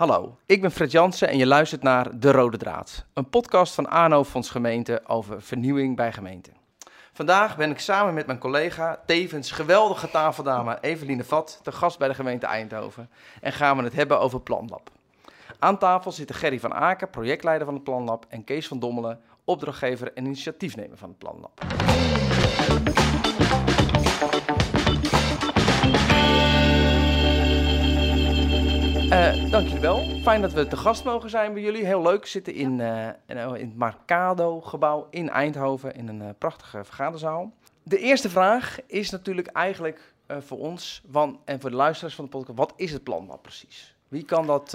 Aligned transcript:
Hallo, 0.00 0.36
ik 0.46 0.60
ben 0.60 0.70
Fred 0.70 0.90
Jansen 0.90 1.28
en 1.28 1.36
je 1.36 1.46
luistert 1.46 1.82
naar 1.82 2.18
De 2.18 2.32
Rode 2.32 2.56
Draad, 2.56 3.04
een 3.12 3.28
podcast 3.28 3.74
van 3.74 3.88
ANO 3.88 4.24
Fonds 4.24 4.50
Gemeente 4.50 5.00
over 5.06 5.42
vernieuwing 5.42 5.96
bij 5.96 6.12
gemeenten. 6.12 6.52
Vandaag 7.12 7.56
ben 7.56 7.70
ik 7.70 7.78
samen 7.78 8.14
met 8.14 8.26
mijn 8.26 8.38
collega, 8.38 9.02
tevens 9.06 9.50
geweldige 9.50 10.10
tafeldame 10.10 10.78
Eveline 10.80 11.24
Vat, 11.24 11.60
te 11.62 11.72
gast 11.72 11.98
bij 11.98 12.08
de 12.08 12.14
gemeente 12.14 12.46
Eindhoven 12.46 13.10
en 13.40 13.52
gaan 13.52 13.76
we 13.76 13.82
het 13.82 13.94
hebben 13.94 14.20
over 14.20 14.40
Planlab. 14.40 14.90
Aan 15.58 15.78
tafel 15.78 16.12
zitten 16.12 16.36
Gerry 16.36 16.60
van 16.60 16.74
Aken, 16.74 17.10
projectleider 17.10 17.66
van 17.66 17.74
het 17.74 17.84
Planlab, 17.84 18.26
en 18.28 18.44
Kees 18.44 18.68
van 18.68 18.78
Dommelen, 18.78 19.20
opdrachtgever 19.44 20.12
en 20.12 20.24
initiatiefnemer 20.24 20.96
van 20.96 21.08
het 21.08 21.18
Planlab. 21.18 21.60
Uh, 29.10 29.50
dank 29.50 29.66
jullie 29.66 29.80
wel. 29.80 30.20
Fijn 30.22 30.40
dat 30.40 30.52
we 30.52 30.66
te 30.66 30.76
gast 30.76 31.04
mogen 31.04 31.30
zijn 31.30 31.52
bij 31.52 31.62
jullie. 31.62 31.84
Heel 31.84 32.02
leuk. 32.02 32.22
We 32.22 32.28
zitten 32.28 32.54
in, 32.54 32.78
uh, 32.78 33.08
in 33.26 33.36
het 33.36 33.76
Marcado-gebouw 33.76 35.06
in 35.10 35.30
Eindhoven 35.30 35.94
in 35.94 36.08
een 36.08 36.20
uh, 36.20 36.28
prachtige 36.38 36.84
vergaderzaal. 36.84 37.52
De 37.82 37.98
eerste 37.98 38.30
vraag 38.30 38.78
is 38.86 39.10
natuurlijk 39.10 39.46
eigenlijk 39.46 40.14
voor 40.28 40.58
ons 40.58 41.02
van, 41.10 41.40
en 41.44 41.60
voor 41.60 41.70
de 41.70 41.76
luisteraars 41.76 42.14
van 42.14 42.24
de 42.24 42.30
podcast: 42.30 42.58
wat 42.58 42.72
is 42.76 42.92
het 42.92 43.02
Planlab 43.02 43.42
precies? 43.42 43.94
Wie 44.08 44.24
kan, 44.24 44.46
dat, 44.46 44.72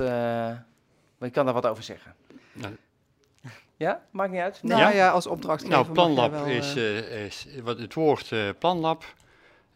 wie 1.17 1.29
kan 1.29 1.45
daar 1.45 1.53
wat 1.53 1.65
over 1.65 1.83
zeggen? 1.83 2.15
Nou. 2.53 2.75
Ja, 3.77 4.01
maakt 4.11 4.31
niet 4.31 4.41
uit. 4.41 4.63
Nou 4.63 4.81
ja, 4.81 4.89
ja 4.89 5.09
als 5.09 5.27
opdrachtgever. 5.27 5.77
Nou, 5.77 5.91
Planlab 5.91 6.31
wel, 6.31 6.45
is, 6.45 6.75
is, 6.75 7.47
wat 7.63 7.79
het 7.79 7.93
woord 7.93 8.33
Planlab 8.59 9.03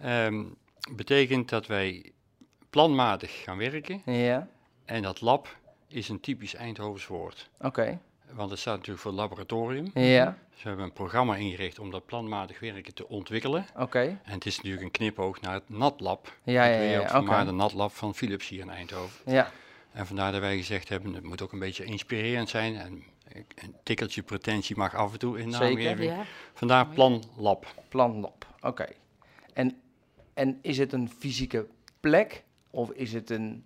um, 0.06 0.56
betekent 0.92 1.50
dat 1.50 1.68
wij 1.68 2.14
planmatig 2.70 3.44
gaan 3.44 3.58
werken. 3.58 4.02
Ja. 4.06 4.48
En 4.86 5.02
dat 5.02 5.22
lab 5.22 5.58
is 5.88 6.10
een 6.10 6.20
typisch 6.20 6.56
Eindhovens 6.56 7.08
woord. 7.08 7.50
Oké. 7.60 8.00
Want 8.32 8.50
het 8.50 8.60
staat 8.60 8.76
natuurlijk 8.76 9.02
voor 9.02 9.12
laboratorium. 9.12 9.92
Ja. 9.94 10.38
Dus 10.52 10.62
we 10.64 10.68
hebben 10.68 10.86
een 10.86 10.94
programma 10.94 11.36
ingericht 11.36 11.80
om 11.80 11.92
dat 11.92 12.06
planmatig 12.06 12.60
werken 12.60 12.94
te 12.94 13.08
ontwikkelen. 13.08 13.66
Oké. 13.78 14.00
En 14.00 14.34
het 14.34 14.46
is 14.46 14.56
natuurlijk 14.56 14.84
een 14.84 14.92
knipoog 14.92 15.42
naar 15.42 15.54
het 15.54 15.70
NatLab. 15.70 16.34
Ja, 16.44 16.66
ja, 16.66 16.82
ja. 16.82 17.00
ja 17.00 17.20
okay. 17.20 17.46
de 17.46 17.52
NatLab 17.52 17.92
van 17.92 18.16
Philips 18.16 18.48
hier 18.48 18.62
in 18.62 18.70
Eindhoven. 18.70 19.32
Ja. 19.32 19.52
En 19.92 20.08
vandaar 20.08 20.32
dat 20.32 20.42
wij 20.42 20.58
gezegd 20.58 20.90
hebben, 20.90 21.14
het 21.14 21.24
moet 21.24 21.42
ook 21.42 21.52
een 21.52 21.60
beetje 21.60 21.84
inspirerend 21.84 22.50
zijn. 22.50 22.76
En 22.76 23.04
een 23.56 23.76
tikkeltje 23.84 24.22
pretentie 24.22 24.76
mag 24.76 24.96
af 24.96 25.12
en 25.12 25.20
toe 25.20 25.40
in 25.40 25.52
de 25.52 25.58
naamgeving. 25.58 26.12
Ja. 26.12 26.24
Vandaar 26.54 26.88
Planlab. 26.88 27.74
Planlab, 27.90 28.46
oké. 28.62 28.88
En, 29.54 29.82
en 30.34 30.60
is 30.62 30.78
het 30.78 30.94
een 30.94 31.12
fysieke 31.20 31.68
plek 32.00 32.44
of 32.70 32.92
is 32.92 33.14
het 33.14 33.30
een 33.30 33.64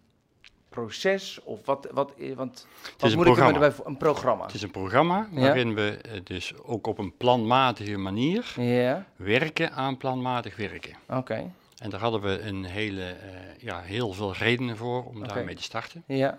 proces? 0.74 1.40
Of 1.44 1.66
wat, 1.66 1.88
wat, 1.92 2.14
want 2.36 2.68
het 2.94 3.04
is 3.04 3.16
moet 3.16 3.26
een 3.26 3.34
programma. 3.34 3.58
ik 3.58 3.64
erbij 3.64 3.86
Een 3.86 3.98
programma. 3.98 4.46
Het 4.46 4.54
is 4.54 4.62
een 4.62 4.72
programma 4.72 5.28
waarin 5.32 5.74
we 5.74 5.98
eh, 6.02 6.20
dus 6.24 6.54
ook 6.64 6.88
op 6.88 6.98
een 6.98 7.18
planmatige 7.18 7.98
manier 7.98 8.54
ja. 8.56 9.06
werken 9.16 9.72
aan 9.72 9.98
planmatig 9.98 10.56
werken. 10.56 10.96
Oké. 11.10 11.52
En 11.78 11.90
daar 11.90 12.00
hadden 12.00 12.22
we 12.22 12.42
een 12.42 12.64
hele, 12.64 13.02
uh, 13.02 13.40
ja, 13.58 13.82
heel 13.82 14.14
veel 14.14 14.34
redenen 14.34 14.78
voor 14.78 15.06
om 15.06 15.18
okay. 15.18 15.28
daarmee 15.36 15.56
te 15.56 15.64
starten. 15.64 16.04
Ja. 16.08 16.38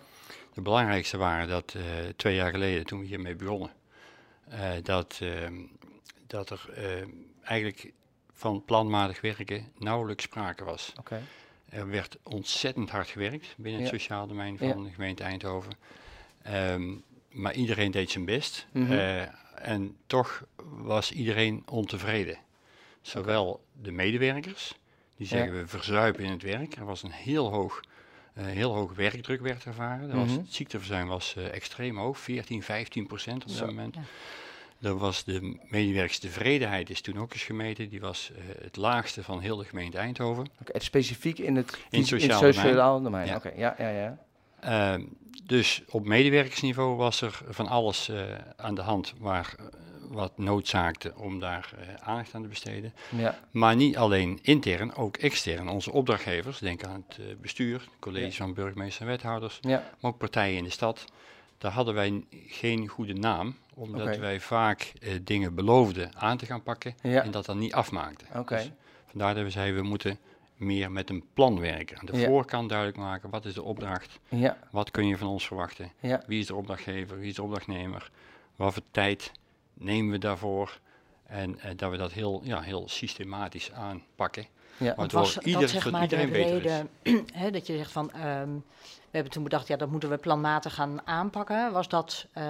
De 0.55 0.61
belangrijkste 0.61 1.17
waren 1.17 1.49
dat 1.49 1.75
uh, 1.77 1.83
twee 2.17 2.35
jaar 2.35 2.51
geleden, 2.51 2.87
toen 2.87 3.01
we 3.01 3.07
hiermee 3.07 3.35
begonnen, 3.35 3.71
uh, 4.53 4.59
dat, 4.83 5.19
ehm, 5.23 5.55
dat 6.27 6.51
er 6.51 6.69
eigenlijk 7.43 7.93
van 8.33 8.65
planmatig 8.65 9.21
werken 9.21 9.73
nauwelijks 9.79 10.25
sprake 10.25 10.65
was. 10.65 10.93
Oké. 10.99 11.23
Er 11.75 11.89
werd 11.89 12.19
ontzettend 12.23 12.91
hard 12.91 13.09
gewerkt 13.09 13.55
binnen 13.57 13.81
het 13.81 13.91
sociaal 13.91 14.27
domein 14.27 14.59
van 14.59 14.85
de 14.85 14.91
gemeente 14.91 15.23
Eindhoven. 15.23 15.73
Um, 16.53 17.03
maar 17.31 17.55
iedereen 17.55 17.91
deed 17.91 18.11
zijn 18.11 18.25
best. 18.25 18.67
Mm 18.73 18.87
-hmm. 18.87 18.93
uh, 18.93 19.23
en 19.55 19.97
toch 20.07 20.45
was 20.65 21.13
iedereen 21.13 21.63
ontevreden. 21.67 22.39
Zowel 23.01 23.47
okay. 23.47 23.63
de 23.83 23.91
medewerkers, 23.91 24.75
die 25.17 25.27
zeggen 25.27 25.55
ja. 25.55 25.61
we 25.61 25.67
verzuipen 25.67 26.25
in 26.25 26.31
het 26.31 26.43
werk. 26.43 26.77
Er 26.77 26.85
was 26.85 27.03
een 27.03 27.13
heel 27.13 27.51
hoog, 27.51 27.81
uh, 28.39 28.45
heel 28.45 28.75
hoog 28.75 28.95
werkdruk 28.95 29.41
werd 29.41 29.65
ervaren. 29.65 30.05
Mm 30.05 30.11
-hmm. 30.11 30.21
was, 30.21 30.33
het 30.33 30.55
ziekteverzuim 30.55 31.09
was 31.09 31.35
uh, 31.39 31.55
extreem 31.55 31.99
hoog, 31.99 32.19
14, 32.19 32.63
15 32.63 33.07
procent 33.07 33.45
op 33.45 33.59
dat 33.59 33.67
moment. 33.67 33.97
Er 34.85 34.99
was 34.99 35.25
de 35.25 35.57
medewerkstevredenheid 35.69 36.91
is 36.91 37.01
toen 37.01 37.19
ook 37.19 37.33
eens 37.33 37.43
gemeten. 37.43 37.89
Die 37.89 38.01
was 38.01 38.31
uh, 38.33 38.39
het 38.63 38.77
laagste 38.77 39.23
van 39.23 39.41
heel 39.41 39.57
de 39.57 39.65
gemeente 39.65 39.99
Eindhoven. 39.99 40.47
Okay, 40.61 40.81
specifiek 40.81 41.39
in 41.39 41.57
het, 41.57 41.79
in 41.91 41.99
het 41.99 42.09
sociaal, 42.09 42.41
in 42.41 42.47
het 42.47 42.55
sociaal 42.55 43.03
domein. 43.03 43.27
Ja. 43.27 43.37
Oké, 43.37 43.47
okay, 43.47 43.59
ja, 43.59 43.75
ja, 43.79 43.89
ja. 43.89 44.19
Uh, 44.99 45.05
dus 45.45 45.83
op 45.89 46.07
medewerkersniveau 46.07 46.97
was 46.97 47.21
er 47.21 47.41
van 47.49 47.69
alles 47.69 48.09
uh, 48.09 48.23
aan 48.57 48.75
de 48.75 48.81
hand 48.83 49.15
waar 49.19 49.55
wat 50.11 50.39
noodzaakte 50.39 51.13
om 51.17 51.41
daar 51.41 51.71
aandacht 52.01 52.35
aan 52.35 52.43
te 52.43 52.49
besteden. 52.49 52.93
Ja. 53.17 53.39
Maar 53.51 53.77
niet 53.77 53.97
alleen 53.97 54.39
intern, 54.43 54.95
ook 54.95 55.17
extern. 55.17 55.69
Onze 55.69 55.93
opdrachtgevers, 55.93 56.59
denk 56.59 56.85
aan 56.85 57.05
het 57.09 57.41
bestuur, 57.41 57.81
het 57.81 57.89
college 57.99 58.27
ja. 58.27 58.33
van 58.33 58.55
burgemeester 58.55 59.03
en 59.03 59.09
wethouders, 59.09 59.59
ja. 59.61 59.91
maar 60.01 60.11
ook 60.11 60.19
partijen 60.19 60.57
in 60.57 60.65
de 60.65 60.71
stad. 60.71 61.05
Daar 61.59 61.73
hadden 61.73 61.95
wij 61.95 62.25
geen 62.47 62.89
goede 62.89 63.15
naam 63.15 63.57
omdat 63.75 64.03
okay. 64.03 64.21
wij 64.21 64.41
vaak 64.41 64.93
uh, 65.01 65.15
dingen 65.23 65.55
beloofden 65.55 66.17
aan 66.17 66.37
te 66.37 66.47
gaan 66.47 66.63
pakken 66.63 66.95
ja. 67.03 67.23
en 67.23 67.31
dat 67.31 67.45
dan 67.45 67.59
niet 67.59 67.75
afmaakten. 67.75 68.27
Okay. 68.37 68.59
Dus 68.59 68.71
vandaar 69.07 69.35
dat 69.35 69.45
we 69.45 69.51
zeiden, 69.51 69.83
we 69.83 69.89
moeten 69.89 70.19
meer 70.57 70.93
met 70.93 71.11
een 71.11 71.25
plan 71.35 71.61
werken. 71.61 71.99
Aan 71.99 72.07
de 72.07 72.17
ja. 72.17 72.27
voorkant 72.27 72.69
duidelijk 72.69 72.99
maken, 72.99 73.31
wat 73.31 73.45
is 73.45 73.55
de 73.55 73.63
opdracht? 73.63 74.19
Ja. 74.29 74.59
Wat 74.71 74.91
kun 74.91 75.07
je 75.07 75.19
van 75.19 75.29
ons 75.29 75.47
verwachten? 75.47 75.93
Wie 76.27 76.41
is 76.41 76.47
de 76.47 76.55
opdrachtgever? 76.55 77.19
Wie 77.19 77.29
is 77.29 77.35
de 77.35 77.43
opdrachtnemer? 77.43 78.11
Wat 78.57 78.73
voor 78.73 78.83
tijd 78.91 79.33
nemen 79.75 80.13
we 80.13 80.19
daarvoor? 80.19 80.79
En 81.27 81.51
uh, 81.51 81.71
dat 81.77 81.91
we 81.91 81.97
dat 81.97 82.13
heel, 82.13 82.41
ja, 82.45 82.61
heel 82.61 82.89
systematisch 82.89 83.73
aanpakken. 83.73 84.47
Ja. 84.77 84.95
Want 84.97 85.13
was 85.13 85.39
ieder, 85.39 85.61
dat 85.61 85.71
zeg 85.71 85.91
maar 85.91 86.09
de 86.09 86.17
reden 86.17 86.89
hè, 87.33 87.51
dat 87.51 87.67
je 87.67 87.77
zegt 87.77 87.93
van... 87.93 88.11
Um, 88.27 88.65
we 89.15 89.21
hebben 89.21 89.39
toen 89.39 89.49
bedacht, 89.51 89.69
ja, 89.69 89.77
dat 89.77 89.91
moeten 89.91 90.11
we 90.11 90.17
planmatig 90.17 90.75
gaan 90.75 91.01
aanpakken. 91.05 91.73
Was 91.73 91.89
dat, 91.89 92.27
uh, 92.39 92.45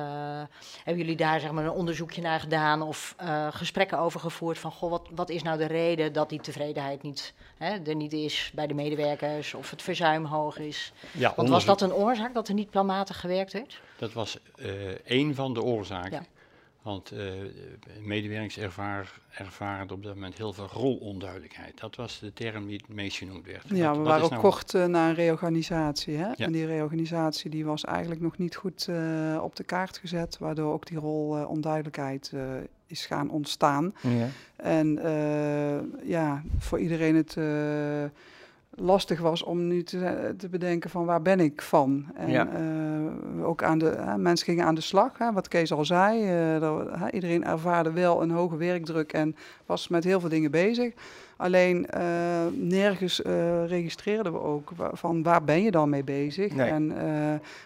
hebben 0.85 1.03
jullie 1.03 1.17
daar 1.17 1.41
zeg 1.41 1.51
maar 1.51 1.65
een 1.65 1.71
onderzoekje 1.71 2.23
naar 2.23 2.41
gedaan 2.41 2.83
of 2.83 3.15
uh, 3.23 3.47
gesprekken 3.51 3.99
over 3.99 4.21
gevoerd 4.21 4.59
van, 4.59 4.73
goh, 4.73 4.91
wat, 4.91 5.09
wat 5.15 5.31
is 5.31 5.43
nou 5.43 5.59
de 5.59 5.67
reden 5.67 6.13
dat 6.13 6.29
die 6.29 6.41
tevredenheid 6.41 7.03
niet, 7.03 7.35
hè, 7.57 7.77
er 7.87 7.95
niet 7.95 8.13
is 8.13 8.51
bij 8.55 8.67
de 8.67 8.75
medewerkers 8.75 9.55
of 9.55 9.71
het 9.71 9.83
verzuim 9.83 10.25
hoog 10.25 10.59
is? 10.59 10.93
Ja, 11.13 11.33
Want 11.37 11.49
was 11.49 11.65
dat 11.65 11.81
een 11.81 11.93
oorzaak 11.93 12.35
dat 12.35 12.49
er 12.49 12.55
niet 12.55 12.71
planmatig 12.71 13.21
gewerkt 13.21 13.53
werd? 13.53 13.81
Dat 13.99 14.13
was 14.13 14.39
uh, 14.57 14.69
één 15.05 15.35
van 15.35 15.55
de 15.55 15.63
oorzaken. 15.63 16.13
Ja. 16.13 16.34
Want 16.85 17.13
uh, 17.13 17.21
medewerkers 18.01 18.59
ervaren, 18.59 19.07
ervaren 19.31 19.91
op 19.91 20.03
dat 20.03 20.15
moment 20.15 20.37
heel 20.37 20.53
veel 20.53 20.69
rolonduidelijkheid. 20.73 21.81
Dat 21.81 21.97
was 21.97 22.19
de 22.19 22.33
term 22.33 22.67
die 22.67 22.77
het 22.77 22.95
meest 22.95 23.17
genoemd 23.17 23.47
werd. 23.47 23.65
Ja, 23.69 23.89
wat, 23.89 23.97
we 23.97 24.03
waren 24.03 24.25
ook 24.25 24.31
nou 24.31 24.43
kort 24.43 24.75
uh, 24.75 24.85
na 24.85 25.09
een 25.09 25.15
reorganisatie. 25.15 26.17
Hè? 26.17 26.27
Ja. 26.27 26.35
En 26.37 26.53
die 26.53 26.67
reorganisatie 26.67 27.51
die 27.51 27.65
was 27.65 27.85
eigenlijk 27.85 28.21
nog 28.21 28.39
niet 28.39 28.57
goed 28.57 28.87
uh, 28.91 29.41
op 29.43 29.57
de 29.57 29.65
kaart 29.65 29.99
gezet, 29.99 30.39
waardoor 30.39 30.73
ook 30.73 30.87
die 30.87 30.99
rolonduidelijkheid 30.99 32.33
is 32.87 33.07
gaan 33.07 33.31
ontstaan. 33.31 33.95
Ja. 34.01 34.29
En 34.57 35.01
ja, 36.03 36.43
voor 36.59 36.79
iedereen 36.79 37.15
het 37.15 37.37
lastig 38.77 39.21
was 39.21 39.43
om 39.43 39.67
nu 39.67 39.83
te, 39.83 40.35
te, 40.37 40.49
bedenken 40.49 40.91
van 40.91 41.05
waar 41.05 41.23
ben 41.23 41.41
ik 41.41 41.63
van. 41.63 42.07
En 42.15 42.31
ja. 42.31 42.49
uh, 43.37 43.47
ook 43.47 43.63
aan 43.63 43.79
de, 43.79 43.95
uh, 43.97 44.15
mensen 44.15 44.47
gingen 44.47 44.65
aan 44.65 44.75
de 44.75 44.81
slag, 44.81 45.19
hè, 45.19 45.33
wat 45.33 45.49
Kees 45.49 45.73
al 45.73 45.85
zei. 45.85 46.23
Uh, 46.23 46.63
er, 46.63 47.13
iedereen 47.13 47.45
ervaarde 47.45 47.93
wel 47.93 48.23
een 48.23 48.31
hoge 48.31 48.57
werkdruk 48.57 49.13
en 49.13 49.37
was 49.67 49.89
met 49.89 50.05
heel 50.05 50.21
veel 50.21 50.29
dingen 50.29 50.51
bezig. 50.51 50.93
Alleen 51.37 51.87
nergens 52.53 53.19
registreerden 53.67 54.33
we 54.33 54.41
ook 54.41 54.71
van 54.93 55.23
waar 55.23 55.45
ben 55.45 55.63
je 55.63 55.71
dan 55.71 55.89
mee 55.89 56.05
bezig 56.05 56.55
nee. 56.55 56.71
en 56.71 56.93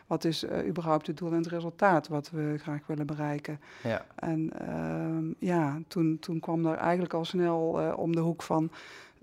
wat 0.07 0.25
is 0.25 0.45
überhaupt 0.67 1.07
het 1.07 1.17
doel 1.17 1.31
en 1.31 1.37
het 1.37 1.47
resultaat 1.47 2.09
wat 2.09 2.31
we 2.31 2.55
graag 2.59 2.81
willen 2.87 3.07
bereiken. 3.07 3.61
Ja. 3.83 4.05
En 4.15 4.51
ehm, 4.59 5.25
ja, 5.39 5.79
toen, 5.89 6.17
toen 6.21 6.41
kwam 6.41 6.67
er 6.67 6.77
eigenlijk 6.77 7.15
al 7.15 7.25
snel 7.25 7.61
om 7.97 8.15
de 8.15 8.21
hoek 8.21 8.43
van 8.43 8.71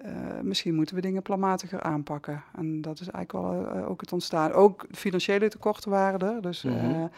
uh, 0.06 0.12
misschien 0.42 0.76
moeten 0.76 0.96
we 0.96 1.02
dingen 1.02 1.22
planmatiger 1.22 1.82
aanpakken. 1.82 2.44
En 2.56 2.82
dat 2.82 3.00
is 3.00 3.10
eigenlijk 3.10 3.46
wel 3.46 3.76
uh, 3.76 3.90
ook 3.90 4.02
het 4.02 4.14
ontstaan. 4.14 4.52
Ook 4.52 4.86
financiële 4.92 5.48
tekorten 5.48 5.92
waren 5.92 6.20
er. 6.20 6.42
Dus 6.42 6.64
mm 6.64 6.78
-hmm. 6.80 7.10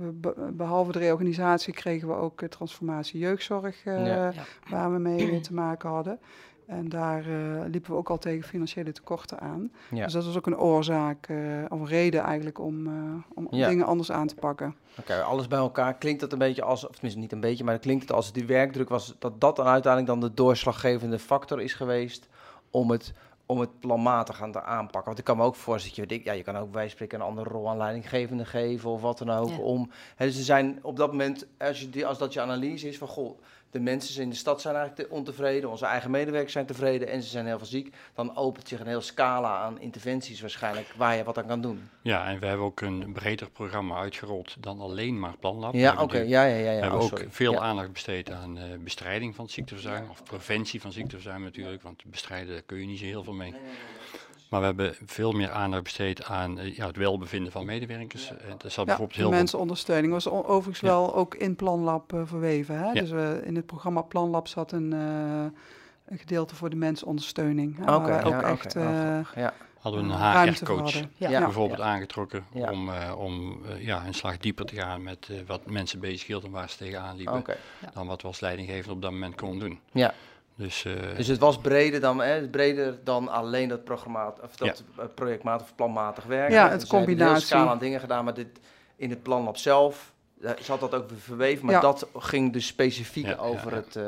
uh, 0.00 0.08
be 0.14 0.50
behalve 0.52 0.92
de 0.92 0.98
reorganisatie 0.98 1.72
kregen 1.72 2.08
we 2.08 2.14
ook 2.14 2.42
transformatie 2.42 3.20
jeugdzorg, 3.20 3.84
ja, 3.84 4.06
ja. 4.06 4.32
waar 4.68 4.92
we 4.92 4.98
mee 4.98 5.40
te 5.40 5.54
maken 5.54 5.88
hadden. 5.88 6.18
En 6.66 6.88
daar 6.88 7.24
liepen 7.68 7.90
we 7.90 7.96
ook 7.96 8.10
al 8.10 8.18
tegen 8.18 8.48
financiële 8.48 8.92
tekorten 8.92 9.40
aan. 9.40 9.72
Ja. 9.90 10.04
Dus 10.04 10.12
dat 10.12 10.24
was 10.24 10.36
ook 10.36 10.46
een 10.46 10.58
oorzaak, 10.58 11.28
of 11.68 11.80
een 11.80 11.86
reden 11.86 12.20
eigenlijk 12.22 12.58
om, 12.58 12.86
om 13.34 13.46
Ja. 13.50 13.68
dingen 13.68 13.86
anders 13.86 14.12
aan 14.12 14.26
te 14.26 14.34
pakken. 14.34 14.76
Oké, 14.98 15.22
alles 15.22 15.48
bij 15.48 15.58
elkaar 15.58 15.94
klinkt 15.94 16.20
dat 16.20 16.32
een 16.32 16.38
beetje 16.38 16.62
als, 16.62 16.84
of 16.86 16.92
tenminste 16.92 17.20
niet 17.20 17.32
een 17.32 17.40
beetje, 17.40 17.64
maar 17.64 17.78
klinkt 17.78 18.02
het 18.02 18.12
als 18.12 18.32
die 18.32 18.46
werkdruk 18.46 18.88
was, 18.88 19.14
dat 19.18 19.40
dat 19.40 19.56
dan 19.56 19.66
uiteindelijk 19.66 20.20
dan 20.20 20.28
de 20.28 20.34
doorslaggevende 20.34 21.18
factor 21.18 21.60
is 21.60 21.72
geweest 21.72 22.28
om 22.70 22.90
het 22.90 23.12
om 23.46 23.60
het 23.60 23.80
planmatig 23.80 24.42
aan 24.42 24.52
te 24.52 24.62
aanpakken? 24.62 25.04
Want 25.04 25.18
ik 25.18 25.24
kan 25.24 25.36
me 25.36 25.42
ook 25.42 25.54
voorstellen, 25.54 26.08
dat 26.08 26.18
je, 26.18 26.24
ja, 26.24 26.32
je 26.32 26.42
kan 26.42 26.56
ook 26.56 26.70
bij 26.72 26.88
spreken 26.88 27.20
een 27.20 27.26
andere 27.26 27.50
rol 27.50 27.68
aan 27.68 27.76
leidinggevende 27.76 28.44
geven 28.44 28.90
of 28.90 29.00
wat 29.00 29.18
dan 29.18 29.30
ook. 29.30 29.60
Om, 29.60 29.90
hè, 30.16 30.26
dus 30.26 30.36
er 30.38 30.44
zijn 30.44 30.78
op 30.82 30.96
dat 30.96 31.10
moment, 31.10 31.46
als, 31.58 31.88
je, 31.90 32.06
als 32.06 32.18
dat 32.18 32.32
je 32.32 32.40
analyse 32.40 32.88
is 32.88 32.98
van, 32.98 33.08
goh, 33.08 33.38
de 33.74 33.80
mensen 33.80 34.22
in 34.22 34.30
de 34.30 34.36
stad 34.36 34.60
zijn 34.60 34.76
eigenlijk 34.76 35.12
ontevreden, 35.12 35.70
onze 35.70 35.86
eigen 35.86 36.10
medewerkers 36.10 36.52
zijn 36.52 36.66
tevreden 36.66 37.08
en 37.08 37.22
ze 37.22 37.28
zijn 37.28 37.46
heel 37.46 37.58
veel 37.58 37.66
ziek, 37.66 37.94
dan 38.14 38.36
opent 38.36 38.68
zich 38.68 38.80
een 38.80 38.86
heel 38.86 39.00
scala 39.00 39.58
aan 39.58 39.80
interventies 39.80 40.40
waarschijnlijk 40.40 40.92
waar 40.96 41.16
je 41.16 41.24
wat 41.24 41.38
aan 41.38 41.46
kan 41.46 41.60
doen. 41.60 41.88
Ja, 42.02 42.26
en 42.26 42.38
we 42.40 42.46
hebben 42.46 42.66
ook 42.66 42.80
een 42.80 43.12
breder 43.12 43.50
programma 43.50 43.96
uitgerold 43.96 44.56
dan 44.58 44.80
alleen 44.80 45.18
maar 45.18 45.36
Planlab. 45.36 45.74
Ja, 45.74 46.02
oké. 46.02 46.18
Ja, 46.18 46.44
ja, 46.44 46.56
ja, 46.56 46.56
ja. 46.56 46.62
We 46.62 46.80
hebben 46.80 47.00
oh, 47.00 47.04
ook 47.04 47.24
veel 47.28 47.62
aandacht 47.62 47.92
besteed 47.92 48.30
aan 48.30 48.58
uh, 48.58 48.64
bestrijding 48.78 49.34
van 49.34 49.48
ziekteverzuim, 49.48 50.10
of 50.10 50.22
preventie 50.22 50.80
van 50.80 50.92
ziekteverzuim 50.92 51.42
natuurlijk, 51.42 51.82
want 51.82 52.04
bestrijden 52.04 52.66
kun 52.66 52.78
je 52.78 52.86
niet 52.86 52.98
zo 52.98 53.04
heel 53.04 53.24
veel 53.24 53.32
mee. 53.32 53.54
Maar 54.48 54.60
we 54.60 54.66
hebben 54.66 54.94
veel 55.06 55.32
meer 55.32 55.50
aandacht 55.50 55.82
besteed 55.82 56.24
aan 56.24 56.58
uh, 56.58 56.76
ja, 56.76 56.86
het 56.86 56.96
welbevinden 56.96 57.52
van 57.52 57.64
medewerkers. 57.64 58.30
Uh, 58.30 58.36
dat 58.58 58.72
zat 58.72 58.84
bijvoorbeeld 58.84 59.18
heel 59.18 59.30
mensenondersteuning 59.30 60.12
was 60.12 60.28
overigens 60.28 60.80
wel 60.80 61.14
ook 61.14 61.34
in 61.34 61.56
Planlab 61.56 62.12
uh, 62.12 62.20
verweven. 62.24 62.78
Hè? 62.78 62.92
Dus 62.92 63.10
in 63.44 63.56
het 63.56 63.66
programma 63.66 64.00
Planlab 64.02 64.48
zat 64.48 64.72
een, 64.72 64.92
een 64.92 66.18
gedeelte 66.18 66.54
voor 66.54 66.70
de 66.70 66.76
mensenondersteuning. 66.76 67.80
Oké, 67.80 67.92
okay, 67.92 68.22
ook 68.22 68.42
echt 68.42 68.72
ja. 69.34 69.54
hadden 69.78 70.06
we 70.06 70.12
een 70.12 70.48
HR-coach 70.52 71.02
bijvoorbeeld 71.18 71.80
aangetrokken 71.80 72.44
om, 72.52 72.90
om 73.16 73.62
ja, 73.78 74.06
een 74.06 74.14
slag 74.14 74.38
dieper 74.38 74.64
te 74.64 74.74
gaan 74.74 75.02
met 75.02 75.28
wat 75.46 75.66
mensen 75.66 76.00
bezig 76.00 76.26
hield 76.26 76.44
en 76.44 76.50
waar 76.50 76.70
ze 76.70 76.76
tegenaan 76.76 77.16
liepen. 77.16 77.36
Okay. 77.36 77.56
Dan 77.94 78.06
wat 78.06 78.22
we 78.22 78.28
als 78.28 78.40
leidinggevende 78.40 78.94
op 78.94 79.02
dat 79.02 79.10
moment 79.10 79.34
konden 79.34 79.68
doen. 79.68 79.80
Ja. 79.92 80.14
Dus, 80.56 80.84
uh, 80.84 81.16
dus 81.16 81.26
het 81.26 81.38
was 81.38 81.58
breder 81.58 82.00
dan, 82.00 82.20
hè, 82.20 82.48
breder 82.48 82.98
dan 83.04 83.28
alleen 83.28 83.68
dat, 83.68 83.84
programma, 83.84 84.34
of 84.42 84.56
dat 84.56 84.84
ja. 84.96 85.06
projectmatig 85.06 85.66
of 85.66 85.74
planmatig 85.74 86.24
werken. 86.24 86.54
Ja, 86.54 86.68
het 86.70 86.80
dus 86.80 86.88
combinatie. 86.88 87.34
Er 87.34 87.40
scala 87.40 87.70
aan 87.70 87.78
dingen 87.78 88.00
gedaan, 88.00 88.24
maar 88.24 88.34
dit, 88.34 88.60
in 88.96 89.10
het 89.10 89.22
planlab 89.22 89.56
zelf 89.56 90.13
zat 90.60 90.80
dat 90.80 90.94
ook 90.94 91.10
verweven, 91.18 91.66
maar 91.66 91.80
dat 91.80 92.06
ging 92.16 92.52
dus 92.52 92.66
specifiek 92.66 93.40
over 93.40 93.74
het, 93.74 93.96
uh, 93.96 94.04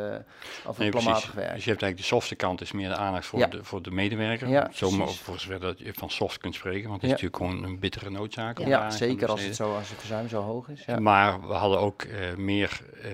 over 0.66 0.82
nee, 0.82 0.90
het 0.90 0.90
planmatig 0.90 1.32
werk. 1.32 1.54
Dus 1.54 1.64
je 1.64 1.70
hebt 1.70 1.82
eigenlijk 1.82 1.96
de 1.96 2.02
softe 2.02 2.34
kant, 2.34 2.60
is 2.60 2.72
meer 2.72 2.88
de 2.88 2.96
aandacht 2.96 3.26
voor, 3.26 3.50
de, 3.50 3.64
voor 3.64 3.82
de 3.82 3.90
medewerker. 3.90 4.48
Ja, 4.48 4.70
Zomaar 4.72 5.08
voor 5.08 5.38
zover 5.38 5.60
dat 5.60 5.78
je 5.78 5.94
van 5.94 6.10
soft 6.10 6.38
kunt 6.38 6.54
spreken, 6.54 6.88
want 6.88 7.02
het 7.02 7.04
is 7.04 7.20
natuurlijk 7.20 7.36
gewoon 7.36 7.64
een 7.64 7.78
bittere 7.78 8.10
noodzaak. 8.10 8.58
Ja, 8.58 8.90
zeker 8.90 9.28
als 9.28 9.44
het, 9.44 9.56
zo, 9.56 9.74
als 9.76 9.88
het 9.88 9.98
verzuim 9.98 10.28
zo 10.28 10.42
hoog 10.42 10.68
is. 10.68 10.84
Maar 10.98 11.46
we 11.46 11.54
hadden 11.54 11.78
ook 11.78 12.04
uh, 12.04 12.34
meer 12.36 12.80
uh, 13.04 13.10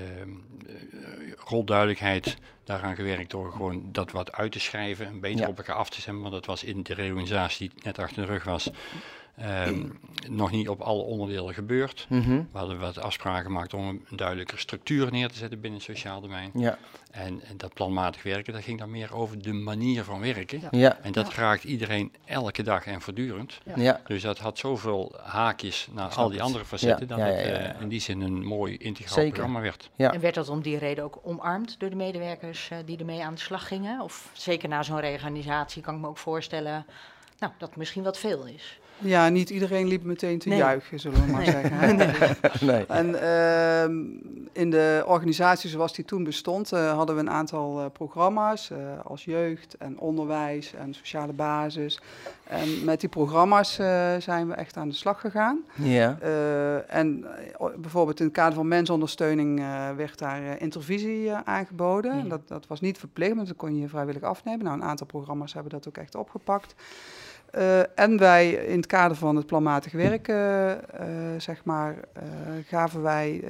rolduidelijkheid 1.44 2.36
daaraan 2.64 2.94
gewerkt 2.94 3.30
door 3.30 3.52
gewoon 3.52 3.88
dat 3.92 4.10
wat 4.10 4.32
uit 4.32 4.52
te 4.52 4.60
schrijven 4.60 5.06
en 5.06 5.20
beter 5.20 5.48
op 5.48 5.56
elkaar 5.58 5.76
af 5.76 5.90
te 5.90 6.00
stemmen. 6.00 6.22
Want 6.22 6.34
dat 6.34 6.46
was 6.46 6.64
in 6.64 6.82
de 6.82 6.94
reorganisatie 6.94 7.68
die 7.68 7.84
net 7.84 7.98
achter 7.98 8.26
de 8.26 8.32
rug 8.32 8.44
was. 8.44 8.70
Ehm, 9.36 9.88
nog 10.28 10.50
niet 10.50 10.68
op 10.68 10.80
alle 10.80 11.02
onderdelen 11.02 11.54
gebeurd. 11.54 12.06
Mhm. 12.08 12.30
We 12.30 12.58
hadden 12.58 12.78
wat 12.78 12.98
afspraken 12.98 13.44
gemaakt 13.44 13.74
om 13.74 13.88
een 13.88 14.16
duidelijke 14.16 14.58
structuur 14.58 15.10
neer 15.10 15.28
te 15.28 15.36
zetten 15.36 15.60
binnen 15.60 15.80
het 15.80 15.88
sociaal 15.88 16.20
domein. 16.20 16.50
Ja. 16.54 16.78
En, 17.10 17.42
en, 17.48 17.56
dat 17.56 17.74
planmatig 17.74 18.22
werken, 18.22 18.52
dat 18.52 18.62
ging 18.62 18.78
dan 18.78 18.90
meer 18.90 19.14
over 19.14 19.42
de 19.42 19.52
manier 19.52 20.04
van 20.04 20.20
werken. 20.20 20.62
Ja. 20.70 20.98
En 21.02 21.12
dat 21.12 21.34
raakt 21.34 21.64
iedereen 21.64 22.12
elke 22.24 22.62
dag 22.62 22.86
en 22.86 23.00
voortdurend. 23.00 23.58
Ja. 23.76 24.00
Dus 24.06 24.22
dat 24.22 24.38
had 24.38 24.58
zoveel 24.58 25.14
haakjes 25.22 25.88
naar 25.92 26.08
al 26.14 26.30
die 26.30 26.42
andere 26.42 26.64
facetten, 26.64 27.08
dat 27.08 27.18
het 27.18 27.46
uh, 27.46 27.80
in 27.80 27.88
die 27.88 28.00
zin 28.00 28.20
een 28.20 28.44
mooi 28.44 28.76
integraal 28.76 29.14
Zeker. 29.14 29.32
programma 29.32 29.60
werd. 29.60 29.90
En 29.96 30.20
werd 30.20 30.34
dat 30.34 30.48
om 30.48 30.62
die 30.62 30.78
reden 30.78 31.04
ook 31.04 31.20
omarmd 31.22 31.74
door 31.78 31.90
de 31.90 31.96
medewerkers 31.96 32.70
uh, 32.72 32.78
die 32.84 32.98
ermee 32.98 33.24
aan 33.24 33.34
de 33.34 33.40
slag 33.40 33.68
gingen? 33.68 34.00
Of 34.00 34.30
zeker 34.32 34.68
na 34.68 34.82
zo'n 34.82 35.00
reorganisatie 35.00 35.82
kan 35.82 35.94
ik 35.94 36.00
me 36.00 36.06
ook 36.06 36.18
voorstellen 36.18 36.86
nou, 37.42 37.54
dat 37.58 37.76
misschien 37.76 38.02
wat 38.02 38.18
veel 38.18 38.46
is. 38.46 38.80
Ja, 38.98 39.28
niet 39.28 39.50
iedereen 39.50 39.86
liep 39.86 40.02
meteen 40.02 40.38
te 40.38 40.48
juichen, 40.48 41.00
zullen 41.00 41.26
we 41.26 41.32
maar 41.32 41.44
zeggen. 41.44 41.96
nee. 41.96 42.12
nee. 42.60 42.86
En 42.86 43.08
uh, 43.08 44.62
in 44.62 44.70
de 44.70 45.02
organisatie 45.06 45.70
zoals 45.70 45.94
die 45.94 46.04
toen 46.04 46.24
bestond, 46.24 46.72
uh, 46.72 46.92
hadden 46.92 47.14
we 47.14 47.20
een 47.20 47.30
aantal 47.30 47.80
uh, 47.80 47.86
programma's 47.92 48.70
uh, 48.70 48.78
als 49.04 49.24
jeugd 49.24 49.76
en 49.76 49.98
onderwijs 49.98 50.74
en 50.74 50.94
sociale 50.94 51.32
basis. 51.32 52.00
En 52.44 52.84
met 52.84 53.00
die 53.00 53.08
programma's 53.08 53.74
zijn 54.18 54.48
we 54.48 54.54
echt 54.54 54.76
aan 54.76 54.88
de 54.88 54.94
slag 54.94 55.20
gegaan. 55.20 55.64
Ja. 55.74 56.18
en 56.88 57.26
bijvoorbeeld 57.76 58.18
in 58.18 58.24
het 58.24 58.34
kader 58.34 58.54
van 58.54 58.68
mensondersteuning 58.68 59.62
werd 59.96 60.18
daar 60.18 60.60
intervisie 60.60 61.32
aangeboden. 61.32 62.16
Ja. 62.16 62.22
Dat, 62.28 62.48
dat 62.48 62.66
was 62.66 62.80
niet 62.80 62.98
verplicht, 62.98 63.34
maar 63.34 63.44
dat 63.44 63.56
kon 63.56 63.76
je 63.76 63.88
vrijwillig 63.88 64.22
afnemen. 64.22 64.64
Nou, 64.64 64.76
een 64.76 64.84
aantal 64.84 65.06
programma's 65.06 65.52
hebben 65.52 65.72
dat 65.72 65.88
ook 65.88 65.96
echt 65.96 66.14
opgepakt. 66.14 66.74
Uh, 67.58 67.98
en 67.98 68.18
wij 68.18 68.50
in 68.50 68.76
het 68.76 68.86
kader 68.86 69.16
van 69.16 69.36
het 69.36 69.46
planmatig 69.46 69.92
werken, 69.92 70.80
uh, 71.00 71.06
zeg 71.38 71.64
maar, 71.64 71.96
gaven 72.66 73.02
wij, 73.02 73.44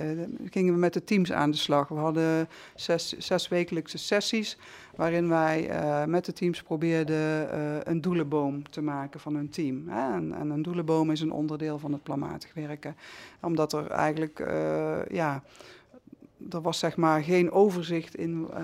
gingen 0.50 0.72
we 0.72 0.78
met 0.78 0.92
de 0.92 1.04
teams 1.04 1.32
aan 1.32 1.50
de 1.50 1.56
slag. 1.56 1.88
We 1.88 1.94
hadden 1.94 2.48
zes, 2.74 3.18
zes 3.18 3.48
wekelijkse 3.48 3.98
sessies 3.98 4.58
waarin 4.96 5.28
wij 5.28 5.70
met 6.06 6.24
de 6.24 6.32
teams 6.32 6.62
probeerden 6.62 7.48
een 7.90 8.00
doelenboom 8.00 8.68
te 8.70 8.82
maken 8.82 9.20
van 9.20 9.34
hun 9.34 9.48
team. 9.48 9.88
Hè? 9.88 10.14
En, 10.14 10.34
en, 10.38 10.50
een 10.50 10.62
doelenboom 10.62 11.10
is 11.10 11.20
een 11.20 11.32
onderdeel 11.32 11.78
van 11.78 11.92
het 11.92 12.02
planmatig 12.02 12.54
werken. 12.54 12.96
Omdat 13.40 13.72
er 13.72 13.86
eigenlijk, 13.86 14.44
ja 15.10 15.42
er 16.50 16.62
was 16.62 16.78
zeg 16.78 16.96
maar 16.96 17.22
geen 17.22 17.50
overzicht 17.50 18.14
in 18.14 18.48
uh, 18.50 18.56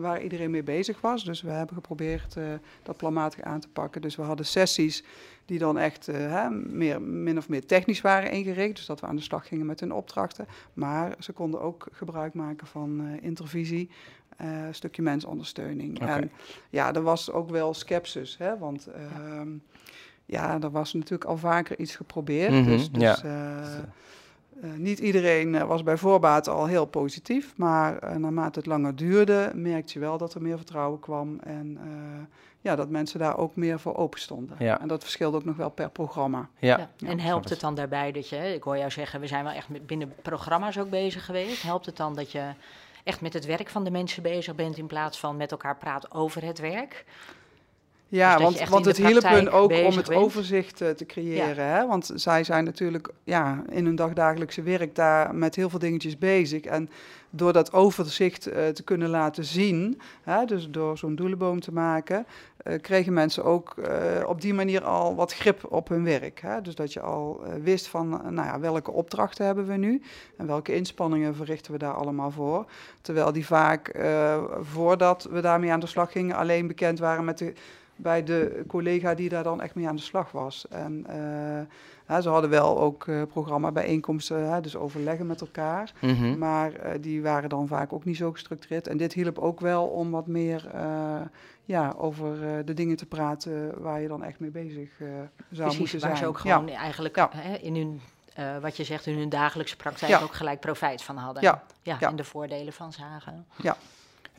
waar 0.00 0.22
iedereen 0.22 0.50
mee 0.50 0.62
bezig 0.62 1.00
was. 1.00 1.24
Dus 1.24 1.42
we 1.42 1.50
hebben 1.50 1.74
geprobeerd 1.74 2.36
uh, 2.36 2.44
dat 2.82 2.96
planmatig 2.96 3.40
aan 3.40 3.60
te 3.60 3.68
pakken. 3.68 4.00
Dus 4.00 4.16
we 4.16 4.22
hadden 4.22 4.46
sessies 4.46 5.04
die 5.44 5.58
dan 5.58 5.78
echt 5.78 6.08
uh, 6.08 6.16
hè, 6.16 6.50
meer, 6.50 7.02
min 7.02 7.38
of 7.38 7.48
meer 7.48 7.66
technisch 7.66 8.00
waren 8.00 8.30
ingericht. 8.30 8.76
Dus 8.76 8.86
dat 8.86 9.00
we 9.00 9.06
aan 9.06 9.16
de 9.16 9.22
slag 9.22 9.48
gingen 9.48 9.66
met 9.66 9.80
hun 9.80 9.92
opdrachten. 9.92 10.46
Maar 10.72 11.14
ze 11.18 11.32
konden 11.32 11.60
ook 11.60 11.86
gebruik 11.92 12.34
maken 12.34 12.66
van 12.66 13.18
intervisie, 13.20 13.90
een 14.36 14.74
stukje 14.74 15.02
mensondersteuning. 15.02 16.02
Okay. 16.02 16.20
En 16.20 16.30
ja, 16.70 16.94
er 16.94 17.02
was 17.02 17.30
ook 17.30 17.50
wel 17.50 17.74
sceptisch, 17.74 18.36
hè, 18.38 18.58
want... 18.58 18.86
Ehm, 18.86 19.48
ja, 20.30 20.60
er 20.60 20.70
was 20.70 20.92
natuurlijk 20.92 21.24
al 21.24 21.36
vaker 21.36 21.78
iets 21.78 21.96
geprobeerd. 21.96 22.50
Mm 22.50 22.64
-hmm, 22.64 22.66
dus, 22.66 22.90
dus 22.90 23.20
ja. 23.20 23.88
Uh, 24.62 24.72
niet 24.76 24.98
iedereen 24.98 25.54
uh, 25.54 25.62
was 25.62 25.82
bij 25.82 25.96
voorbaat 25.96 26.48
al 26.48 26.66
heel 26.66 26.86
positief, 26.86 27.52
maar 27.56 28.04
uh, 28.04 28.16
naarmate 28.16 28.58
het 28.58 28.68
langer 28.68 28.96
duurde, 28.96 29.50
merkte 29.54 29.92
je 29.92 29.98
wel 29.98 30.18
dat 30.18 30.34
er 30.34 30.42
meer 30.42 30.56
vertrouwen 30.56 31.00
kwam 31.00 31.38
en 31.40 31.78
ja, 32.60 32.76
dat 32.76 32.88
mensen 32.88 33.18
daar 33.18 33.38
ook 33.38 33.56
meer 33.56 33.80
voor 33.80 33.96
open 33.96 34.20
stonden. 34.20 34.56
Ja. 34.58 34.80
En 34.80 34.88
dat 34.88 35.02
verschilt 35.02 35.34
ook 35.34 35.44
nog 35.44 35.56
wel 35.56 35.70
per 35.70 35.90
programma. 35.90 36.48
Ja. 36.58 36.90
ja. 36.96 37.08
En 37.08 37.20
helpt 37.20 37.48
het 37.48 37.60
dan 37.60 37.74
daarbij 37.74 38.12
dat 38.12 38.28
je, 38.28 38.54
ik 38.54 38.62
hoor 38.62 38.76
jou 38.78 38.90
zeggen, 38.90 39.20
we 39.20 39.26
zijn 39.26 39.44
wel 39.44 39.52
echt 39.52 39.86
binnen 39.86 40.14
programma's 40.22 40.78
ook 40.78 40.90
bezig 40.90 41.24
geweest. 41.24 41.62
Helpt 41.62 41.86
het 41.86 41.96
dan 41.96 42.14
dat 42.14 42.32
je 42.32 42.52
echt 43.04 43.20
met 43.20 43.32
het 43.32 43.46
werk 43.46 43.68
van 43.68 43.84
de 43.84 43.90
mensen 43.90 44.22
bezig 44.22 44.54
bent 44.54 44.78
in 44.78 44.86
plaats 44.86 45.18
van 45.18 45.36
met 45.36 45.50
elkaar 45.50 45.76
praten 45.76 46.12
over 46.12 46.44
het 46.44 46.58
werk? 46.58 47.04
Ja, 48.10 48.36
dus 48.36 48.42
want, 48.42 48.68
want 48.68 48.84
het 48.84 48.96
hielp 48.96 49.22
hun 49.22 49.50
ook 49.50 49.72
om 49.72 49.96
het 49.96 50.14
overzicht 50.14 50.82
uh, 50.82 50.88
te 50.88 51.06
creëren. 51.06 51.66
Hè? 51.66 51.86
Want 51.86 52.10
zij 52.14 52.44
zijn 52.44 52.64
natuurlijk 52.64 53.08
ja, 53.24 53.62
in 53.70 53.84
hun 53.84 53.96
dagdagelijkse 53.96 54.62
werk 54.62 54.94
daar 54.94 55.34
met 55.34 55.54
heel 55.54 55.70
veel 55.70 55.78
dingetjes 55.78 56.18
bezig. 56.18 56.62
En 56.62 56.90
door 57.30 57.52
dat 57.52 57.72
overzicht 57.72 58.48
uh, 58.48 58.66
te 58.66 58.82
kunnen 58.82 59.08
laten 59.08 59.44
zien, 59.44 60.00
hè, 60.22 60.44
dus 60.44 60.70
door 60.70 60.98
zo'n 60.98 61.14
doelenboom 61.14 61.60
te 61.60 61.72
maken, 61.72 62.26
uh, 62.66 62.80
kregen 62.80 63.12
mensen 63.12 63.44
ook 63.44 63.74
op 64.26 64.40
die 64.40 64.54
manier 64.54 64.84
al 64.84 65.14
wat 65.14 65.34
grip 65.34 65.72
op 65.72 65.88
hun 65.88 66.04
werk. 66.04 66.40
Hè? 66.40 66.62
Dus 66.62 66.74
dat 66.74 66.92
je 66.92 67.00
al 67.00 67.42
wist 67.62 67.86
van 67.86 68.08
nou 68.08 68.46
ja, 68.46 68.60
welke 68.60 68.90
opdrachten 68.90 69.46
hebben 69.46 69.66
we 69.66 69.76
nu 69.76 70.02
en 70.36 70.46
welke 70.46 70.74
inspanningen 70.74 71.34
verrichten 71.34 71.72
we 71.72 71.78
daar 71.78 71.94
allemaal 71.94 72.30
voor. 72.30 72.64
Terwijl 73.00 73.32
die 73.32 73.46
vaak 73.46 73.98
voordat 74.60 75.28
we 75.30 75.40
daarmee 75.40 75.72
aan 75.72 75.80
de 75.80 75.86
slag 75.86 76.12
gingen 76.12 76.36
alleen 76.36 76.66
bekend 76.66 76.98
waren 76.98 77.24
met 77.24 77.38
de 77.38 77.52
bij 77.98 78.24
de 78.24 78.64
collega 78.66 79.14
die 79.14 79.28
daar 79.28 79.42
dan 79.42 79.60
echt 79.62 79.74
mee 79.74 79.88
aan 79.88 79.96
de 79.96 80.02
slag 80.02 80.30
was. 80.30 80.68
En 80.68 81.06
uh, 82.08 82.20
ze 82.20 82.28
hadden 82.28 82.50
wel 82.50 82.80
ook 82.80 83.06
uh, 83.06 83.22
programma 83.22 83.72
bijeenkomsten, 83.72 84.62
dus 84.62 84.76
overleggen 84.76 85.26
met 85.26 85.40
elkaar. 85.40 85.92
Mhm. 86.00 86.38
Maar 86.38 86.72
uh, 86.72 86.90
die 87.00 87.22
waren 87.22 87.48
dan 87.48 87.68
vaak 87.68 87.92
ook 87.92 88.04
niet 88.04 88.16
zo 88.16 88.32
gestructureerd. 88.32 88.88
En 88.88 88.96
dit 88.96 89.12
hielp 89.12 89.38
ook 89.38 89.60
wel 89.60 89.86
om 89.86 90.10
wat 90.10 90.26
meer 90.26 90.70
ja, 91.64 91.94
over 91.96 92.64
de 92.64 92.74
dingen 92.74 92.96
te 92.96 93.06
praten 93.06 93.82
waar 93.82 94.00
je 94.00 94.08
dan 94.08 94.24
echt 94.24 94.40
mee 94.40 94.50
bezig 94.50 94.90
zou 94.98 95.28
Precies, 95.48 95.78
moeten 95.78 96.00
zijn. 96.00 96.12
Waar 96.12 96.20
ze 96.20 96.26
ook 96.26 96.38
gewoon 96.38 96.68
eigenlijk 96.68 97.16
hè, 97.30 97.54
in 97.54 97.76
hun 97.76 98.00
wat 98.60 98.76
je 98.76 98.84
zegt, 98.84 99.06
in 99.06 99.18
hun 99.18 99.28
dagelijkse 99.28 99.76
praktijk 99.76 100.22
ook 100.22 100.34
gelijk 100.34 100.60
profijt 100.60 101.02
van 101.02 101.16
hadden. 101.16 101.42
Ja. 101.42 101.62
Ja, 101.82 102.00
En 102.00 102.16
de 102.16 102.24
voordelen 102.24 102.72
van 102.72 102.92
zagen. 102.92 103.46
Ja. 103.56 103.76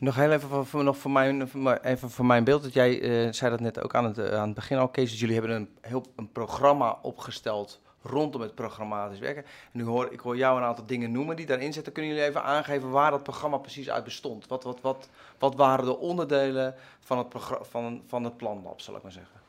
Nog 0.00 0.14
heel 0.14 0.30
even 0.30 0.66
voor, 0.66 0.84
nog 0.84 0.96
voor, 0.96 1.10
mijn, 1.10 1.50
even 1.82 2.10
voor 2.10 2.24
mijn 2.24 2.44
beeld. 2.44 2.62
Dat 2.62 2.72
jij 2.72 3.00
uh, 3.00 3.32
zei 3.32 3.50
dat 3.50 3.60
net 3.60 3.82
ook 3.82 3.94
aan 3.94 4.04
het, 4.04 4.18
uh, 4.18 4.34
aan 4.34 4.46
het 4.46 4.54
begin 4.54 4.78
al, 4.78 4.88
Kees. 4.88 5.20
jullie 5.20 5.34
hebben 5.34 5.56
een 5.56 5.68
heel 5.80 6.04
een 6.16 6.32
programma 6.32 6.98
opgesteld 7.02 7.80
rondom 8.02 8.40
het 8.40 8.54
programmatisch 8.54 9.18
werken. 9.18 9.42
En 9.44 9.70
nu 9.72 9.84
hoor 9.84 10.12
ik 10.12 10.20
hoor 10.20 10.36
jou 10.36 10.58
een 10.58 10.66
aantal 10.66 10.86
dingen 10.86 11.12
noemen 11.12 11.36
die 11.36 11.46
daarin 11.46 11.72
zitten. 11.72 11.92
Kunnen 11.92 12.12
jullie 12.12 12.28
even 12.28 12.42
aangeven 12.42 12.90
waar 12.90 13.10
dat 13.10 13.22
programma 13.22 13.56
precies 13.56 13.90
uit 13.90 14.04
bestond? 14.04 14.46
Wat, 14.46 14.64
wat, 14.64 14.80
wat, 14.80 15.08
wat 15.38 15.54
waren 15.54 15.84
de 15.84 15.98
onderdelen 15.98 16.74
van 17.00 17.18
het, 17.18 17.26
van, 17.60 18.02
van 18.06 18.24
het 18.24 18.36
planlab, 18.36 18.80
zal 18.80 18.96
ik 18.96 19.02
maar 19.02 19.12
zeggen? 19.12 19.40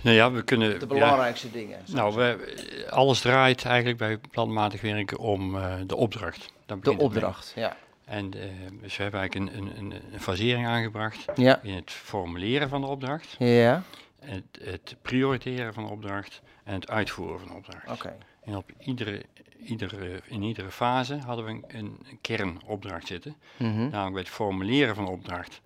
Nou 0.00 0.16
ja, 0.16 0.32
we 0.32 0.42
kunnen... 0.42 0.78
De 0.78 0.86
belangrijkste 0.86 1.50
dingen. 1.50 1.78
Nou, 1.86 2.14
we, 2.14 2.86
alles 2.90 3.20
draait 3.20 3.64
eigenlijk 3.64 3.98
bij 3.98 4.18
planmatig 4.30 4.80
werken 4.80 5.18
om 5.18 5.54
uh, 5.54 5.74
de 5.86 5.96
opdracht. 5.96 6.52
de 6.82 6.98
opdracht, 6.98 7.52
ja. 7.56 7.76
En 8.10 8.36
uh, 8.36 8.42
dus 8.80 8.96
we 8.96 9.02
hebben 9.02 9.20
eigenlijk 9.20 9.56
een, 9.56 9.78
een, 9.78 9.92
een, 10.12 10.20
fasering 10.20 10.66
aangebracht 10.66 11.24
ja. 11.34 11.60
in 11.62 11.74
het 11.74 11.90
formuleren 11.90 12.68
van 12.68 12.80
de 12.80 12.86
opdracht, 12.86 13.36
ja. 13.38 13.82
het, 14.18 14.44
het 14.62 14.96
prioriteren 15.02 15.74
van 15.74 15.84
de 15.84 15.90
opdracht 15.90 16.42
en 16.64 16.74
het 16.74 16.90
uitvoeren 16.90 17.38
van 17.38 17.48
de 17.48 17.54
opdracht. 17.54 17.90
Oké. 17.90 18.16
En 18.44 18.56
op 18.56 18.70
iedere, 18.78 19.22
iedere, 19.64 20.22
in 20.26 20.42
iedere 20.42 20.70
fase 20.70 21.16
hadden 21.16 21.44
we 21.44 21.50
een, 21.50 21.64
een 21.68 22.18
kernopdracht 22.20 23.06
zitten. 23.06 23.36
Mm 23.56 23.72
-hmm. 23.72 23.88
Namelijk 23.90 24.12
bij 24.12 24.22
het 24.22 24.32
formuleren 24.32 24.94
van 24.94 25.04
de 25.04 25.10
opdracht, 25.10 25.60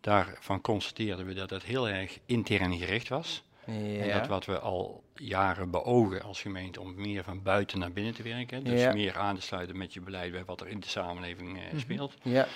daarvan 0.00 0.60
constateerden 0.60 1.26
we 1.26 1.34
dat 1.34 1.50
het 1.50 1.62
heel 1.62 1.88
erg 1.88 2.18
intern 2.26 2.76
gericht 2.76 3.08
was. 3.08 3.44
Ja. 3.66 3.72
En 4.04 4.12
dat 4.18 4.26
wat 4.26 4.44
we 4.44 4.58
al 4.58 5.02
jaren 5.14 5.70
beogen 5.70 6.22
als 6.22 6.40
gemeente 6.40 6.80
om 6.80 6.94
meer 6.94 7.24
van 7.24 7.42
buiten 7.42 7.78
naar 7.78 7.92
binnen 7.92 8.14
te 8.14 8.22
werken. 8.22 8.64
Dus 8.64 8.80
Ja. 8.80 8.92
meer 8.92 9.18
aan 9.18 9.34
te 9.36 9.42
sluiten 9.42 9.76
met 9.78 9.94
je 9.94 10.00
beleid 10.00 10.32
bij 10.32 10.44
wat 10.44 10.60
er 10.60 10.68
in 10.68 10.80
de 10.80 10.88
samenleving 10.88 11.58
eh, 11.58 11.64
Mhm. 11.70 11.78
speelt. 11.78 12.14
Ja, 12.22 12.46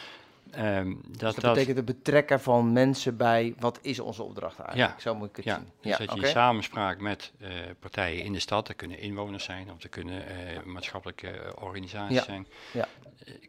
Ehm, 0.52 0.86
dus 0.86 1.18
dat, 1.18 1.18
dat, 1.34 1.34
dat, 1.40 1.52
betekent 1.54 1.76
het 1.76 1.84
betrekken 1.86 2.40
van 2.40 2.72
mensen 2.72 3.16
bij 3.16 3.54
wat 3.58 3.78
is 3.82 4.00
onze 4.00 4.22
opdracht 4.22 4.58
eigenlijk. 4.58 4.92
Ja. 4.96 5.00
Zo 5.00 5.14
moet 5.14 5.28
ik 5.28 5.36
het 5.36 5.44
ja, 5.44 5.54
zien. 5.54 5.64
dus 5.80 5.96
dat 5.98 6.12
je 6.12 6.20
in 6.20 6.26
samenspraak 6.26 7.00
met 7.00 7.32
eh, 7.40 7.48
partijen 7.80 8.24
in 8.24 8.32
de 8.32 8.38
stad, 8.38 8.66
dat 8.66 8.76
kunnen 8.76 8.98
inwoners 8.98 9.44
zijn 9.44 9.70
of 9.70 9.78
dat 9.78 9.90
kunnen 9.90 10.26
eh, 10.26 10.62
maatschappelijke 10.64 11.28
eh, 11.30 11.62
organisaties 11.62 12.16
Ja. 12.16 12.22
zijn, 12.24 12.46
Ja. 12.72 12.86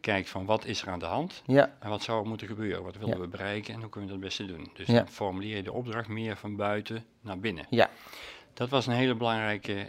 kijkt 0.00 0.28
van 0.30 0.44
wat 0.44 0.64
is 0.64 0.82
er 0.82 0.88
aan 0.88 0.98
de 0.98 1.04
hand 1.04 1.42
Ja, 1.46 1.76
en 1.80 1.88
wat 1.88 2.02
zou 2.02 2.22
er 2.22 2.28
moeten 2.28 2.46
gebeuren, 2.46 2.82
wat 2.82 2.96
willen 2.96 3.20
we 3.20 3.26
bereiken 3.28 3.74
en 3.74 3.80
hoe 3.80 3.88
kunnen 3.90 4.10
we 4.10 4.16
dat 4.18 4.24
het 4.30 4.36
beste 4.38 4.56
doen. 4.56 4.70
Dus 4.74 4.86
dan 4.86 5.08
formuleer 5.08 5.56
je 5.56 5.62
de 5.62 5.72
opdracht 5.72 6.08
meer 6.08 6.36
van 6.36 6.56
buiten 6.56 7.04
naar 7.20 7.38
binnen. 7.38 7.66
ja. 7.70 7.90
Dat 8.54 8.68
was 8.68 8.86
een 8.86 8.92
hele 8.92 9.14
belangrijke 9.14 9.86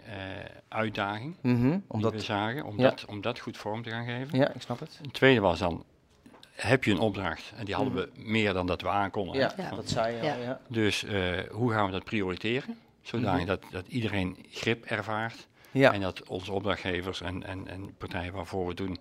uitdaging 0.68 1.36
Mhm, 1.42 1.70
die 1.70 1.82
omdat, 1.88 2.12
we 2.12 2.20
zagen, 2.20 2.64
om, 2.66 2.78
dat, 2.78 3.06
om 3.06 3.22
dat 3.22 3.40
goed 3.40 3.58
vorm 3.58 3.84
te 3.84 3.90
gaan 3.90 4.06
geven. 4.06 4.38
ja, 4.40 4.54
ik 4.54 4.62
snap 4.62 4.80
het. 4.80 5.00
Een 5.04 5.12
tweede 5.12 5.40
was 5.40 5.60
dan, 5.60 5.84
heb 6.54 6.84
je 6.84 6.92
een 6.92 7.00
opdracht? 7.00 7.54
En 7.56 7.66
die 7.66 7.76
hadden 7.76 7.94
we 7.94 8.10
meer 8.16 8.54
dan 8.54 8.68
dat 8.68 8.82
we 8.82 8.90
aankonden. 8.90 9.36
Mhm. 9.36 9.62
Ja, 9.62 9.70
Ja. 9.70 9.76
dat 9.76 9.90
zei 9.90 10.16
je 10.16 10.24
Ja. 10.24 10.34
al, 10.36 10.42
ja. 10.42 10.60
Dus 10.68 11.04
eh, 11.04 11.40
hoe 11.52 11.72
gaan 11.72 11.86
we 11.86 11.92
dat 11.92 12.04
prioriteren? 12.04 12.78
Zodanig 13.02 13.38
Mhm. 13.40 13.48
dat, 13.48 13.64
dat 13.72 13.88
iedereen 13.88 14.38
grip 14.52 14.86
ervaart. 14.86 15.48
Ja, 15.72 15.94
En 15.94 16.02
dat 16.02 16.24
onze 16.28 16.52
opdrachtgevers 16.52 17.22
en, 17.22 17.44
en, 17.44 17.68
en 17.68 17.96
partijen 17.98 18.34
waarvoor 18.34 18.62
we 18.62 18.68
het 18.68 18.78
doen, 18.78 18.98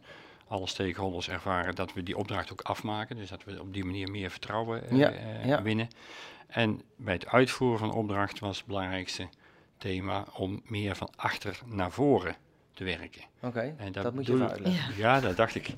alle 0.48 0.66
stakeholders 0.66 1.28
ervaren 1.28 1.74
dat 1.74 1.92
we 1.92 2.02
die 2.02 2.16
opdracht 2.16 2.52
ook 2.52 2.60
afmaken. 2.60 3.16
Dus 3.16 3.28
dat 3.28 3.44
we 3.44 3.60
op 3.60 3.72
die 3.72 3.84
manier 3.84 4.10
meer 4.10 4.30
vertrouwen 4.30 4.88
eh, 4.88 4.96
Ja, 4.98 5.10
eh, 5.10 5.46
ja. 5.46 5.62
winnen. 5.62 5.88
En 6.46 6.82
bij 6.96 7.14
het 7.14 7.26
uitvoeren 7.26 7.78
van 7.78 7.88
de 7.88 7.94
opdracht 7.94 8.38
was 8.38 8.56
het 8.56 8.66
belangrijkste 8.66 9.28
thema 9.78 10.24
om 10.34 10.62
meer 10.64 10.96
van 10.96 11.08
achter 11.16 11.58
naar 11.66 11.90
voren 11.90 12.36
te 12.74 12.84
werken. 12.84 13.22
oké. 13.40 13.74
En 13.78 13.92
Dat, 13.92 14.14
moet 14.14 14.26
je 14.26 14.48
uitleggen. 14.48 14.96
Ja, 14.96 15.20
dat 15.20 15.36
dacht 15.36 15.54
ik. 15.54 15.66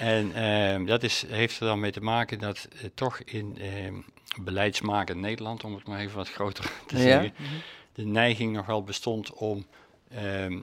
En 0.00 0.32
ehm, 0.34 0.84
dat 0.84 1.02
is, 1.02 1.24
heeft 1.26 1.60
er 1.60 1.66
dan 1.66 1.80
mee 1.80 1.90
te 1.90 2.00
maken 2.00 2.38
dat 2.38 2.68
eh, 2.72 2.84
toch 2.94 3.18
in 3.20 3.58
ehm 3.58 3.94
beleidsmakend 4.42 5.18
Nederland, 5.20 5.64
om 5.64 5.74
het 5.74 5.86
maar 5.86 5.98
even 6.00 6.16
wat 6.16 6.30
groter 6.30 6.64
te 6.86 6.96
Ja. 6.96 7.02
zeggen, 7.02 7.32
de 7.92 8.04
neiging 8.04 8.52
nog 8.52 8.66
wel 8.66 8.82
bestond 8.84 9.32
om 9.32 9.66
ehm, 10.10 10.60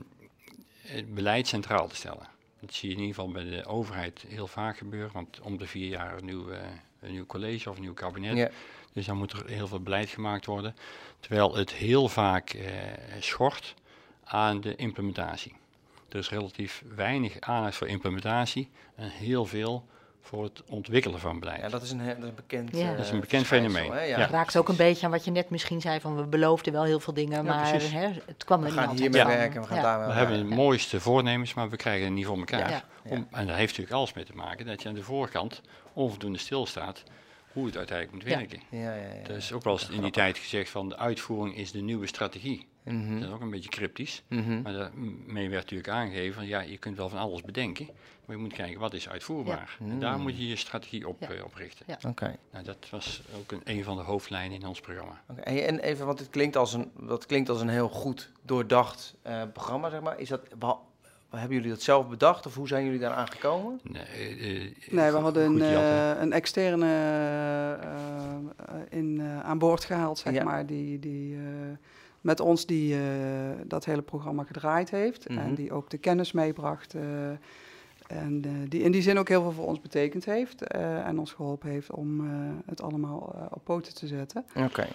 het 0.82 1.14
beleid 1.14 1.46
centraal 1.46 1.88
te 1.88 1.96
stellen. 1.96 2.28
Dat 2.60 2.74
zie 2.74 2.88
je 2.88 2.94
in 2.94 3.00
ieder 3.00 3.14
geval 3.14 3.30
bij 3.32 3.44
de 3.44 3.64
overheid 3.66 4.24
heel 4.28 4.46
vaak 4.46 4.78
gebeuren, 4.78 5.10
want 5.12 5.40
om 5.40 5.58
de 5.58 5.66
vier 5.66 5.88
jaar 5.88 6.16
een 6.18 6.24
nieuw, 6.24 6.48
een 7.00 7.10
nieuw 7.12 7.26
college 7.26 7.70
of 7.70 7.76
een 7.76 7.82
nieuw 7.82 7.94
kabinet. 7.94 8.36
Ja, 8.36 8.50
Dus 8.92 9.06
dan 9.06 9.16
moet 9.16 9.32
er 9.32 9.46
heel 9.46 9.66
veel 9.68 9.80
beleid 9.80 10.08
gemaakt 10.08 10.46
worden. 10.46 10.76
Terwijl 11.20 11.54
het 11.56 11.72
heel 11.72 12.08
vaak 12.08 12.50
eh, 12.50 12.72
schort 13.20 13.74
aan 14.24 14.60
de 14.60 14.76
implementatie. 14.76 15.52
Er 16.08 16.18
is 16.18 16.30
relatief 16.30 16.82
weinig 16.94 17.40
aandacht 17.40 17.76
voor 17.76 17.86
implementatie 17.88 18.70
en 18.96 19.08
heel 19.08 19.44
veel 19.46 19.86
voor 20.20 20.44
het 20.44 20.62
ontwikkelen 20.68 21.20
van 21.20 21.40
beleid. 21.40 21.60
ja, 21.60 21.68
dat 21.68 21.82
is 21.82 21.90
een, 21.90 22.00
he- 22.00 22.14
dat 22.14 22.22
is 22.22 22.28
een 22.28 22.34
bekend 22.34 22.76
Ja. 22.76 22.90
eh, 22.90 22.96
Dat 22.96 23.04
is 23.04 23.10
een 23.10 23.20
bekend 23.20 23.46
verschijnsel, 23.46 23.80
fenomeen, 23.80 23.98
hè, 23.98 24.04
ja. 24.04 24.18
Ja. 24.18 24.26
Raakt 24.26 24.56
ook 24.56 24.68
een 24.68 24.76
beetje 24.76 25.06
aan 25.06 25.12
wat 25.12 25.24
je 25.24 25.30
net 25.30 25.50
misschien 25.50 25.80
zei 25.80 26.00
van 26.00 26.16
we 26.16 26.22
beloofden 26.26 26.72
wel 26.72 26.84
heel 26.84 27.00
veel 27.00 27.14
dingen, 27.14 27.36
Ja, 27.36 27.42
maar 27.42 27.72
hè, 27.72 28.08
het 28.26 28.44
kwam 28.44 28.60
We 28.60 28.66
er 28.66 28.72
niet 28.72 28.80
gaan 28.80 28.96
hiermee 28.96 29.24
werken, 29.24 29.60
we 29.60 29.66
gaan 29.66 29.76
Ja. 29.76 29.82
daar 29.82 29.98
We 30.00 30.06
wel 30.06 30.14
hebben 30.14 30.34
werken. 30.36 30.50
de 30.50 30.56
mooiste 30.62 31.00
voornemens, 31.00 31.54
maar 31.54 31.70
we 31.70 31.76
krijgen 31.76 32.04
het 32.04 32.14
niet 32.14 32.26
voor 32.26 32.38
elkaar. 32.38 32.70
Ja. 32.70 32.82
Ja. 33.04 33.10
Om, 33.10 33.26
en 33.30 33.46
dat 33.46 33.56
heeft 33.56 33.68
natuurlijk 33.68 33.96
alles 33.96 34.12
mee 34.12 34.24
te 34.24 34.34
maken 34.34 34.66
dat 34.66 34.82
je 34.82 34.88
aan 34.88 34.94
de 34.94 35.02
voorkant 35.02 35.60
onvoldoende 35.92 36.38
stilstaat 36.38 37.02
hoe 37.52 37.66
het 37.66 37.76
uiteindelijk 37.76 38.16
moet 38.22 38.32
Ja. 38.32 38.36
werken. 38.38 38.60
Ja, 38.70 38.78
ja, 38.78 38.94
ja. 38.94 39.22
Er 39.28 39.36
is 39.36 39.52
ook 39.52 39.64
wel 39.64 39.72
eens 39.72 39.88
in 39.88 40.02
die 40.02 40.10
tijd 40.10 40.38
gezegd 40.38 40.70
van 40.70 40.88
de 40.88 40.96
uitvoering 40.96 41.56
is 41.56 41.72
de 41.72 41.80
nieuwe 41.80 42.06
strategie. 42.06 42.66
Mhm, 42.92 43.14
Dat 43.20 43.28
is 43.28 43.34
ook 43.34 43.40
een 43.40 43.50
beetje 43.50 43.68
cryptisch. 43.70 44.22
mhm. 44.28 44.62
Maar 44.62 44.72
daarmee 44.72 45.48
werd 45.48 45.62
natuurlijk 45.62 45.88
aangegeven, 45.88 46.46
ja, 46.46 46.60
je 46.60 46.78
kunt 46.78 46.96
wel 46.96 47.08
van 47.08 47.18
alles 47.18 47.42
bedenken, 47.42 47.86
maar 48.26 48.36
je 48.36 48.42
moet 48.42 48.52
kijken 48.52 48.80
wat 48.80 48.94
is 48.94 49.08
uitvoerbaar. 49.08 49.76
En 49.80 50.00
daar 50.00 50.16
Mm. 50.16 50.22
moet 50.22 50.36
je 50.38 50.48
je 50.48 50.56
strategie 50.56 51.08
op, 51.08 51.16
Ja. 51.20 51.28
eh, 51.30 51.44
op 51.44 51.54
richten. 51.54 51.84
Ja. 51.88 52.08
Oké. 52.08 52.36
Nou, 52.52 52.64
dat 52.64 52.86
was 52.90 53.22
ook 53.38 53.52
een, 53.52 53.60
een 53.64 53.84
van 53.84 53.96
de 53.96 54.02
hoofdlijnen 54.02 54.60
in 54.60 54.66
ons 54.66 54.80
programma. 54.80 55.22
Oké, 55.30 55.40
En 55.40 55.66
en 55.66 55.78
even, 55.78 56.06
want 56.06 56.18
het 56.18 56.30
klinkt 56.30 56.56
als 56.56 56.72
een, 56.72 56.90
dat 57.00 57.26
klinkt 57.26 57.48
als 57.48 57.60
een 57.60 57.68
heel 57.68 57.88
goed 57.88 58.30
doordacht 58.42 59.14
eh, 59.22 59.42
programma, 59.52 59.90
zeg 59.90 60.00
maar. 60.00 60.18
Is 60.20 60.28
dat, 60.28 60.40
wa- 60.58 60.78
hebben 61.30 61.56
jullie 61.56 61.70
dat 61.70 61.82
zelf 61.82 62.08
bedacht 62.08 62.46
of 62.46 62.54
hoe 62.54 62.68
zijn 62.68 62.84
jullie 62.84 62.98
daar 63.00 63.12
aangekomen? 63.12 63.80
Nee, 63.82 64.02
eh, 64.04 64.92
Nee, 64.92 65.10
we 65.10 65.18
hadden 65.18 65.44
een, 65.44 65.62
eh, 65.62 66.20
een 66.20 66.32
externe 66.32 66.86
in, 68.88 69.20
eh, 69.20 69.40
aan 69.40 69.58
boord 69.58 69.84
gehaald, 69.84 70.18
zeg 70.18 70.32
Ja. 70.32 70.44
maar, 70.44 70.66
die, 70.66 70.98
die 70.98 71.34
eh, 71.36 71.40
met 72.20 72.40
ons 72.40 72.66
die, 72.66 72.94
eh, 72.94 73.00
dat 73.64 73.84
hele 73.84 74.02
programma 74.02 74.44
gedraaid 74.44 74.90
heeft 74.90 75.28
Mhm. 75.28 75.38
en 75.38 75.54
die 75.54 75.72
ook 75.72 75.90
de 75.90 75.98
kennis 75.98 76.32
meebracht. 76.32 76.94
eh, 76.94 77.02
en 78.08 78.42
eh, 78.44 78.50
die 78.68 78.82
in 78.82 78.92
die 78.92 79.02
zin 79.02 79.18
ook 79.18 79.28
heel 79.28 79.42
veel 79.42 79.52
voor 79.52 79.66
ons 79.66 79.80
betekend 79.80 80.24
heeft 80.24 80.62
eh, 80.62 81.06
en 81.06 81.18
ons 81.18 81.32
geholpen 81.32 81.70
heeft 81.70 81.90
om 81.92 82.20
eh, 82.20 82.30
het 82.66 82.82
allemaal 82.82 83.48
op 83.50 83.64
poten 83.64 83.94
te 83.94 84.06
zetten. 84.06 84.44
Oké. 84.56 84.86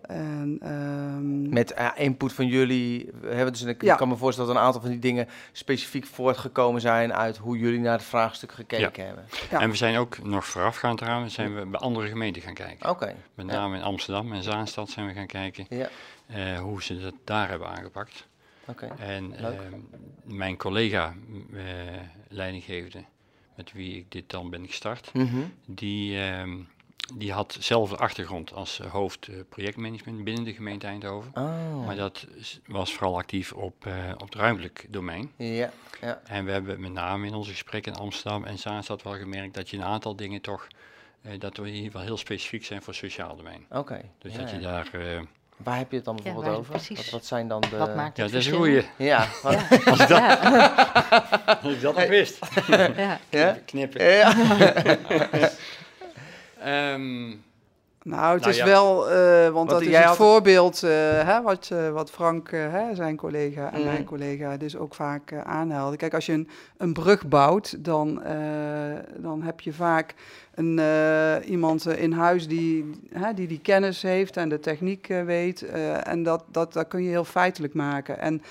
En, 0.00 0.56
ehm, 0.62 1.48
Met 1.48 1.74
input 1.96 2.32
van 2.32 2.46
jullie, 2.46 3.10
we 3.20 3.34
hebben 3.34 3.52
dus, 3.52 3.62
ik 3.62 3.82
Ja. 3.82 3.94
kan 3.94 4.08
me 4.08 4.16
voorstellen 4.16 4.48
dat 4.50 4.58
een 4.58 4.66
aantal 4.66 4.80
van 4.80 4.90
die 4.90 4.98
dingen 4.98 5.28
specifiek 5.52 6.06
voortgekomen 6.06 6.80
zijn 6.80 7.12
uit 7.14 7.36
hoe 7.36 7.58
jullie 7.58 7.80
naar 7.80 7.92
het 7.92 8.02
vraagstuk 8.02 8.52
gekeken 8.52 9.06
hebben. 9.06 9.24
ja. 9.50 9.60
En 9.60 9.70
we 9.70 9.76
zijn 9.76 9.96
ook 9.96 10.22
nog 10.22 10.46
voorafgaand 10.46 11.00
eraan, 11.00 11.30
zijn 11.30 11.54
we 11.54 11.66
bij 11.66 11.80
andere 11.80 12.08
gemeenten 12.08 12.42
gaan 12.42 12.54
kijken. 12.54 12.90
Oké. 12.90 13.14
Met 13.34 13.46
Ja. 13.46 13.52
name 13.52 13.76
in 13.76 13.82
Amsterdam 13.82 14.32
en 14.32 14.42
Zaanstad 14.42 14.90
zijn 14.90 15.06
we 15.06 15.12
gaan 15.12 15.26
kijken 15.26 15.66
Ja, 15.68 15.88
eh, 16.32 16.58
hoe 16.60 16.82
ze 16.82 17.00
dat 17.00 17.14
daar 17.24 17.48
hebben 17.48 17.68
aangepakt. 17.68 18.28
oké. 18.66 18.86
En 18.98 19.34
ehm, 19.36 19.78
mijn 20.24 20.56
collega, 20.56 21.14
eh, 21.54 21.62
leidinggevende, 22.28 23.04
met 23.56 23.72
wie 23.72 23.96
ik 23.96 24.12
dit 24.12 24.30
dan 24.30 24.50
ben 24.50 24.66
gestart, 24.66 25.12
Mhm. 25.14 25.40
die, 25.66 26.20
ehm, 26.20 26.56
die 27.14 27.32
had 27.32 27.56
zelf 27.60 27.90
de 27.90 27.96
achtergrond 27.96 28.52
als 28.52 28.80
eh, 28.80 28.90
hoofd 28.90 29.28
eh, 29.28 29.34
projectmanagement 29.48 30.24
binnen 30.24 30.44
de 30.44 30.52
gemeente 30.54 30.86
Eindhoven. 30.86 31.30
Oh. 31.34 31.86
Maar 31.86 31.96
dat 31.96 32.26
was 32.66 32.92
vooral 32.94 33.16
actief 33.18 33.52
op, 33.52 33.86
eh, 33.86 34.10
op 34.14 34.20
het 34.20 34.34
ruimtelijk 34.34 34.86
domein. 34.88 35.32
Ja, 35.36 35.70
ja. 36.00 36.20
En 36.24 36.44
we 36.44 36.50
hebben 36.52 36.80
met 36.80 36.92
name 36.92 37.26
in 37.26 37.34
onze 37.34 37.50
gesprekken 37.50 37.92
in 37.92 37.98
Amsterdam 37.98 38.44
en 38.44 38.58
Zaanstad 38.58 39.02
wel 39.02 39.16
gemerkt 39.16 39.54
dat 39.54 39.70
je 39.70 39.76
een 39.76 39.82
aantal 39.84 40.16
dingen 40.16 40.40
toch, 40.40 40.66
eh, 41.22 41.38
dat 41.38 41.56
we 41.56 41.66
ieder 41.66 41.82
geval 41.84 42.00
heel 42.02 42.16
specifiek 42.16 42.64
zijn 42.64 42.82
voor 42.82 42.92
het 42.92 43.02
sociaal 43.02 43.36
domein. 43.36 43.66
Oké. 43.70 44.00
Dus 44.18 44.32
Ja, 44.32 44.38
dat 44.38 44.50
je 44.50 44.58
daar, 44.58 44.90
eh, 44.92 45.20
Waar 45.64 45.76
heb 45.76 45.90
je 45.90 45.96
het 45.96 46.04
dan 46.04 46.18
bijvoorbeeld 46.22 46.56
over? 46.56 46.70
precies. 46.70 46.96
Wat, 46.96 47.10
wat 47.10 47.26
zijn 47.26 47.48
dan 47.48 47.60
de... 47.60 47.76
Wat 47.76 47.94
maakt 47.94 48.16
ja, 48.16 48.22
het 48.22 48.32
dat 48.32 48.40
is 48.40 48.46
een 48.46 48.52
verschil? 48.54 48.82
goeie. 48.82 49.08
Ja, 49.08 49.26
wat- 49.42 49.52
Ja. 49.52 49.78
Als 49.90 50.00
ik 50.00 50.08
dat, 50.08 50.18
Ja. 50.18 51.58
als 51.62 51.72
ik 51.74 51.80
dat 51.80 51.94
nog 51.96 52.06
wist. 52.06 52.38
Ja. 53.30 53.58
Knippen. 53.64 54.04
Ja. 54.04 54.32
Nou, 58.02 58.32
het 58.32 58.40
Nou 58.40 58.52
is 58.52 58.56
ja. 58.58 58.64
wel, 58.64 59.10
eh, 59.10 59.42
want 59.42 59.52
Want 59.54 59.70
dat 59.70 59.80
is 59.80 59.96
het 59.96 60.04
had- 60.04 60.16
voorbeeld 60.16 60.82
eh, 60.82 60.90
hè, 61.24 61.42
wat, 61.42 61.68
eh, 61.72 61.90
wat 61.90 62.10
Frank, 62.10 62.50
hè, 62.50 62.94
zijn 62.94 63.16
collega 63.16 63.72
en 63.72 63.78
Mhm. 63.80 63.88
mijn 63.88 64.04
collega, 64.04 64.56
dus 64.56 64.76
ook 64.76 64.94
vaak 64.94 65.32
aanhaalde. 65.44 65.96
Kijk, 65.96 66.14
als 66.14 66.26
je 66.26 66.32
een, 66.32 66.48
een 66.76 66.92
brug 66.92 67.26
bouwt, 67.28 67.84
dan, 67.84 68.22
dan 69.16 69.42
heb 69.42 69.60
je 69.60 69.72
vaak 69.72 70.14
een, 70.54 70.80
iemand 71.44 71.86
in 71.86 72.12
huis 72.12 72.48
die, 72.48 72.90
hè, 73.12 73.34
die 73.34 73.46
die 73.46 73.60
kennis 73.60 74.02
heeft 74.02 74.36
en 74.36 74.48
de 74.48 74.60
techniek 74.60 75.06
weet. 75.06 75.62
en 76.02 76.22
dat, 76.22 76.44
dat, 76.46 76.72
dat 76.72 76.88
kun 76.88 77.02
je 77.02 77.08
heel 77.08 77.24
feitelijk 77.24 77.74
maken. 77.74 78.18
En 78.18 78.42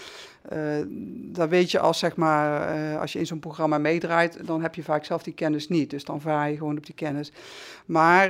dan 1.12 1.50
weet 1.50 1.72
je 1.72 1.80
als, 1.80 2.00
zeg 2.00 2.16
maar, 2.16 2.98
als 2.98 3.14
je 3.14 3.20
in 3.20 3.26
zo'n 3.26 3.40
programma 3.40 3.78
meedraait, 3.78 4.48
dan 4.48 4.62
heb 4.62 4.76
je 4.76 4.84
vaak 4.84 5.06
zelf 5.06 5.24
die 5.24 5.34
kennis 5.34 5.68
niet. 5.68 5.90
Dus 5.90 6.04
dan 6.04 6.22
vaar 6.22 6.50
je 6.50 6.58
gewoon 6.58 6.78
op 6.78 6.86
die 6.86 6.96
kennis. 6.96 7.32
Maar 7.86 8.30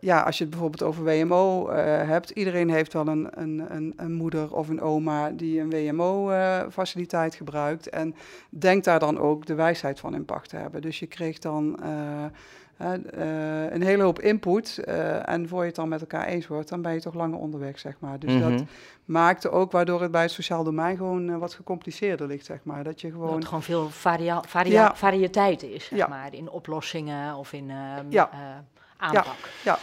ja, 0.00 0.20
als 0.20 0.38
je 0.38 0.42
het 0.44 0.50
bijvoorbeeld 0.52 0.82
over 0.82 1.04
WMO 1.04 1.70
hebt, 1.70 2.30
iedereen 2.30 2.70
heeft 2.70 2.92
wel 2.92 3.06
een, 3.06 3.28
een, 3.30 3.64
een, 3.68 3.92
een, 3.96 4.12
moeder 4.12 4.54
of 4.54 4.68
een 4.68 4.80
oma 4.80 5.30
die 5.30 5.60
een 5.60 5.70
WMO-faciliteit 5.70 7.34
gebruikt. 7.34 7.88
En 7.88 8.14
denkt 8.48 8.84
daar 8.84 8.98
dan 8.98 9.18
ook 9.18 9.46
de 9.46 9.54
wijsheid 9.54 10.00
van 10.00 10.14
in 10.14 10.24
pacht 10.24 10.48
te 10.48 10.56
hebben. 10.56 10.82
Dus 10.82 10.98
je 10.98 11.06
kreeg 11.06 11.38
dan 11.38 11.78
een 12.76 13.82
hele 13.82 14.02
hoop 14.02 14.20
input. 14.20 14.80
Uh, 14.84 15.28
en 15.28 15.48
voor 15.48 15.60
je 15.60 15.66
het 15.66 15.74
dan 15.74 15.88
met 15.88 16.00
elkaar 16.00 16.26
eens 16.26 16.46
wordt, 16.46 16.68
dan 16.68 16.82
ben 16.82 16.92
je 16.92 17.00
toch 17.00 17.14
langer 17.14 17.38
onderweg, 17.38 17.78
zeg 17.78 17.94
maar. 17.98 18.18
Dus 18.18 18.40
dat 18.40 18.50
mhm. 18.50 18.64
maakte 19.04 19.50
ook 19.50 19.72
waardoor 19.72 20.02
het 20.02 20.10
bij 20.10 20.22
het 20.22 20.30
sociaal 20.30 20.64
domein 20.64 20.96
gewoon 20.96 21.38
wat 21.38 21.54
gecompliceerder 21.54 22.26
ligt, 22.26 22.46
zeg 22.46 22.58
maar. 22.62 22.84
Dat 22.84 23.00
je 23.00 23.10
gewoon... 23.10 23.26
Dat 23.26 23.36
het 23.36 23.44
gewoon 23.44 23.62
veel 23.62 23.90
varia 23.90 24.42
varia 24.46 24.94
variëteit 24.94 25.62
is, 25.62 25.84
zeg 25.84 26.08
maar, 26.08 26.34
in 26.34 26.50
oplossingen 26.50 27.36
of 27.36 27.52
in 27.52 27.70
ehm, 27.70 28.06
ja. 28.08 28.30
aanpak. 28.96 29.36
Ja. 29.64 29.78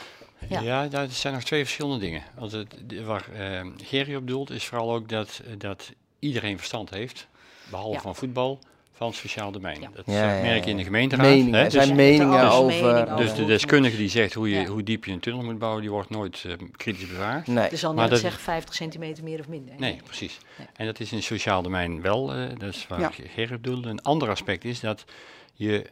Ja. 0.47 0.59
Ja, 0.61 0.87
dat 0.87 1.11
zijn 1.11 1.33
nog 1.33 1.43
twee 1.43 1.63
verschillende 1.63 1.99
dingen. 1.99 2.23
Want 2.35 2.51
het, 2.51 2.75
waar 3.05 3.25
uh, 3.33 3.71
Gerry 3.77 4.15
op 4.15 4.27
doelt, 4.27 4.49
is 4.49 4.65
vooral 4.65 4.93
ook 4.93 5.09
dat, 5.09 5.41
dat 5.57 5.93
iedereen 6.19 6.57
verstand 6.57 6.89
heeft, 6.89 7.27
behalve 7.69 7.99
van 7.99 8.15
voetbal, 8.15 8.59
van 8.99 9.13
sociaal 9.13 9.51
domein. 9.51 9.81
Dat 9.93 10.05
ja, 10.05 10.25
merk 10.41 10.63
je 10.63 10.69
in 10.69 10.77
de 10.77 10.83
gemeenteraad. 10.83 11.25
Meningen, 11.25 11.53
hè? 11.53 11.63
Er 11.63 11.71
zijn 11.71 11.87
dus, 11.87 11.97
meningen 11.97 12.51
over... 12.51 13.15
dus 13.15 13.33
de 13.33 13.45
deskundige 13.45 13.97
die 13.97 14.09
zegt 14.09 14.33
hoe, 14.33 14.49
je, 14.49 14.65
hoe 14.65 14.83
diep 14.83 15.05
je 15.05 15.11
een 15.11 15.19
tunnel 15.19 15.43
moet 15.43 15.59
bouwen, 15.59 15.81
die 15.81 15.91
wordt 15.91 16.09
nooit 16.09 16.43
uh, 16.47 16.53
kritisch 16.75 17.07
bewaard. 17.07 17.47
Nee. 17.47 17.69
Dus 17.69 17.85
al 17.85 17.93
niet 17.93 18.17
zeggen 18.17 18.41
50 18.41 18.75
centimeter 18.75 19.23
meer 19.23 19.39
of 19.39 19.47
minder. 19.47 19.73
Nee, 19.77 19.99
precies. 20.03 20.37
En 20.75 20.85
dat 20.85 20.99
is 20.99 21.11
in 21.11 21.17
het 21.17 21.25
sociaal 21.25 21.61
domein 21.61 22.01
wel, 22.01 22.35
uh, 22.35 22.49
dat 22.57 22.73
is 22.73 22.87
waar 22.87 23.13
Gerrit 23.13 23.61
bedoelde. 23.61 23.89
Een 23.89 24.01
ander 24.01 24.29
aspect 24.29 24.65
is 24.65 24.79
dat 24.79 25.05
je 25.53 25.85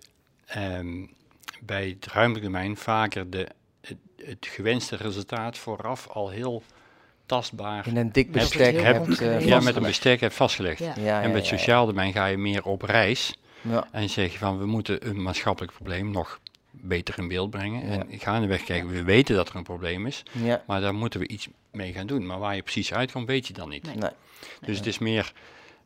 um, 0.58 1.10
bij 1.62 1.88
het 1.88 2.12
ruimtelijk 2.14 2.46
domein 2.46 2.78
vaker 2.78 3.30
de, 3.30 3.48
het, 3.82 3.98
het 4.16 4.48
gewenste 4.50 4.96
resultaat 4.96 5.58
vooraf 5.58 6.08
al 6.08 6.30
heel 6.30 6.64
tastbaar. 7.28 7.88
In 7.88 7.98
een 7.98 8.12
dik 8.12 8.32
bestek 8.32 8.82
hebt, 8.82 9.22
uh, 9.22 9.46
Ja, 9.46 9.60
met 9.60 9.76
een 9.76 9.84
bestek 9.84 10.20
hebt 10.20 10.34
vastgelegd. 10.34 10.80
Ja. 10.96 11.22
en 11.22 11.32
met 11.32 11.46
sociaal 11.46 11.86
domein 11.86 12.14
ga 12.14 12.26
je 12.26 12.38
meer 12.38 12.64
op 12.64 12.82
reis. 12.82 13.38
En 13.92 14.10
zeg 14.10 14.32
je 14.32 14.38
van 14.38 14.60
we 14.60 14.66
moeten 14.66 15.10
een 15.10 15.22
maatschappelijk 15.22 15.74
probleem 15.74 16.12
nog 16.12 16.40
beter 16.72 17.20
in 17.20 17.28
beeld 17.28 17.50
brengen. 17.50 17.82
En 17.82 18.12
ik 18.12 18.24
ga 18.24 18.36
in 18.36 18.42
de 18.42 18.48
weg 18.48 18.64
kijken, 18.64 18.90
we 18.90 19.04
weten 19.04 19.36
dat 19.36 19.50
er 19.50 19.56
een 19.56 19.64
probleem 19.64 20.06
is. 20.06 20.24
Maar 20.68 20.82
daar 20.82 20.96
moeten 20.96 21.20
we 21.20 21.28
iets 21.28 21.48
mee 21.72 21.94
gaan 21.94 22.08
doen. 22.08 22.26
Maar 22.26 22.40
waar 22.40 22.56
je 22.56 22.62
precies 22.62 22.94
uitkomt, 22.94 23.28
weet 23.28 23.48
je 23.48 23.54
dan 23.54 23.70
niet. 23.70 23.96
Nee. 23.96 24.12
Dus 24.66 24.78
het 24.78 24.88
is 24.88 24.98
meer, 24.98 25.34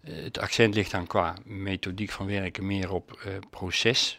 uh, 0.03 0.23
het 0.23 0.39
accent 0.39 0.75
ligt 0.75 0.91
dan 0.91 1.07
qua 1.07 1.33
methodiek 1.43 2.11
van 2.11 2.25
werken 2.25 2.65
meer 2.65 2.91
op 2.91 3.23
uh, 3.25 3.33
proces 3.49 4.17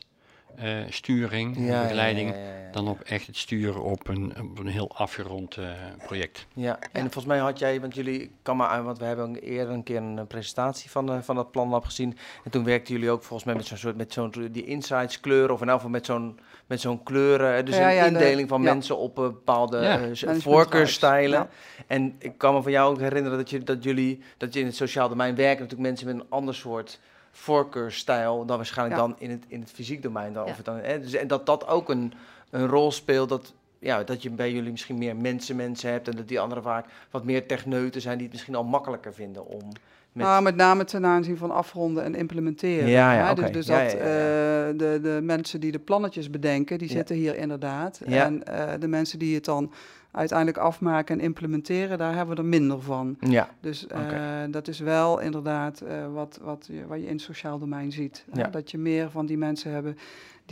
uh, 0.63 0.79
sturing, 0.89 1.55
begeleiding, 1.55 2.35
dan 2.73 2.89
op 2.89 3.01
echt 3.01 3.27
het 3.27 3.37
sturen 3.37 3.83
op 3.83 4.09
een, 4.09 4.33
op 4.41 4.59
een 4.59 4.67
heel 4.67 4.91
afgerond 4.95 5.57
uh, 5.57 5.71
project. 6.07 6.47
Ja, 6.55 6.79
en 6.93 7.03
volgens 7.03 7.25
mij 7.25 7.39
had 7.39 7.59
jij, 7.59 7.81
want 7.81 7.95
jullie 7.95 8.31
kan 8.43 8.57
maar 8.57 8.69
aan, 8.69 8.85
want 8.85 8.99
we 8.99 9.05
hebben 9.05 9.35
eerder 9.37 9.75
een 9.75 9.83
keer 9.83 9.97
een 9.97 10.27
presentatie 10.27 10.91
van, 10.91 11.13
uh, 11.13 11.19
van 11.21 11.37
dat 11.37 11.51
planlab 11.51 11.85
gezien. 11.85 12.17
En 12.45 12.51
toen 12.51 12.65
werkten 12.65 12.95
jullie 12.95 13.11
ook 13.11 13.23
volgens 13.23 13.45
mij 13.45 13.55
met 13.55 13.67
zo'n 13.67 13.77
soort, 13.77 13.97
met 13.97 14.13
zo'n 14.13 14.49
die 14.51 14.65
insights 14.65 15.21
kleuren, 15.21 15.55
of 15.55 15.61
in 15.61 15.69
elk 15.69 15.77
geval 15.77 15.91
met 15.91 16.07
zo'n 16.07 16.39
met 16.67 16.81
zo'n 16.81 17.03
kleuren, 17.03 17.65
dus 17.65 17.77
een 17.77 18.07
indeling 18.07 18.49
van 18.49 18.61
mensen 18.61 18.99
op 18.99 19.15
bepaalde 19.15 20.11
voorkeurstijlen. 20.39 21.49
En 21.87 22.17
ik 22.19 22.39
kan 22.39 22.55
me 22.55 22.63
van 22.63 22.73
jou 22.73 22.93
ook 22.93 23.01
herinneren 23.01 23.39
dat, 23.39 23.51
je, 23.51 23.63
dat 23.63 23.85
jullie, 23.85 24.23
dat 24.37 24.55
je 24.55 24.61
in 24.61 24.67
het 24.67 24.77
sociaal 24.77 25.09
domein 25.09 25.35
werken, 25.35 25.63
natuurlijk 25.63 25.89
mensen 25.89 26.07
met 26.07 26.15
een 26.15 26.31
ander 26.31 26.55
soort 26.55 27.01
voorkeurstijl 27.33 28.45
dan 28.45 28.57
waarschijnlijk 28.57 29.01
dan 29.01 29.15
in 29.19 29.31
het, 29.31 29.45
in 29.49 29.61
het 29.61 29.71
fysiek 29.71 30.03
domein. 30.03 30.33
Dan, 30.33 30.45
of 30.45 30.57
het 30.57 30.65
dan, 30.65 30.77
hè, 30.77 31.01
dus, 31.01 31.13
en 31.13 31.27
dat 31.27 31.47
dat 31.47 31.67
ook 31.67 31.89
een, 31.89 32.13
een 32.51 32.67
rol 32.67 32.93
speelt 32.93 33.29
dat, 33.29 33.53
ja, 33.79 34.05
dat 34.05 34.23
je 34.23 34.31
bij 34.31 34.53
jullie 34.53 34.71
misschien 34.71 34.99
meer 34.99 35.17
mensen 35.17 35.57
mensen 35.57 35.91
hebt 35.91 36.09
en 36.09 36.17
dat 36.17 36.29
die 36.29 36.41
anderen 36.41 36.65
vaak 36.65 36.87
wat 37.11 37.25
meer 37.25 37.47
techneuten 37.47 38.01
zijn 38.01 38.15
die 38.15 38.25
het 38.25 38.33
misschien 38.33 38.55
al 38.55 38.65
makkelijker 38.65 39.15
vinden 39.15 39.47
om... 39.47 39.73
Met... 40.13 40.27
Nou, 40.27 40.43
met 40.43 40.57
name 40.57 40.85
ten 40.85 41.07
aanzien 41.07 41.37
van 41.37 41.51
afronden 41.51 42.05
en 42.05 42.15
implementeren. 42.15 42.89
Ja, 42.89 43.13
ja, 43.15 43.35
Dus, 43.35 43.51
dus 43.51 43.67
dat 43.67 43.95
uh, 43.95 44.01
de, 44.01 44.99
de 45.03 45.19
mensen 45.23 45.61
die 45.61 45.73
de 45.73 45.79
plannetjes 45.79 46.31
bedenken, 46.31 46.79
die 46.79 46.89
zitten 46.89 47.17
hier 47.17 47.37
inderdaad. 47.37 48.01
En 48.01 48.43
uh, 48.49 48.73
de 48.79 48.89
mensen 48.89 49.19
die 49.19 49.35
het 49.35 49.45
dan 49.45 49.73
uiteindelijk 50.13 50.59
afmaken 50.59 51.19
en 51.19 51.25
implementeren, 51.25 51.99
daar 51.99 52.15
hebben 52.15 52.37
we 52.37 52.43
er 52.43 52.49
minder 52.49 52.81
van. 52.81 53.17
Ja. 53.21 53.49
Dus 53.61 53.87
uh, 53.93 54.43
dat 54.51 54.69
is 54.69 54.79
wel 54.79 55.21
inderdaad 55.21 55.83
uh, 55.83 56.13
wat, 56.13 56.39
wat, 56.43 56.69
je, 56.73 56.87
wat 56.87 56.99
je 56.99 57.07
in 57.07 57.13
het 57.13 57.21
sociaal 57.21 57.59
domein 57.59 57.93
ziet. 57.93 58.25
Ja. 58.33 58.49
dat 58.49 58.71
je 58.71 58.79
meer 58.79 59.11
van 59.11 59.27
die 59.27 59.39
mensen 59.39 59.73
hebben 59.73 59.97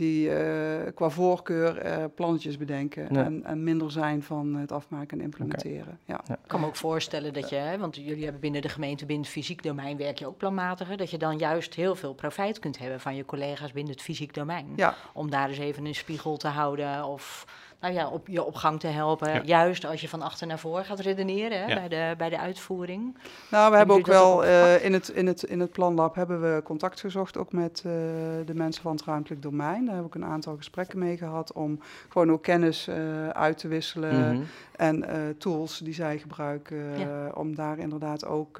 die 0.01 0.29
uh, 0.29 0.35
qua 0.95 1.09
voorkeur 1.09 2.09
plannetjes 2.15 2.57
bedenken 2.57 3.09
en, 3.09 3.43
en, 3.43 3.63
minder 3.63 3.91
zijn 3.91 4.23
van 4.23 4.55
het 4.55 4.71
afmaken 4.71 5.17
en 5.17 5.23
implementeren. 5.23 5.99
Ja. 6.05 6.21
Ik 6.27 6.37
kan 6.47 6.59
me 6.59 6.65
ook 6.65 6.75
voorstellen 6.75 7.33
dat 7.33 7.49
je, 7.49 7.75
want 7.79 7.95
jullie 7.95 8.23
hebben 8.23 8.41
binnen 8.41 8.61
de 8.61 8.69
gemeente, 8.69 9.05
binnen 9.05 9.25
het 9.25 9.33
fysiek 9.33 9.63
domein 9.63 9.97
werk 9.97 10.19
je 10.19 10.27
ook 10.27 10.37
planmatiger, 10.37 10.97
dat 10.97 11.09
je 11.09 11.17
dan 11.17 11.37
juist 11.37 11.73
heel 11.75 11.95
veel 11.95 12.13
profijt 12.13 12.59
kunt 12.59 12.77
hebben 12.77 12.99
van 12.99 13.15
je 13.15 13.25
collega's 13.25 13.71
binnen 13.71 13.93
het 13.93 14.01
fysiek 14.01 14.33
domein. 14.33 14.67
Ja. 14.75 14.95
Om 15.13 15.29
daar 15.29 15.49
eens 15.49 15.57
even 15.57 15.85
een 15.85 15.95
spiegel 15.95 16.37
te 16.37 16.47
houden 16.47 17.05
of 17.05 17.45
nou 17.81 17.93
ja, 17.93 18.07
op 18.07 18.27
je 18.27 18.43
op 18.43 18.55
gang 18.55 18.79
te 18.79 18.87
helpen. 18.87 19.45
Juist 19.45 19.85
als 19.85 20.01
je 20.01 20.09
van 20.09 20.21
achter 20.21 20.47
naar 20.47 20.59
voor 20.59 20.83
gaat 20.83 20.99
redeneren 20.99 21.59
hè, 21.65 21.75
bij, 21.75 21.87
de, 21.87 22.13
bij 22.17 22.29
de 22.29 22.39
uitvoering. 22.39 23.17
Nou, 23.49 23.71
we 23.71 23.77
hebben 23.77 23.95
ook 23.95 24.05
wel 24.05 24.45
uh, 24.45 24.85
in, 24.85 24.93
het, 24.93 25.09
in, 25.09 25.27
het, 25.27 25.43
in 25.43 25.59
het 25.59 25.71
planlab 25.71 26.15
hebben 26.15 26.41
we 26.41 26.61
contact 26.63 26.99
gezocht 26.99 27.37
ook 27.37 27.51
met 27.51 27.83
uh, 27.85 27.91
de 28.45 28.53
mensen 28.53 28.81
van 28.81 28.91
het 28.91 29.03
ruimtelijk 29.03 29.41
domein. 29.41 29.90
Daar 29.91 29.99
heb 29.99 30.09
ik 30.09 30.15
een 30.15 30.29
aantal 30.29 30.55
gesprekken 30.55 30.99
mee 30.99 31.17
gehad 31.17 31.53
om 31.53 31.79
gewoon 32.09 32.31
ook 32.31 32.43
kennis 32.43 32.87
uh, 32.87 33.29
uit 33.29 33.57
te 33.57 33.67
wisselen. 33.67 34.15
Mm 34.15 34.35
-hmm. 34.35 34.45
En 34.75 35.05
tools 35.37 35.77
die 35.77 35.93
zij 35.93 36.19
gebruiken 36.19 36.81
om 37.35 37.55
daar 37.55 37.77
inderdaad 37.77 38.25
ook 38.25 38.55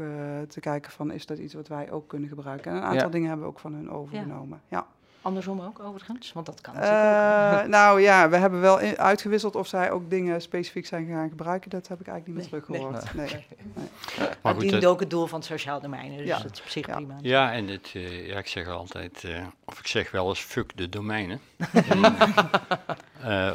te 0.48 0.60
kijken 0.60 0.92
van 0.92 1.12
is 1.12 1.26
dat 1.26 1.38
iets 1.38 1.54
wat 1.54 1.68
wij 1.68 1.92
ook 1.92 2.08
kunnen 2.08 2.30
gebruiken. 2.30 2.72
En 2.72 2.78
een 2.78 2.84
aantal 2.84 3.10
dingen 3.10 3.28
hebben 3.28 3.46
we 3.46 3.52
ook 3.52 3.60
van 3.60 3.74
hun 3.74 3.92
overgenomen. 3.92 4.62
ja. 4.68 4.88
Andersom 5.22 5.62
ook 5.62 5.80
overigens? 5.80 6.34
Want 6.34 6.46
dat 6.46 6.62
kan 6.62 6.74
natuurlijk 6.74 7.64
uh, 7.64 7.70
Nou 7.70 8.02
ja, 8.02 8.30
we 8.30 8.38
hebben 8.38 8.62
wel 8.62 8.80
uitgewisseld 8.80 9.56
of 9.56 9.68
zij 9.68 9.92
ook 9.92 10.10
dingen 10.10 10.42
specifiek 10.42 10.86
zijn 10.86 11.08
gaan 11.08 11.30
gebruiken. 11.30 11.70
Dat 11.70 11.88
heb 11.88 12.00
ik 12.00 12.08
eigenlijk 12.08 12.40
niet 12.40 12.52
meer 12.52 12.62
teruggehoord. 12.62 13.14
Nee. 13.14 13.28
nee. 13.28 13.46
nee. 13.74 13.88
Maar 14.42 14.54
goed, 14.54 14.62
dient 14.62 14.86
ook 14.86 15.00
het 15.00 15.10
doel 15.10 15.28
van 15.28 15.40
het 15.40 15.48
sociaal 15.48 15.82
domein, 15.82 16.18
dus 16.18 16.28
ja. 16.28 16.40
dat 16.40 16.52
is 16.52 16.62
op 16.62 16.68
zich 16.68 16.88
ja. 16.88 16.96
prima. 16.96 17.18
Ja, 17.22 17.52
en 17.52 17.68
het, 17.68 17.94
uh, 17.94 18.28
ja, 18.28 18.38
ik 18.38 18.48
zeg 18.48 18.68
altijd, 18.68 19.24
uh, 19.24 19.48
of 19.66 19.80
ik 19.80 19.88
zeg 19.88 20.12
wel 20.12 20.30
eens 20.30 20.40
fuck 20.40 20.78
de 20.78 20.90
domeinen. 20.90 21.42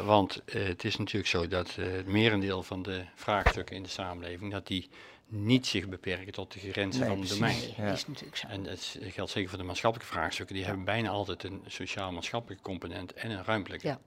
want 0.05 0.41
het 0.45 0.83
is 0.83 0.97
natuurlijk 0.97 1.27
zo 1.27 1.47
dat 1.47 1.75
het 1.75 2.07
merendeel 2.07 2.63
van 2.63 2.83
de 2.83 3.03
vraagstukken 3.15 3.75
in 3.75 3.83
de 3.83 3.89
samenleving, 3.89 4.51
dat 4.51 4.67
die 4.67 4.89
niet 5.27 5.67
zich 5.67 5.87
beperken 5.87 6.33
tot 6.33 6.53
de 6.53 6.59
grenzen 6.59 7.05
van 7.05 7.19
het 7.19 7.29
domein. 7.29 7.57
Nee, 7.77 7.91
is 7.91 8.07
natuurlijk 8.07 8.37
zo. 8.37 8.47
En 8.47 8.63
dat 8.63 8.97
geldt 9.01 9.31
zeker 9.31 9.49
voor 9.49 9.57
de 9.57 9.63
maatschappelijke 9.63 10.13
vraagstukken. 10.13 10.55
Die 10.55 10.65
hebben 10.65 10.83
bijna 10.83 11.09
altijd 11.09 11.43
een 11.43 11.61
sociaal-maatschappelijke 11.67 12.63
component 12.63 13.13
en 13.13 13.31
een 13.31 13.43
ruimtelijke. 13.43 13.87
Ja. 13.87 13.99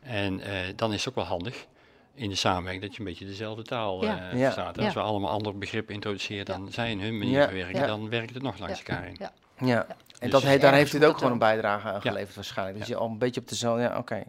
En 0.00 0.40
uh, 0.40 0.46
dan 0.76 0.92
is 0.92 0.98
het 0.98 1.08
ook 1.08 1.14
wel 1.14 1.24
handig 1.24 1.66
in 2.14 2.28
de 2.28 2.34
samenwerking 2.34 2.82
dat 2.82 2.92
je 2.92 2.98
een 2.98 3.04
beetje 3.04 3.26
dezelfde 3.26 3.62
taal 3.62 4.04
ja. 4.04 4.32
uh, 4.32 4.38
verstaat. 4.38 4.78
Als 4.78 4.94
we 4.94 5.00
allemaal 5.00 5.30
andere 5.30 5.54
begrippen 5.54 5.94
introduceren 5.94 6.44
dan 6.44 6.72
zij 6.72 6.90
in 6.90 7.00
hun 7.00 7.18
manier 7.18 7.44
van 7.44 7.54
werken, 7.54 7.86
dan 7.86 8.08
werkt 8.08 8.34
het 8.34 8.42
nog 8.42 8.58
langs 8.58 8.78
elkaar 8.78 9.08
in. 9.08 9.16
Ja, 9.66 9.86
en 10.18 10.30
dus 10.30 10.42
dat 10.42 10.60
daar 10.60 10.74
heeft 10.74 10.92
het 10.92 11.04
ook 11.04 11.16
gewoon 11.16 11.32
een 11.32 11.38
bijdrage 11.38 11.88
aan 11.88 12.00
geleverd 12.00 12.34
waarschijnlijk. 12.34 12.78
Dus 12.78 12.88
je 12.88 12.96
al 12.96 13.08
een 13.08 13.18
beetje 13.18 13.40
op 13.40 13.48
dezelfde, 13.48 13.82
ja 13.82 13.98
oké. 13.98 14.24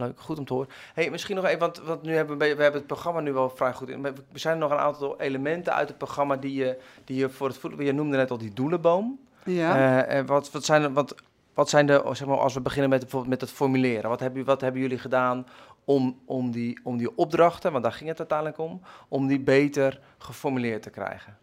Leuk, 0.00 0.20
goed 0.20 0.38
om 0.38 0.44
te 0.44 0.52
horen. 0.52 0.68
Hey, 0.94 1.10
misschien 1.10 1.36
nog 1.36 1.44
even, 1.44 1.58
want, 1.58 1.78
want 1.78 2.02
nu 2.02 2.14
hebben 2.14 2.38
we, 2.38 2.44
we 2.56 2.62
hebben 2.62 2.80
het 2.80 2.86
programma 2.86 3.20
nu 3.20 3.32
wel 3.32 3.50
vrij 3.50 3.72
goed 3.72 3.88
in. 3.88 4.04
Er 4.04 4.14
zijn 4.32 4.58
nog 4.58 4.70
een 4.70 4.78
aantal 4.78 5.20
elementen 5.20 5.74
uit 5.74 5.88
het 5.88 5.98
programma 5.98 6.36
die 6.36 6.54
je, 6.54 6.78
die 7.04 7.16
je 7.16 7.28
voor 7.28 7.46
het 7.46 7.58
voetbal... 7.58 7.84
Je 7.84 7.92
noemde 7.92 8.16
net 8.16 8.30
al 8.30 8.38
die 8.38 8.54
doelenboom. 8.54 9.18
Ja. 9.44 10.08
Uh, 10.08 10.26
wat, 10.26 10.50
wat, 10.50 10.64
zijn, 10.64 10.92
wat, 10.92 11.14
wat 11.54 11.68
zijn 11.68 11.86
de, 11.86 12.02
zeg 12.12 12.26
maar, 12.26 12.38
als 12.38 12.54
we 12.54 12.60
beginnen 12.60 12.90
met 12.90 13.00
bijvoorbeeld 13.00 13.30
met 13.30 13.40
het 13.40 13.50
formuleren. 13.50 14.10
Wat 14.10 14.20
hebben, 14.20 14.44
wat 14.44 14.60
hebben 14.60 14.80
jullie 14.80 14.98
gedaan 14.98 15.46
om, 15.84 16.18
om, 16.24 16.50
die, 16.50 16.80
om 16.82 16.96
die 16.96 17.16
opdrachten, 17.16 17.72
want 17.72 17.84
daar 17.84 17.92
ging 17.92 18.08
het 18.08 18.18
uiteindelijk 18.18 18.58
om, 18.58 18.80
om 19.08 19.26
die 19.26 19.40
beter 19.40 20.00
geformuleerd 20.18 20.82
te 20.82 20.90
krijgen? 20.90 21.38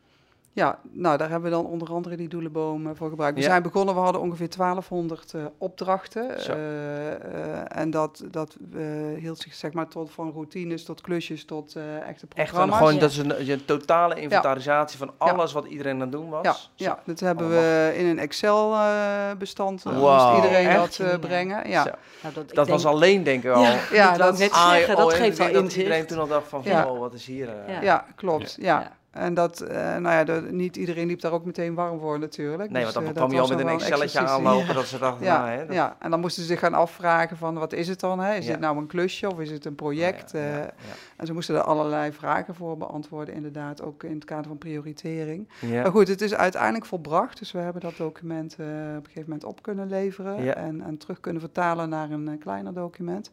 Ja, 0.57 0.79
nou 0.91 1.17
daar 1.17 1.29
hebben 1.29 1.49
we 1.49 1.55
dan 1.55 1.65
onder 1.65 1.89
andere 1.93 2.15
die 2.15 2.27
doelenboom 2.27 2.95
voor 2.95 3.09
gebruikt. 3.09 3.37
We 3.37 3.43
zijn 3.43 3.61
begonnen, 3.61 3.95
we 3.95 3.99
hadden 3.99 4.21
ongeveer 4.21 4.49
1200 4.57 5.33
uh, 5.33 5.45
opdrachten. 5.57 6.29
Uh, 6.29 6.55
uh, 6.55 7.77
en 7.77 7.89
dat, 7.89 8.23
dat 8.31 8.57
hield 9.17 9.39
zich 9.39 9.53
zeg 9.53 9.73
maar 9.73 9.87
tot 9.87 10.11
van 10.11 10.31
routines 10.31 10.83
tot 10.83 11.01
klusjes 11.01 11.45
tot 11.45 11.75
echte 12.05 12.27
programma's. 12.27 12.69
Echt 12.69 12.77
gewoon, 12.77 12.99
dat 12.99 13.09
is 13.09 13.17
een, 13.17 13.51
een 13.51 13.65
totale 13.65 14.15
inventarisatie 14.15 14.97
van 14.97 15.11
alles 15.17 15.53
wat 15.53 15.65
iedereen 15.65 15.93
aan 15.93 16.01
het 16.01 16.11
doen 16.11 16.29
was? 16.29 16.43
Ja, 16.43 16.55
ja 16.85 16.99
dat 17.05 17.19
hebben 17.19 17.49
we 17.49 17.93
in 17.95 18.05
een 18.05 18.19
Excel 18.19 18.75
bestand. 19.37 19.83
Wow, 19.83 20.33
moest 20.33 20.45
iedereen 20.45 20.73
dat 20.73 21.19
brengen. 21.19 21.69
Ja. 21.69 21.83
Nou, 22.21 22.33
dat, 22.33 22.53
dat 22.53 22.67
was 22.67 22.85
alleen 22.85 23.23
denk 23.23 23.43
ik 23.43 23.51
al. 23.51 23.61
Ja, 23.91 24.17
dat, 24.17 24.37
net 24.37 24.53
zeggen, 24.53 24.95
dat 24.95 25.13
geeft 25.13 25.39
al 25.39 25.47
inzicht. 25.47 25.63
Dat 25.63 25.75
iedereen 25.75 26.05
toen 26.07 26.19
al 26.19 26.27
dacht 26.27 26.47
van, 26.47 26.63
oh, 26.65 26.99
wat 26.99 27.13
is 27.13 27.25
hier? 27.25 27.49
Ja, 27.81 28.05
klopt. 28.15 28.57
Ja. 28.59 28.95
En 29.11 29.33
dat, 29.33 29.61
uh, 29.61 29.95
nou 29.95 30.31
ja, 30.31 30.41
niet 30.51 30.75
iedereen 30.75 31.07
liep 31.07 31.21
daar 31.21 31.31
ook 31.31 31.45
meteen 31.45 31.73
warm 31.73 31.99
voor 31.99 32.19
natuurlijk. 32.19 32.71
Nee, 32.71 32.83
dus, 32.83 32.93
want 32.93 33.05
dan 33.05 33.15
kwam 33.15 33.31
je 33.31 33.39
al 33.39 33.47
met 33.47 33.59
een 33.59 33.67
Excelletje 33.67 34.19
aanlopen 34.19 34.75
dat 34.75 34.85
ze 34.85 34.97
dachten, 34.97 35.25
ja, 35.25 35.45
nou, 35.45 35.49
hè, 35.49 35.73
ja, 35.73 35.95
en 35.99 36.09
dan 36.09 36.19
moesten 36.19 36.41
ze 36.41 36.47
zich 36.47 36.59
gaan 36.59 36.73
afvragen 36.73 37.37
van 37.37 37.53
wat 37.53 37.73
is 37.73 37.87
het 37.87 37.99
dan? 37.99 38.19
Hè? 38.19 38.35
Is 38.35 38.45
dit 38.45 38.59
nou 38.59 38.77
een 38.77 38.87
klusje 38.87 39.29
of 39.29 39.39
is 39.39 39.51
het 39.51 39.65
een 39.65 39.75
project? 39.75 40.33
Uh, 40.33 40.57
en 41.15 41.25
ze 41.25 41.33
moesten 41.33 41.55
er 41.55 41.61
allerlei 41.61 42.11
vragen 42.11 42.55
voor 42.55 42.77
beantwoorden 42.77 43.33
inderdaad, 43.33 43.81
ook 43.81 44.03
in 44.03 44.15
het 44.15 44.25
kader 44.25 44.47
van 44.47 44.57
prioritering. 44.57 45.49
Maar 45.71 45.91
goed, 45.91 46.07
het 46.07 46.21
is 46.21 46.33
uiteindelijk 46.33 46.85
volbracht, 46.85 47.39
dus 47.39 47.51
we 47.51 47.59
hebben 47.59 47.81
dat 47.81 47.97
document 47.97 48.57
uh, 48.59 48.65
op 48.67 48.73
een 48.73 49.01
gegeven 49.05 49.23
moment 49.23 49.43
op 49.43 49.61
kunnen 49.61 49.87
leveren 49.87 50.55
en, 50.55 50.81
en 50.81 50.97
terug 50.97 51.19
kunnen 51.19 51.41
vertalen 51.41 51.89
naar 51.89 52.11
een 52.11 52.37
kleiner 52.39 52.73
document. 52.73 53.31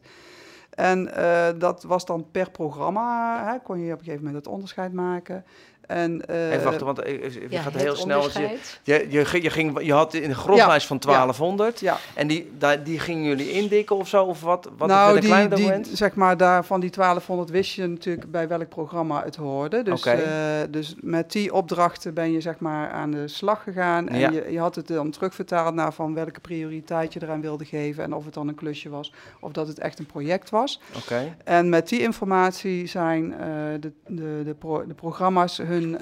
En 0.75 1.07
uh, 1.17 1.47
dat 1.57 1.83
was 1.83 2.05
dan 2.05 2.31
per 2.31 2.51
programma, 2.51 3.39
hè, 3.51 3.59
kon 3.59 3.79
je 3.79 3.93
op 3.93 3.99
een 3.99 4.05
gegeven 4.05 4.25
moment 4.25 4.45
het 4.45 4.53
onderscheid 4.53 4.93
maken. 4.93 5.45
En, 5.87 6.21
uh, 6.29 6.51
Even 6.51 6.63
wachten, 6.63 6.85
want 6.85 7.01
je 7.49 7.57
gaat 7.57 7.73
heel 7.73 7.95
snel. 7.95 8.29
Je, 8.31 8.57
je, 8.83 9.07
je, 9.09 9.41
je, 9.41 9.49
ging, 9.49 9.81
je 9.81 9.93
had 9.93 10.13
in 10.13 10.29
de 10.29 10.35
grondlijst 10.35 10.87
van 10.87 10.99
1200 10.99 11.79
ja, 11.79 11.97
en 12.13 12.27
die, 12.27 12.51
daar, 12.57 12.83
die 12.83 12.99
gingen 12.99 13.23
jullie 13.23 13.51
indikken 13.51 13.95
of 13.95 14.07
zo? 14.07 14.23
Of 14.23 14.41
wat? 14.41 14.69
wat 14.77 14.87
nou, 14.87 15.19
die, 15.19 15.47
die, 15.47 15.95
zeg 15.95 16.15
maar, 16.15 16.37
daar, 16.37 16.65
van 16.65 16.79
die 16.79 16.89
1200 16.89 17.49
wist 17.49 17.73
je 17.73 17.87
natuurlijk 17.87 18.31
bij 18.31 18.47
welk 18.47 18.69
programma 18.69 19.23
het 19.23 19.35
hoorde. 19.35 19.83
Dus, 19.83 19.99
okay. 19.99 20.17
uh, 20.17 20.61
eh, 20.61 20.71
dus 20.71 20.95
met 20.99 21.31
die 21.31 21.53
opdrachten 21.53 22.13
ben 22.13 22.31
je 22.31 22.41
zeg 22.41 22.59
maar 22.59 22.89
aan 22.89 23.11
de 23.11 23.27
slag 23.27 23.63
gegaan. 23.63 24.09
En 24.09 24.19
je, 24.19 24.51
je 24.51 24.59
had 24.59 24.75
het 24.75 24.87
dan 24.87 25.09
terugvertaald 25.09 25.75
naar 25.75 25.93
van 25.93 26.13
welke 26.13 26.39
prioriteit 26.39 27.13
je 27.13 27.23
eraan 27.23 27.41
wilde 27.41 27.65
geven. 27.65 28.03
En 28.03 28.13
of 28.13 28.25
het 28.25 28.33
dan 28.33 28.47
een 28.47 28.55
klusje 28.55 28.89
was 28.89 29.13
of 29.39 29.51
dat 29.51 29.67
het 29.67 29.79
echt 29.79 29.99
een 29.99 30.05
project 30.05 30.49
was. 30.49 30.81
Okay. 30.95 31.35
En 31.43 31.69
met 31.69 31.89
die 31.89 32.01
informatie 32.01 32.87
zijn 32.87 33.25
uh, 33.25 33.37
de, 33.79 33.91
de, 34.07 34.41
de, 34.45 34.53
pro, 34.53 34.87
de 34.87 34.93
programma's 34.93 35.57
hun 35.57 35.74
uh, 35.81 35.97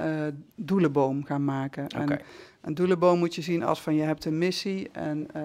doelenboom 0.55 1.25
gaan 1.25 1.45
maken. 1.45 1.87
En 1.87 2.19
een 2.61 2.73
doelenboom 2.73 3.19
moet 3.19 3.35
je 3.35 3.41
zien 3.41 3.63
als 3.63 3.81
van 3.81 3.95
je 3.95 4.01
hebt 4.01 4.25
een 4.25 4.37
missie 4.37 4.89
en 4.91 5.27
uh, 5.35 5.41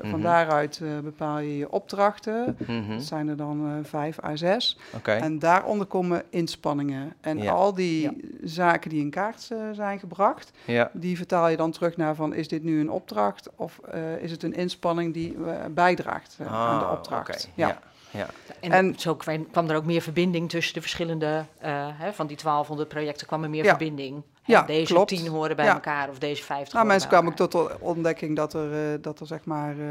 van 0.00 0.10
mhm. 0.10 0.22
daaruit 0.22 0.80
uh, 0.82 0.98
bepaal 0.98 1.38
je 1.38 1.56
je 1.56 1.70
opdrachten. 1.70 2.56
Mm 2.66 2.88
Dat 2.88 3.02
zijn 3.02 3.28
er 3.28 3.36
dan 3.36 3.80
vijf 3.82 4.24
à 4.24 4.36
zes. 4.36 4.78
Okay. 4.94 5.18
En 5.18 5.38
daaronder 5.38 5.86
komen 5.86 6.22
inspanningen. 6.30 7.12
En 7.20 7.38
ja. 7.38 7.52
al 7.52 7.74
die 7.74 8.02
ja. 8.02 8.12
zaken 8.44 8.90
die 8.90 9.00
in 9.00 9.10
kaart 9.10 9.50
zijn 9.72 9.98
gebracht, 9.98 10.52
ja. 10.64 10.90
die 10.92 11.16
vertaal 11.16 11.48
je 11.48 11.56
dan 11.56 11.70
terug 11.70 11.96
naar 11.96 12.14
van 12.14 12.34
is 12.34 12.48
dit 12.48 12.62
nu 12.62 12.80
een 12.80 12.90
opdracht 12.90 13.50
of 13.56 13.80
is 14.20 14.30
het 14.30 14.42
een 14.42 14.54
inspanning 14.54 15.14
die 15.14 15.36
bijdraagt 15.70 16.36
ah, 16.40 16.52
aan 16.52 16.78
de 16.78 16.96
opdracht. 16.96 17.48
Okay. 17.52 17.68
ja. 17.68 17.78
Ja. 18.16 18.26
En, 18.60 18.72
en, 18.72 18.94
zo 18.96 19.14
kwam 19.50 19.68
er 19.68 19.76
ook 19.76 19.84
meer 19.84 20.00
verbinding 20.00 20.50
tussen 20.50 20.74
de 20.74 20.80
verschillende, 20.80 21.44
uh, 21.64 21.86
hè, 21.92 22.12
van 22.12 22.26
die 22.26 22.36
1200 22.36 22.88
projecten 22.88 23.26
kwam 23.26 23.42
er 23.42 23.50
meer 23.50 23.64
verbinding. 23.64 24.22
Ja, 24.44 24.62
deze 24.62 24.92
klopt. 24.92 25.08
tien 25.08 25.26
horen 25.26 25.56
bij 25.56 25.66
elkaar 25.66 26.08
of 26.08 26.18
deze 26.18 26.42
50 26.42 26.74
nou, 26.74 26.86
mensen 26.86 27.08
kwamen 27.08 27.30
ook 27.30 27.36
tot 27.36 27.52
de 27.52 27.76
ontdekking 27.80 28.36
dat 28.36 28.54
er, 28.54 28.72
uh, 28.72 28.98
dat 29.00 29.20
er 29.20 29.26
zeg 29.26 29.44
maar 29.44 29.74
uh, 29.76 29.86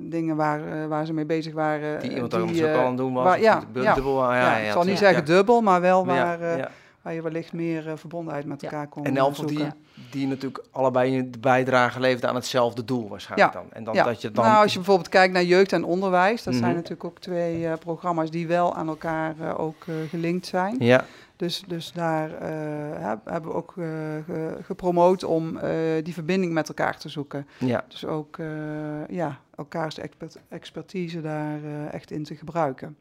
dingen 0.00 0.36
waren 0.36 0.88
waar 0.88 1.06
ze 1.06 1.12
mee 1.12 1.26
bezig 1.26 1.54
waren. 1.54 2.00
Die 2.00 2.10
iemand 2.10 2.30
die, 2.30 2.68
ook 2.68 2.76
al 2.76 2.84
aan 2.84 2.96
doen 2.96 3.14
was. 3.14 3.24
Waar, 3.24 3.40
ja, 3.40 3.62
dubbel, 3.72 4.32
ja, 4.32 4.36
ja, 4.36 4.56
ik 4.56 4.72
zal 4.72 4.84
niet 4.84 4.98
zeggen 4.98 5.24
dubbel, 5.24 5.60
maar 5.60 5.80
wel 5.80 6.06
waar 6.06 6.70
waar 7.02 7.14
je 7.14 7.22
wellicht 7.22 7.52
meer 7.52 7.86
uh, 7.86 7.92
verbondenheid 7.96 8.44
met 8.44 8.62
elkaar 8.62 8.88
kon 8.88 9.04
En 9.04 9.16
elf 9.16 9.38
die, 9.38 9.66
die 10.10 10.26
natuurlijk 10.26 10.64
allebei 10.70 11.30
de 11.30 11.38
bijdrage 11.38 12.00
leefden 12.00 12.28
aan 12.28 12.34
hetzelfde 12.34 12.84
doel 12.84 13.08
waarschijnlijk 13.08 13.52
ja. 13.52 13.60
dan. 13.60 13.72
En 13.72 13.84
dan 13.84 13.94
ja. 13.94 14.04
dat 14.04 14.20
je 14.20 14.30
dan... 14.30 14.44
Nou, 14.44 14.62
als 14.62 14.72
je 14.72 14.78
bijvoorbeeld 14.78 15.08
kijkt 15.08 15.32
naar 15.32 15.44
jeugd 15.44 15.72
en 15.72 15.84
onderwijs, 15.84 16.42
dat 16.42 16.54
zijn 16.54 16.66
mhm. 16.66 16.74
natuurlijk 16.74 17.04
ook 17.04 17.18
twee 17.18 17.60
uh, 17.60 17.72
programma's 17.78 18.30
die 18.30 18.46
wel 18.46 18.74
aan 18.74 18.88
elkaar 18.88 19.34
uh, 19.40 19.60
ook 19.60 19.84
gelinkt 20.08 20.46
zijn. 20.46 20.76
Ja. 20.78 21.04
Dus, 21.36 21.64
dus 21.66 21.92
daar 21.92 22.30
hebben 23.24 23.50
we 23.50 23.56
ook 23.56 23.72
ge, 23.74 24.56
gepromoot 24.62 25.24
om 25.24 25.58
die 26.02 26.14
verbinding 26.14 26.52
met 26.52 26.68
elkaar 26.68 26.98
te 26.98 27.08
zoeken. 27.08 27.46
Ja. 27.58 27.84
Dus 27.88 28.04
ook 28.04 28.36
ja, 29.08 29.40
elkaars 29.56 29.98
expert, 29.98 30.38
expertise 30.48 31.20
daar 31.20 31.60
echt 31.90 32.10
in 32.10 32.24
te 32.24 32.36
gebruiken. 32.36 32.96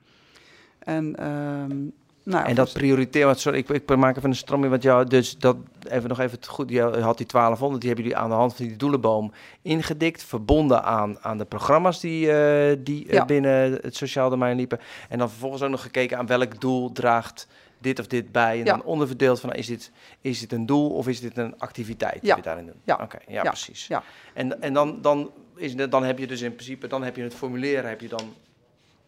En 0.79 1.27
um, 1.27 1.93
nou, 2.27 2.47
en 2.47 2.55
dat 2.55 2.73
prioriteren, 2.73 3.35
sorry, 3.35 3.57
ik, 3.57 3.69
ik 3.69 3.95
maak 3.95 4.17
even 4.17 4.29
een 4.29 4.35
stroming, 4.35 4.69
want 4.69 4.83
jou, 4.83 5.07
dus 5.07 5.37
dat, 5.37 5.57
even 5.89 6.09
nog 6.09 6.19
even 6.19 6.37
goed, 6.47 6.69
je 6.69 6.81
had 6.81 7.17
die 7.17 7.27
1200, 7.27 7.81
die 7.81 7.89
hebben 7.89 8.07
jullie 8.07 8.21
aan 8.21 8.29
de 8.29 8.35
hand 8.35 8.55
van 8.55 8.65
die 8.65 8.75
doelenboom 8.75 9.31
ingedikt, 9.61 10.23
verbonden 10.23 10.83
aan, 10.83 11.19
aan 11.21 11.37
de 11.37 11.45
programma's 11.45 11.99
die, 11.99 12.27
uh, 12.27 12.75
die 12.79 13.07
uh, 13.07 13.25
binnen 13.25 13.71
het 13.81 13.95
sociaal 13.95 14.29
domein 14.29 14.57
liepen. 14.57 14.79
En 15.09 15.17
dan 15.17 15.29
vervolgens 15.29 15.61
ook 15.61 15.69
nog 15.69 15.81
gekeken 15.81 16.17
aan 16.17 16.25
welk 16.25 16.61
doel 16.61 16.91
draagt 16.91 17.47
dit 17.77 17.99
of 17.99 18.07
dit 18.07 18.31
bij. 18.31 18.59
En 18.59 18.65
ja. 18.65 18.71
dan 18.71 18.83
onderverdeeld 18.83 19.39
van, 19.39 19.53
is 19.53 19.67
dit, 19.67 19.91
is 20.21 20.39
dit 20.39 20.51
een 20.51 20.65
doel 20.65 20.89
of 20.89 21.07
is 21.07 21.19
dit 21.19 21.37
een 21.37 21.59
activiteit 21.59 22.21
die 22.21 22.33
we 22.33 22.41
daarin 22.41 22.65
doen? 22.65 22.81
Ja, 22.83 22.99
Oké, 23.01 23.17
ja, 23.27 23.41
precies. 23.41 23.87
Ja. 23.87 24.03
En, 24.33 24.61
en 24.61 24.73
dan, 24.73 25.01
dan, 25.01 25.31
is, 25.55 25.75
dan 25.75 26.03
heb 26.03 26.19
je 26.19 26.27
dus 26.27 26.41
in 26.41 26.53
principe, 26.53 26.87
dan 26.87 27.03
heb 27.03 27.15
je 27.15 27.23
het 27.23 27.35
formuleren, 27.35 27.89
heb 27.89 28.01
je 28.01 28.07
dan 28.07 28.33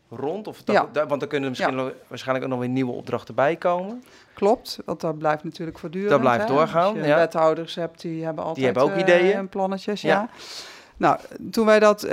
rond? 0.09 0.47
Of 0.47 0.63
dat, 0.63 0.75
ja. 0.93 1.07
want 1.07 1.19
dan 1.19 1.29
kunnen 1.29 1.49
er 1.49 1.55
misschien 1.57 1.93
waarschijnlijk 2.07 2.45
ook 2.45 2.51
nog 2.51 2.59
weer 2.59 2.69
nieuwe 2.69 2.91
opdrachten 2.91 3.35
bij 3.35 3.55
komen. 3.55 4.03
Klopt, 4.33 4.79
want 4.85 5.01
dat 5.01 5.17
blijft 5.17 5.43
natuurlijk 5.43 5.79
voortdurend. 5.79 6.09
Dat 6.09 6.19
blijft 6.19 6.47
doorgaan. 6.47 6.97
Als 6.97 7.05
je 7.05 7.15
wethouders 7.15 7.75
hebt, 7.75 8.01
die 8.01 8.23
hebben 8.25 8.43
altijd 8.43 8.65
die 8.65 8.65
hebben 8.65 8.83
ook 8.83 8.99
ideeën. 8.99 9.33
en 9.33 9.49
plannetjes, 9.49 10.01
ja. 10.01 10.29
Nou, 10.99 11.19
toen 11.51 11.65
wij 11.65 11.79
dat 11.79 12.05
uh, 12.05 12.11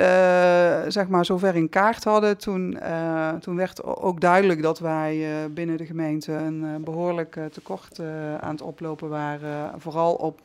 zeg 0.89 1.09
maar 1.09 1.25
zover 1.25 1.55
in 1.55 1.69
kaart 1.69 2.05
hadden, 2.05 2.39
toen, 2.39 2.79
uh, 2.83 3.33
toen 3.33 3.57
werd 3.57 3.85
ook 3.85 4.21
duidelijk 4.21 4.63
dat 4.63 4.79
wij 4.79 5.17
uh, 5.17 5.51
binnen 5.51 5.77
de 5.77 5.87
gemeente 5.87 6.33
een 6.33 6.85
behoorlijk 6.85 7.39
tekort 7.53 8.01
aan 8.41 8.51
het 8.51 8.63
oplopen 8.63 9.09
waren. 9.09 9.81
Vooral 9.81 10.15
op 10.15 10.41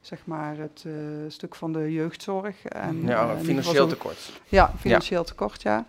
zeg 0.00 0.18
maar 0.24 0.56
het 0.56 0.84
stuk 1.28 1.54
van 1.54 1.72
de 1.72 1.92
jeugdzorg. 1.92 2.64
En, 2.64 3.02
ja, 3.06 3.36
financieel 3.42 3.86
tekort. 3.86 4.40
Ja, 4.44 4.72
financieel 4.78 5.24
tekort, 5.24 5.62
ja. 5.62 5.84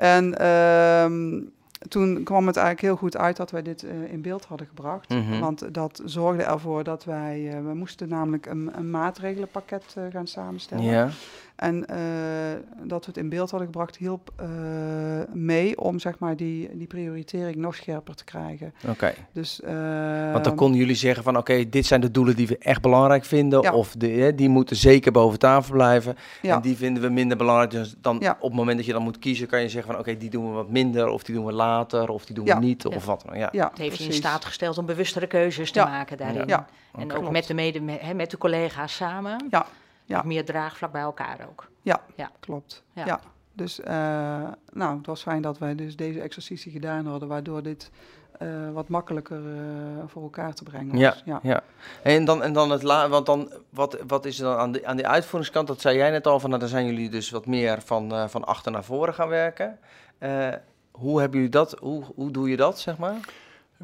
En 0.00 0.46
um, 0.46 1.52
toen 1.88 2.22
kwam 2.22 2.46
het 2.46 2.56
eigenlijk 2.56 2.86
heel 2.86 2.96
goed 2.96 3.16
uit 3.16 3.36
dat 3.36 3.50
wij 3.50 3.62
dit 3.62 3.82
uh, 3.84 4.12
in 4.12 4.22
beeld 4.22 4.44
hadden 4.44 4.66
gebracht. 4.66 5.08
Mm 5.08 5.26
-hmm. 5.26 5.40
Want 5.40 5.74
dat 5.74 6.02
zorgde 6.04 6.42
ervoor 6.42 6.84
dat 6.84 7.04
wij, 7.04 7.40
uh, 7.40 7.52
we 7.52 7.74
moesten 7.74 8.08
namelijk 8.08 8.46
een, 8.46 8.70
een 8.74 8.90
maatregelenpakket 8.90 9.94
uh, 9.98 10.04
gaan 10.10 10.26
samenstellen. 10.26 10.84
Ja. 10.84 11.08
En 11.60 11.84
uh, 11.90 12.88
dat 12.88 13.04
we 13.04 13.10
het 13.10 13.20
in 13.20 13.28
beeld 13.28 13.50
hadden 13.50 13.68
gebracht 13.68 13.96
hielp 13.96 14.32
uh, 14.40 14.46
mee 15.32 15.80
om 15.80 15.98
zeg 15.98 16.18
maar, 16.18 16.36
die, 16.36 16.76
die 16.76 16.86
prioritering 16.86 17.56
nog 17.56 17.74
scherper 17.74 18.14
te 18.14 18.24
krijgen. 18.24 18.74
Oké. 18.82 18.90
Okay. 18.90 19.14
Dus, 19.32 19.60
uh, 19.64 20.32
Want 20.32 20.44
dan 20.44 20.54
konden 20.54 20.78
jullie 20.78 20.94
zeggen 20.94 21.22
van 21.22 21.36
oké, 21.36 21.52
okay, 21.52 21.68
dit 21.68 21.86
zijn 21.86 22.00
de 22.00 22.10
doelen 22.10 22.36
die 22.36 22.46
we 22.46 22.58
echt 22.58 22.80
belangrijk 22.80 23.24
vinden. 23.24 23.62
Ja. 23.62 23.72
Of 23.72 23.94
de, 23.98 24.08
hè, 24.08 24.34
die 24.34 24.48
moeten 24.48 24.76
zeker 24.76 25.12
boven 25.12 25.38
tafel 25.38 25.72
blijven. 25.72 26.16
Ja. 26.42 26.54
En 26.54 26.62
die 26.62 26.76
vinden 26.76 27.02
we 27.02 27.08
minder 27.08 27.36
belangrijk. 27.36 27.70
Dus 27.70 27.94
dan 28.00 28.16
ja. 28.20 28.36
op 28.40 28.48
het 28.48 28.58
moment 28.58 28.76
dat 28.76 28.86
je 28.86 28.92
dan 28.92 29.02
moet 29.02 29.18
kiezen, 29.18 29.46
kan 29.46 29.60
je 29.60 29.68
zeggen 29.68 29.90
van 29.92 30.00
oké, 30.00 30.08
okay, 30.08 30.20
die 30.20 30.30
doen 30.30 30.48
we 30.48 30.54
wat 30.54 30.70
minder. 30.70 31.08
Of 31.08 31.22
die 31.22 31.34
doen 31.34 31.46
we 31.46 31.52
later. 31.52 32.08
Of 32.08 32.24
die 32.24 32.34
doen 32.34 32.44
we 32.44 32.54
niet. 32.54 32.86
Of 32.86 33.04
wat 33.04 33.22
dan. 33.26 33.38
Ja. 33.38 33.48
Ja, 33.52 33.68
het 33.68 33.78
heeft 33.78 33.98
je 33.98 34.04
in 34.04 34.12
staat 34.12 34.44
gesteld 34.44 34.78
om 34.78 34.86
bewustere 34.86 35.26
keuzes 35.26 35.70
te 35.70 35.80
maken 35.80 36.16
daarin. 36.16 36.48
Ja. 36.48 36.66
En 36.98 37.12
ook 37.12 37.30
met 37.30 37.46
de, 37.46 37.54
mede, 37.54 37.80
met, 37.80 38.14
met 38.14 38.30
de 38.30 38.38
collega's 38.38 38.94
samen. 38.94 39.46
Ja 39.50 39.66
ja. 40.10 40.22
meer 40.22 40.44
draagvlak 40.44 40.92
bij 40.92 41.00
elkaar 41.00 41.46
ook. 41.50 41.68
Ja, 41.82 42.00
ja. 42.16 42.30
klopt. 42.40 42.82
Ja. 42.94 43.20
Dus 43.52 43.80
uh, 43.80 43.86
nou, 44.72 44.96
het 44.96 45.06
was 45.06 45.22
fijn 45.22 45.42
dat 45.42 45.58
wij 45.58 45.74
dus 45.74 45.96
deze 45.96 46.20
exercitie 46.20 46.72
gedaan 46.72 47.06
hadden, 47.06 47.28
waardoor 47.28 47.62
dit 47.62 47.90
uh, 48.42 48.70
wat 48.72 48.88
makkelijker 48.88 49.40
uh, 49.40 49.56
voor 50.06 50.22
elkaar 50.22 50.54
te 50.54 50.62
brengen 50.62 50.92
was. 50.92 51.00
Ja, 51.00 51.14
ja. 51.24 51.40
ja. 51.42 51.62
En 52.02 52.24
dan, 52.24 52.42
en 52.42 52.52
dan 52.52 52.70
het 52.70 52.82
la 52.82 53.08
want 53.08 53.26
dan, 53.26 53.52
wat, 53.70 53.98
wat 54.06 54.24
is 54.24 54.38
er 54.38 54.44
dan 54.44 54.56
aan 54.56 54.72
de, 54.72 54.86
aan 54.86 54.96
de 54.96 55.06
uitvoeringskant? 55.06 55.66
Dat 55.66 55.80
zei 55.80 55.96
jij 55.96 56.10
net 56.10 56.26
al, 56.26 56.40
van 56.40 56.48
nou, 56.48 56.60
dan 56.60 56.70
zijn 56.70 56.86
jullie 56.86 57.10
dus 57.10 57.30
wat 57.30 57.46
meer 57.46 57.82
van, 57.82 58.30
van 58.30 58.44
achter 58.44 58.72
naar 58.72 58.84
voren 58.84 59.14
gaan 59.14 59.28
werken. 59.28 59.78
hoe 60.90 61.20
hebben 61.20 61.38
jullie 61.38 61.48
dat, 61.48 61.76
hoe, 61.80 62.04
hoe 62.14 62.30
doe 62.30 62.50
je 62.50 62.56
dat, 62.56 62.78
zeg 62.78 62.98
maar? 62.98 63.18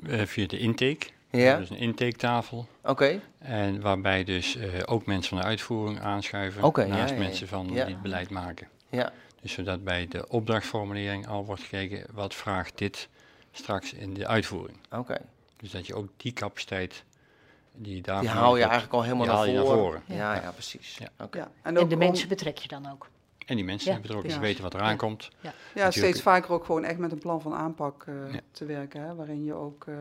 via 0.02 0.46
de 0.46 0.58
intake. 0.58 1.06
Ja. 1.36 1.56
Dus 1.58 1.70
een 1.70 1.76
intaketafel. 1.76 2.66
Oké. 2.82 3.20
En 3.38 3.80
waarbij 3.80 4.24
dus 4.24 4.56
uh, 4.56 4.64
ook 4.84 5.06
mensen 5.06 5.28
van 5.28 5.38
de 5.38 5.44
uitvoering 5.44 6.00
aanschuiven, 6.00 6.62
okay, 6.62 6.88
naast 6.88 7.08
ja, 7.08 7.16
ja, 7.16 7.22
mensen 7.22 7.48
van 7.48 7.66
die 7.66 7.78
het 7.78 8.02
beleid 8.02 8.30
maken. 8.30 8.68
Ja. 8.88 9.12
Dus 9.40 9.52
zodat 9.52 9.84
bij 9.84 10.06
de 10.08 10.28
opdrachtformulering 10.28 11.26
al 11.26 11.44
wordt 11.44 11.62
gekeken, 11.62 12.06
wat 12.12 12.34
vraagt 12.34 12.78
dit 12.78 13.08
straks 13.52 13.92
in 13.92 14.14
de 14.14 14.26
uitvoering. 14.26 14.78
Oké. 14.90 15.18
Dus 15.56 15.70
dat 15.70 15.86
je 15.86 15.94
ook 15.94 16.08
die 16.16 16.32
capaciteit 16.32 17.04
die 17.72 18.02
daar 18.02 18.20
Die 18.20 18.28
haal 18.28 18.56
je 18.56 18.62
eigenlijk 18.62 18.92
al 18.92 19.02
helemaal 19.02 19.26
naar 19.26 19.36
voren. 19.36 19.54
naar 19.54 19.64
voren. 19.64 20.02
Ja, 20.06 20.34
ja, 20.34 20.50
precies. 20.50 20.98
Ja. 20.98 21.24
Okay. 21.24 21.46
En, 21.62 21.76
en, 21.76 21.88
de 21.88 21.96
mensen 21.96 22.28
betrek 22.28 22.58
je 22.58 22.68
dan 22.68 22.90
ook. 22.92 23.08
En 23.46 23.56
die 23.56 23.64
mensen 23.64 23.92
ja. 23.92 24.00
betrokken, 24.00 24.30
ze 24.30 24.38
weten 24.38 24.62
wat 24.62 24.74
er 24.74 24.80
aankomt. 24.80 25.28
Ja, 25.40 25.52
ja 25.74 25.90
steeds 25.90 26.22
vaker 26.22 26.52
ook 26.52 26.64
gewoon 26.64 26.84
echt 26.84 26.98
met 26.98 27.12
een 27.12 27.18
plan 27.18 27.40
van 27.40 27.54
aanpak 27.54 28.06
uh, 28.08 28.14
te 28.50 28.64
werken, 28.64 29.02
hè, 29.02 29.14
waarin 29.14 29.44
je 29.44 29.54
ook... 29.54 29.86
Uh, 29.88 29.96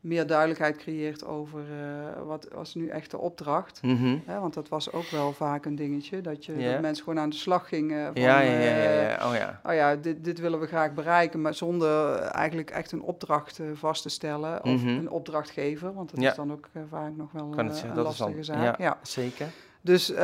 meer 0.00 0.26
duidelijkheid 0.26 0.76
creëert 0.76 1.24
over 1.24 1.60
uh, 1.60 2.26
wat 2.26 2.48
was 2.54 2.74
nu 2.74 2.88
echt 2.88 3.10
de 3.10 3.18
opdracht. 3.18 3.82
Mm 3.82 4.22
want 4.40 4.54
dat 4.54 4.68
was 4.68 4.92
ook 4.92 5.08
wel 5.08 5.32
vaak 5.32 5.64
een 5.64 5.76
dingetje, 5.76 6.20
dat, 6.20 6.44
je, 6.44 6.56
dat 6.56 6.80
mensen 6.80 7.04
gewoon 7.04 7.18
aan 7.18 7.30
de 7.30 7.36
slag 7.36 7.68
gingen. 7.68 8.12
Van, 8.12 8.22
ja, 8.22 8.40
ja, 8.40 8.58
ja, 8.60 8.92
ja, 8.92 9.28
Oh 9.28 9.34
ja. 9.34 9.60
Oh 9.64 9.74
ja, 9.74 9.96
dit, 9.96 10.24
dit 10.24 10.38
willen 10.38 10.60
we 10.60 10.66
graag 10.66 10.94
bereiken, 10.94 11.40
maar 11.40 11.54
zonder 11.54 12.16
eigenlijk 12.16 12.70
echt 12.70 12.92
een 12.92 13.02
opdracht 13.02 13.60
vast 13.74 14.02
te 14.02 14.08
stellen. 14.08 14.64
Of 14.64 14.82
mhm. 14.82 14.88
een 14.88 15.10
opdrachtgever, 15.10 15.94
want 15.94 16.10
dat 16.10 16.24
is 16.24 16.34
dan 16.34 16.52
ook 16.52 16.68
vaak 16.88 17.16
nog 17.16 17.32
wel 17.32 17.58
een 17.58 17.94
lastige 17.94 18.42
zaak. 18.42 18.78
Ja, 18.78 18.98
zeker. 19.02 19.46
Dus 19.82 20.10
uh, 20.10 20.18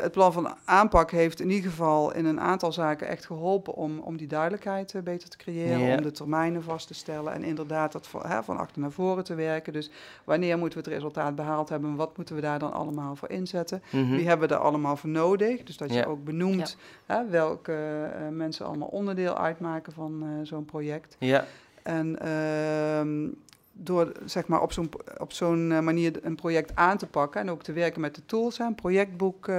het 0.00 0.12
plan 0.12 0.32
van 0.32 0.54
aanpak 0.64 1.10
heeft 1.10 1.40
in 1.40 1.50
ieder 1.50 1.70
geval 1.70 2.14
in 2.14 2.24
een 2.24 2.40
aantal 2.40 2.72
zaken 2.72 3.08
echt 3.08 3.26
geholpen 3.26 3.74
om, 3.74 3.98
om 3.98 4.16
die 4.16 4.26
duidelijkheid 4.26 4.94
uh, 4.94 5.02
beter 5.02 5.28
te 5.28 5.36
creëren, 5.36 5.96
om 5.96 6.02
de 6.02 6.10
termijnen 6.10 6.62
vast 6.62 6.86
te 6.86 6.94
stellen 6.94 7.32
en 7.32 7.44
inderdaad 7.44 7.92
dat 7.92 8.06
van, 8.06 8.26
hè, 8.26 8.42
van 8.42 8.58
achter 8.58 8.80
naar 8.80 8.90
voren 8.90 9.24
te 9.24 9.34
werken. 9.34 9.72
Dus 9.72 9.90
wanneer 10.24 10.58
moeten 10.58 10.78
we 10.78 10.84
het 10.84 10.94
resultaat 10.94 11.34
behaald 11.34 11.68
hebben, 11.68 11.96
wat 11.96 12.16
moeten 12.16 12.34
we 12.34 12.40
daar 12.40 12.58
dan 12.58 12.72
allemaal 12.72 13.16
voor 13.16 13.30
inzetten? 13.30 13.82
Mm 13.90 14.16
Wie 14.16 14.28
hebben 14.28 14.48
we 14.48 14.54
er 14.54 14.60
allemaal 14.60 14.96
voor 14.96 15.10
nodig? 15.10 15.62
Dus 15.62 15.76
dat 15.76 15.92
je 15.92 16.06
ook 16.06 16.24
benoemt 16.24 16.76
hè, 17.06 17.28
welke 17.28 18.10
uh, 18.20 18.28
mensen 18.28 18.66
allemaal 18.66 18.88
onderdeel 18.88 19.38
uitmaken 19.38 19.92
van 19.92 20.24
zo'n 20.42 20.64
project. 20.64 21.16
Ja. 21.18 21.44
En 21.84 22.18
ehm, 22.18 23.28
door 23.74 24.12
zeg 24.24 24.46
maar, 24.46 24.62
op 24.62 24.72
zo'n 24.72 24.90
op 25.18 25.32
zo'n 25.32 25.72
eh, 25.72 25.80
manier 25.80 26.18
een 26.22 26.34
project 26.34 26.72
aan 26.74 26.98
te 26.98 27.06
pakken 27.06 27.40
en 27.40 27.50
ook 27.50 27.62
te 27.62 27.72
werken 27.72 28.00
met 28.00 28.14
de 28.14 28.26
tools. 28.26 28.58
Een 28.58 28.74
projectboek 28.74 29.48
uh, 29.48 29.54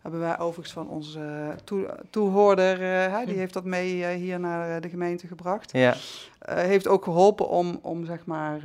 hebben 0.00 0.20
wij 0.20 0.38
overigens 0.38 0.72
van 0.72 0.88
onze 0.88 1.54
toehoorder, 2.10 2.80
uh, 2.82 3.18
die 3.18 3.34
hm. 3.34 3.38
heeft 3.38 3.52
dat 3.52 3.64
mee 3.64 4.16
hier 4.16 4.40
naar 4.40 4.80
de 4.80 4.88
gemeente 4.88 5.26
gebracht. 5.26 5.72
Ja. 5.72 5.94
Heeft 6.38 6.88
ook 6.88 7.04
geholpen 7.04 7.48
om, 7.48 7.78
om 7.82 8.04
zeg 8.04 8.26
maar, 8.26 8.60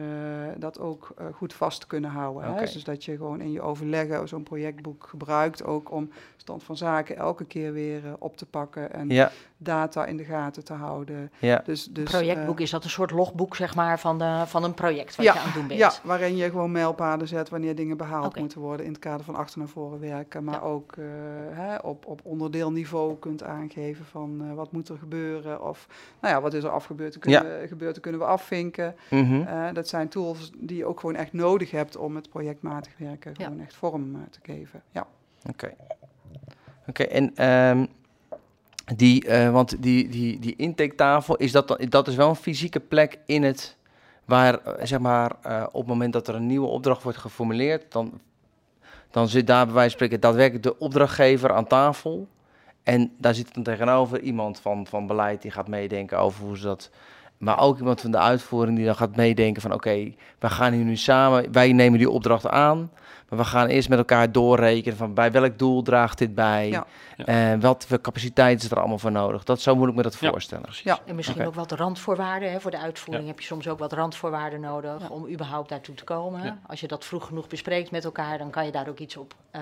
dat 0.57 0.79
ook 0.79 1.13
goed 1.33 1.53
vast 1.53 1.79
te 1.79 1.87
kunnen 1.87 2.09
houden. 2.09 2.53
Hè? 2.53 2.59
Dus 2.59 2.83
dat 2.83 3.05
je 3.05 3.17
gewoon 3.17 3.41
in 3.41 3.51
je 3.51 3.61
overleggen 3.61 4.27
zo'n 4.27 4.43
projectboek 4.43 5.07
gebruikt, 5.09 5.63
ook 5.63 5.91
om 5.91 6.09
stand 6.37 6.63
van 6.63 6.77
zaken 6.77 7.17
elke 7.17 7.45
keer 7.45 7.73
weer 7.73 8.01
op 8.19 8.37
te 8.37 8.45
pakken 8.45 8.93
en 8.93 9.09
ja 9.09 9.31
data 9.63 10.05
in 10.05 10.17
de 10.17 10.23
gaten 10.23 10.63
te 10.63 10.73
houden. 10.73 11.31
Ja. 11.39 11.61
Dus, 11.65 11.85
dus, 11.85 12.09
projectboek, 12.09 12.59
is 12.59 12.69
dat 12.69 12.83
een 12.83 12.89
soort 12.89 13.11
logboek 13.11 13.55
zeg 13.55 13.75
maar, 13.75 13.99
van, 13.99 14.17
de, 14.17 14.43
van 14.45 14.63
een 14.63 14.73
project 14.73 15.15
wat 15.15 15.25
je 15.25 15.31
aan 15.31 15.45
het 15.45 15.53
doen 15.53 15.67
bent? 15.67 15.79
Ja, 15.79 15.91
waarin 16.03 16.35
je 16.35 16.49
gewoon 16.49 16.71
mijlpaden 16.71 17.27
zet 17.27 17.49
wanneer 17.49 17.75
dingen 17.75 17.97
behaald 17.97 18.35
moeten 18.35 18.59
worden 18.59 18.85
in 18.85 18.91
het 18.91 19.01
kader 19.01 19.25
van 19.25 19.35
achter 19.35 19.59
naar 19.59 19.67
voren 19.67 19.99
werken. 19.99 20.43
Maar 20.43 20.63
ook 20.63 20.95
uh, 20.95 21.05
hè, 21.49 21.75
op, 21.75 22.05
op 22.05 22.21
onderdeelniveau 22.23 23.17
kunt 23.19 23.43
aangeven 23.43 24.05
van 24.05 24.41
uh, 24.41 24.53
wat 24.53 24.71
moet 24.71 24.89
er 24.89 24.97
gebeuren 24.97 25.63
of 25.63 25.87
nou 26.21 26.33
ja, 26.33 26.41
wat 26.41 26.53
is 26.53 26.63
er 26.63 26.69
afgebeurd, 26.69 27.19
kunnen, 27.19 27.62
we, 27.63 27.69
gebeurd, 27.69 27.99
kunnen 27.99 28.21
we 28.21 28.27
afvinken. 28.27 28.95
Mm 29.09 29.25
-hmm. 29.25 29.73
dat 29.73 29.87
zijn 29.87 30.09
tools 30.09 30.51
die 30.57 30.77
je 30.77 30.85
ook 30.85 30.99
gewoon 30.99 31.15
echt 31.15 31.33
nodig 31.33 31.71
hebt 31.71 31.97
om 31.97 32.15
het 32.15 32.29
projectmatig 32.29 32.93
werken 32.97 33.35
gewoon 33.35 33.59
echt 33.59 33.75
vorm 33.75 34.25
te 34.29 34.39
geven. 34.43 34.81
Ja. 34.91 35.07
Oké. 35.49 35.73
Oké, 36.87 37.03
en 37.03 37.49
um, 37.49 37.87
die, 38.95 39.27
uh, 39.27 39.51
want 39.51 39.83
die, 39.83 40.09
die, 40.09 40.39
die 40.39 40.55
intaketafel, 40.55 41.35
is 41.35 41.51
dat, 41.51 41.77
dat 41.89 42.07
is 42.07 42.15
wel 42.15 42.29
een 42.29 42.35
fysieke 42.35 42.79
plek 42.79 43.17
in 43.25 43.43
het, 43.43 43.77
waar 44.25 44.59
eh, 44.59 44.85
zeg 44.85 44.99
maar 44.99 45.31
uh, 45.47 45.63
op 45.67 45.79
het 45.79 45.87
moment 45.87 46.13
dat 46.13 46.27
er 46.27 46.35
een 46.35 46.45
nieuwe 46.45 46.67
opdracht 46.67 47.03
wordt 47.03 47.17
geformuleerd, 47.17 47.91
dan, 47.91 48.19
dan 49.11 49.27
zit 49.27 49.47
daar 49.47 49.65
bij 49.65 49.73
wijze 49.73 49.89
van 49.89 49.97
spreken 49.97 50.19
daadwerkelijk 50.19 50.63
de 50.63 50.79
opdrachtgever 50.79 51.53
aan 51.53 51.67
tafel. 51.67 52.27
En 52.83 53.13
daar 53.17 53.33
zit 53.33 53.53
dan 53.53 53.63
tegenover 53.63 54.19
iemand 54.19 54.59
van, 54.59 54.87
van 54.87 55.07
beleid 55.07 55.41
die 55.41 55.51
gaat 55.51 55.67
meedenken 55.67 56.19
over 56.19 56.43
hoe 56.45 56.57
ze 56.57 56.63
dat. 56.63 56.89
Maar 57.43 57.59
ook 57.59 57.77
iemand 57.77 58.01
van 58.01 58.11
de 58.11 58.17
uitvoering 58.17 58.77
die 58.77 58.85
dan 58.85 58.95
gaat 58.95 59.15
meedenken 59.15 59.61
van 59.61 59.73
oké, 59.73 59.89
okay, 59.89 60.17
we 60.39 60.49
gaan 60.49 60.73
hier 60.73 60.83
nu 60.83 60.95
samen, 60.95 61.51
wij 61.51 61.73
nemen 61.73 61.99
die 61.99 62.09
opdracht 62.09 62.47
aan. 62.47 62.91
Maar 63.29 63.39
we 63.39 63.45
gaan 63.45 63.67
eerst 63.67 63.89
met 63.89 63.97
elkaar 63.97 64.31
doorrekenen 64.31 64.97
van 64.97 65.13
bij 65.13 65.31
welk 65.31 65.57
doel 65.57 65.81
draagt 65.81 66.17
dit 66.17 66.35
bij. 66.35 66.69
Ja. 66.69 66.85
En 67.25 67.59
wat 67.59 67.85
voor 67.87 68.01
capaciteit 68.01 68.63
is 68.63 68.71
er 68.71 68.79
allemaal 68.79 68.97
voor 68.99 69.11
nodig. 69.11 69.43
Dat, 69.43 69.61
zo 69.61 69.75
moet 69.75 69.89
ik 69.89 69.95
me 69.95 70.01
dat 70.01 70.15
voorstellen. 70.15 70.69
Ja, 70.83 70.99
en 71.05 71.15
misschien 71.15 71.45
ook 71.45 71.53
wat 71.53 71.71
randvoorwaarden. 71.71 72.51
Hè. 72.51 72.59
Voor 72.59 72.71
de 72.71 72.79
uitvoering 72.79 73.27
heb 73.27 73.39
je 73.39 73.45
soms 73.45 73.67
ook 73.67 73.79
wat 73.79 73.93
randvoorwaarden 73.93 74.59
nodig 74.59 75.09
om 75.09 75.29
überhaupt 75.29 75.69
daartoe 75.69 75.95
te 75.95 76.03
komen. 76.03 76.59
Als 76.67 76.79
je 76.79 76.87
dat 76.87 77.05
vroeg 77.05 77.25
genoeg 77.25 77.47
bespreekt 77.47 77.91
met 77.91 78.05
elkaar, 78.05 78.37
dan 78.37 78.49
kan 78.49 78.65
je 78.65 78.71
daar 78.71 78.87
ook 78.87 78.99
iets 78.99 79.17
op 79.17 79.33
uh, 79.55 79.61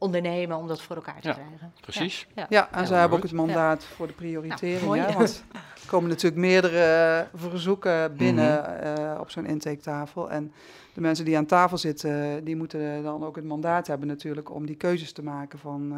ondernemen 0.00 0.56
om 0.56 0.68
dat 0.68 0.82
voor 0.82 0.96
elkaar 0.96 1.20
te 1.20 1.20
krijgen. 1.20 1.72
Precies. 1.80 2.26
Ja, 2.34 2.46
ja. 2.48 2.68
en 2.72 2.86
zij 2.86 2.98
hebben 2.98 3.16
ook 3.16 3.24
het 3.24 3.32
mandaat 3.32 3.84
voor 3.84 4.06
de 4.06 4.12
prioritering. 4.12 4.94
ja, 4.94 5.12
want 5.12 5.44
er 5.82 5.86
komen 5.86 6.08
natuurlijk 6.08 6.40
meerdere 6.40 7.26
verzoeken 7.34 8.16
binnen 8.16 8.62
mhm. 8.62 9.00
uh, 9.00 9.20
op 9.20 9.30
zo'n 9.30 9.46
intaketafel. 9.46 10.30
En 10.30 10.52
de 10.94 11.00
mensen 11.00 11.24
die 11.24 11.36
aan 11.36 11.46
tafel 11.46 11.78
zitten, 11.78 12.44
die 12.44 12.56
moeten 12.56 13.02
dan 13.02 13.24
ook 13.24 13.36
het 13.36 13.44
mandaat 13.44 13.86
hebben 13.86 14.08
natuurlijk 14.08 14.54
om 14.54 14.66
die 14.66 14.76
keuzes 14.76 15.12
te 15.12 15.22
maken 15.22 15.58
van 15.58 15.92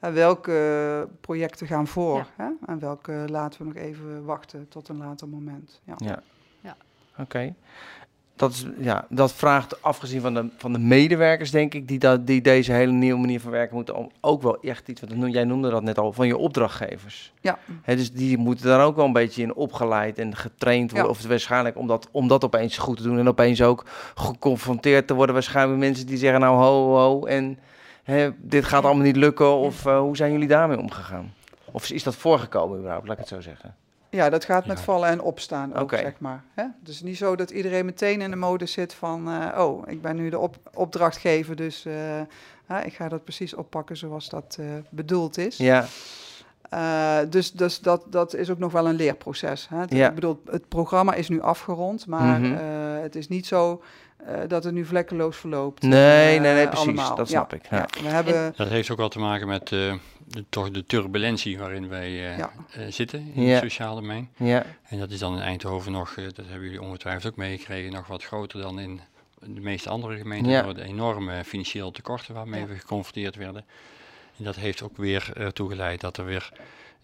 uh, 0.00 0.12
welke 0.12 1.08
projecten 1.20 1.66
gaan 1.66 1.86
voor 1.86 2.26
hè? 2.36 2.48
en 2.66 2.78
welke 2.78 3.24
laten 3.26 3.60
we 3.60 3.66
nog 3.66 3.76
even 3.76 4.24
wachten 4.24 4.68
tot 4.68 4.88
een 4.88 4.96
later 4.96 5.28
moment. 5.28 5.80
Ja, 5.84 5.94
ja. 5.96 6.22
ja. 6.60 6.76
Dat, 8.38 8.52
is, 8.52 8.66
ja, 8.78 9.06
dat 9.08 9.32
vraagt, 9.32 9.82
afgezien 9.82 10.20
van 10.20 10.34
de, 10.34 10.48
van 10.56 10.72
de 10.72 10.78
medewerkers, 10.78 11.50
denk 11.50 11.74
ik, 11.74 11.88
die, 11.88 11.98
dat, 11.98 12.26
die 12.26 12.40
deze 12.40 12.72
hele 12.72 12.92
nieuwe 12.92 13.20
manier 13.20 13.40
van 13.40 13.50
werken 13.50 13.74
moeten, 13.74 13.96
om 13.96 14.10
ook 14.20 14.42
wel 14.42 14.60
echt 14.60 14.88
iets, 14.88 15.00
want 15.00 15.32
jij 15.32 15.44
noemde 15.44 15.70
dat 15.70 15.82
net 15.82 15.98
al, 15.98 16.12
van 16.12 16.26
je 16.26 16.36
opdrachtgevers. 16.36 17.32
Ja. 17.40 17.58
He, 17.82 17.96
dus 17.96 18.12
die 18.12 18.38
moeten 18.38 18.66
daar 18.66 18.84
ook 18.84 18.96
wel 18.96 19.04
een 19.04 19.12
beetje 19.12 19.42
in 19.42 19.54
opgeleid 19.54 20.18
en 20.18 20.36
getraind 20.36 20.90
worden, 20.90 21.10
of 21.10 21.26
waarschijnlijk 21.26 21.76
om 21.76 21.86
dat, 21.86 22.08
om 22.10 22.28
dat 22.28 22.44
opeens 22.44 22.78
goed 22.78 22.96
te 22.96 23.02
doen 23.02 23.18
en 23.18 23.28
opeens 23.28 23.62
ook 23.62 23.84
geconfronteerd 24.14 25.06
te 25.06 25.14
worden, 25.14 25.34
waarschijnlijk 25.34 25.78
mensen 25.78 26.06
die 26.06 26.18
zeggen, 26.18 26.40
nou 26.40 26.56
ho, 26.56 26.94
ho, 26.94 27.24
en 27.24 27.58
dit 28.36 28.64
gaat 28.64 28.84
allemaal 28.84 29.04
niet 29.04 29.16
lukken, 29.16 29.56
of 29.56 29.86
uh, 29.86 29.98
hoe 29.98 30.16
zijn 30.16 30.32
jullie 30.32 30.48
daarmee 30.48 30.78
omgegaan? 30.78 31.32
Of 31.70 31.90
is 31.90 32.02
dat 32.02 32.16
voorgekomen 32.16 32.78
überhaupt, 32.78 33.06
laat 33.06 33.18
ik 33.18 33.28
het 33.28 33.32
zo 33.32 33.40
zeggen? 33.40 33.74
Ja, 34.10 34.30
dat 34.30 34.44
gaat 34.44 34.66
met 34.66 34.80
vallen 34.80 35.08
en 35.08 35.20
opstaan 35.20 35.74
ook, 35.74 35.90
zeg 35.90 36.18
maar. 36.18 36.44
Hè? 36.54 36.64
Dus 36.80 37.02
niet 37.02 37.16
zo 37.16 37.36
dat 37.36 37.50
iedereen 37.50 37.84
meteen 37.84 38.20
in 38.20 38.30
de 38.30 38.36
mode 38.36 38.66
zit 38.66 38.94
van... 38.94 39.28
Uh, 39.28 39.58
oh, 39.58 39.82
ik 39.86 40.02
ben 40.02 40.16
nu 40.16 40.30
de 40.30 40.38
op 40.38 40.56
opdrachtgever, 40.74 41.56
dus 41.56 41.86
uh, 41.86 42.20
ik 42.84 42.94
ga 42.94 43.08
dat 43.08 43.24
precies 43.24 43.54
oppakken 43.54 43.96
zoals 43.96 44.28
dat 44.28 44.56
uh, 44.60 44.66
bedoeld 44.90 45.38
is. 45.38 45.56
Ja. 45.56 45.86
Dus 47.28 47.52
dus 47.52 47.80
dat, 47.80 48.04
dat 48.10 48.34
is 48.34 48.50
ook 48.50 48.58
nog 48.58 48.72
wel 48.72 48.88
een 48.88 48.94
leerproces. 48.94 49.68
Hè? 49.68 49.82
Ja. 49.88 50.08
Ik 50.08 50.14
bedoel, 50.14 50.42
het 50.50 50.68
programma 50.68 51.14
is 51.14 51.28
nu 51.28 51.40
afgerond, 51.40 52.06
maar 52.06 52.40
mm 52.40 52.56
het 52.98 53.16
is 53.16 53.28
niet 53.28 53.46
zo 53.46 53.82
dat 54.48 54.64
het 54.64 54.74
nu 54.74 54.84
vlekkeloos 54.84 55.36
verloopt. 55.36 55.82
Nee, 55.82 56.38
nee, 56.40 56.54
nee, 56.54 56.68
precies, 56.68 57.14
dat 57.16 57.28
snap 57.28 57.52
ik. 57.52 57.66
Ja. 57.70 57.86
We 58.02 58.08
hebben... 58.08 58.52
Dat 58.56 58.68
heeft 58.68 58.90
ook 58.90 58.98
wel 58.98 59.08
te 59.08 59.18
maken 59.18 59.48
met 59.48 59.68
de, 59.68 59.98
toch 60.48 60.70
de 60.70 60.84
turbulentie 60.86 61.58
waarin 61.58 61.88
wij 61.88 62.10
uh, 62.10 62.38
uh, 62.38 62.44
zitten 62.88 63.30
in 63.34 63.48
het 63.48 63.62
sociale 63.62 64.00
domein. 64.00 64.30
Ja. 64.36 64.64
En 64.88 64.98
dat 64.98 65.10
is 65.10 65.18
dan 65.18 65.34
in 65.36 65.42
Eindhoven 65.42 65.92
nog, 65.92 66.16
uh, 66.16 66.24
dat 66.24 66.46
hebben 66.46 66.64
jullie 66.64 66.82
ongetwijfeld 66.82 67.32
ook 67.32 67.38
meegekregen, 67.38 67.92
nog 67.92 68.06
wat 68.06 68.24
groter 68.24 68.60
dan 68.60 68.80
in 68.80 69.00
de 69.40 69.60
meeste 69.60 69.88
andere 69.88 70.16
gemeenten. 70.16 70.52
Ja. 70.52 70.72
De 70.72 70.84
enorme 70.84 71.44
financiële 71.44 71.92
tekorten 71.92 72.34
waarmee 72.34 72.66
we 72.66 72.74
geconfronteerd 72.74 73.36
werden. 73.36 73.64
En 74.38 74.44
dat 74.44 74.56
heeft 74.56 74.82
ook 74.82 74.96
weer 74.96 75.30
ertoe 75.34 75.68
geleid 75.68 76.00
dat 76.00 76.16
er 76.16 76.24
weer 76.24 76.52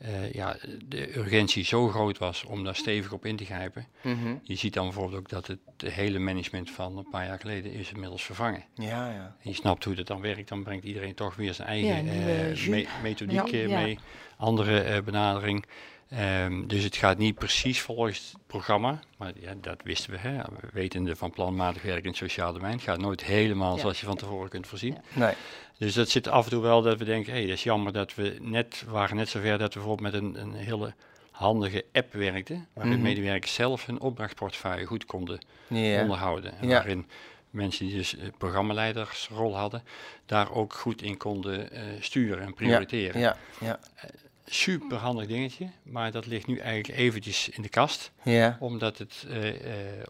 uh, 0.03 0.33
ja, 0.33 0.57
de 0.85 1.16
urgentie 1.16 1.64
zo 1.64 1.88
groot 1.88 2.18
was 2.18 2.44
om 2.44 2.64
daar 2.64 2.77
stevig 2.77 3.12
op 3.12 3.25
in 3.25 3.37
te 3.37 3.44
grijpen. 3.44 3.87
Mm 4.03 4.40
Je 4.42 4.55
ziet 4.55 4.75
dan 4.75 4.85
bijvoorbeeld 4.85 5.20
ook 5.20 5.29
dat 5.29 5.47
het 5.47 5.92
hele 5.92 6.18
management 6.18 6.70
van 6.70 6.99
een 6.99 7.09
paar 7.11 7.27
jaar 7.27 7.38
geleden 7.38 7.73
is 7.73 7.92
inmiddels 7.92 8.23
vervangen. 8.23 8.64
Ja, 8.75 9.11
ja. 9.11 9.37
En 9.42 9.51
je 9.51 9.55
snapt 9.55 9.85
hoe 9.85 9.94
dat 9.94 10.07
dan 10.07 10.20
werkt, 10.20 10.49
dan 10.49 10.62
brengt 10.62 10.85
iedereen 10.85 11.14
toch 11.14 11.37
weer 11.37 11.55
zijn 11.55 11.68
eigen 11.68 12.05
ja, 12.05 12.49
uh, 12.51 12.68
me 12.68 12.87
methodiek 13.03 13.47
ja, 13.47 13.81
mee, 13.81 13.99
andere 14.37 14.97
uh, 14.97 15.03
benadering. 15.03 15.64
Um, 16.12 16.66
dus 16.66 16.85
het 16.85 16.97
gaat 16.97 17.18
niet 17.18 17.35
precies 17.35 17.81
volgens 17.81 18.18
het 18.18 18.47
programma, 18.47 19.01
maar 19.18 19.33
ja, 19.40 19.55
dat 19.61 19.81
wisten 19.85 20.11
we. 20.11 20.18
Hè. 20.18 20.37
We 20.37 20.68
weten 20.73 21.16
van 21.16 21.31
planmatig 21.31 21.83
werk 21.83 22.03
in 22.03 22.09
het 22.09 22.16
sociaal 22.16 22.53
domein. 22.53 22.73
Het 22.73 22.83
gaat 22.83 22.99
nooit 22.99 23.25
helemaal 23.25 23.79
zoals 23.79 24.01
je 24.01 24.07
van 24.07 24.16
tevoren 24.16 24.49
kunt 24.49 24.66
voorzien. 24.66 24.97
Nee. 25.12 25.35
Dus 25.78 25.94
dat 25.94 26.08
zit 26.08 26.28
af 26.28 26.44
en 26.44 26.50
toe 26.50 26.62
wel 26.62 26.82
dat 26.82 26.98
we 26.98 27.04
denken, 27.04 27.32
hé, 27.32 27.38
hey, 27.38 27.48
dat 27.48 27.56
is 27.56 27.62
jammer 27.62 27.92
dat 27.92 28.14
we 28.14 28.37
net, 28.40 28.84
waren 28.88 29.16
net 29.16 29.28
zover 29.28 29.58
dat 29.58 29.74
we 29.74 29.80
bijvoorbeeld 29.80 30.12
met 30.12 30.22
een, 30.22 30.40
een 30.40 30.54
hele 30.54 30.94
handige 31.30 31.84
app 31.92 32.12
werkten, 32.12 32.68
waarin 32.72 32.96
mm 32.96 33.02
medewerkers 33.02 33.54
zelf 33.54 33.87
hun 33.87 34.00
opdrachtportefeuille 34.00 34.87
goed 34.87 35.04
konden 35.04 35.38
onderhouden. 35.68 36.58
En 36.58 36.68
waarin 36.68 37.06
mensen 37.50 37.87
die 37.87 37.96
dus 37.96 38.14
uh, 38.14 38.22
programmaleidersrol 38.38 39.56
hadden, 39.56 39.82
daar 40.26 40.52
ook 40.52 40.72
goed 40.72 41.02
in 41.02 41.16
konden 41.16 41.68
uh, 41.72 41.80
sturen 42.00 42.44
en 42.44 42.54
prioriteren. 42.54 43.20
Ja, 43.20 43.37
ja, 43.60 43.78
uh, 43.96 44.10
super 44.46 44.96
handig 44.96 45.26
dingetje, 45.26 45.68
maar 45.83 46.11
dat 46.11 46.26
ligt 46.26 46.46
nu 46.46 46.59
eigenlijk 46.59 47.00
eventjes 47.00 47.48
in 47.48 47.62
de 47.62 47.68
kast, 47.68 48.12
ja. 48.22 48.57
omdat 48.61 48.98
het, 48.98 49.26
uh, 49.28 49.44
uh, 49.44 49.52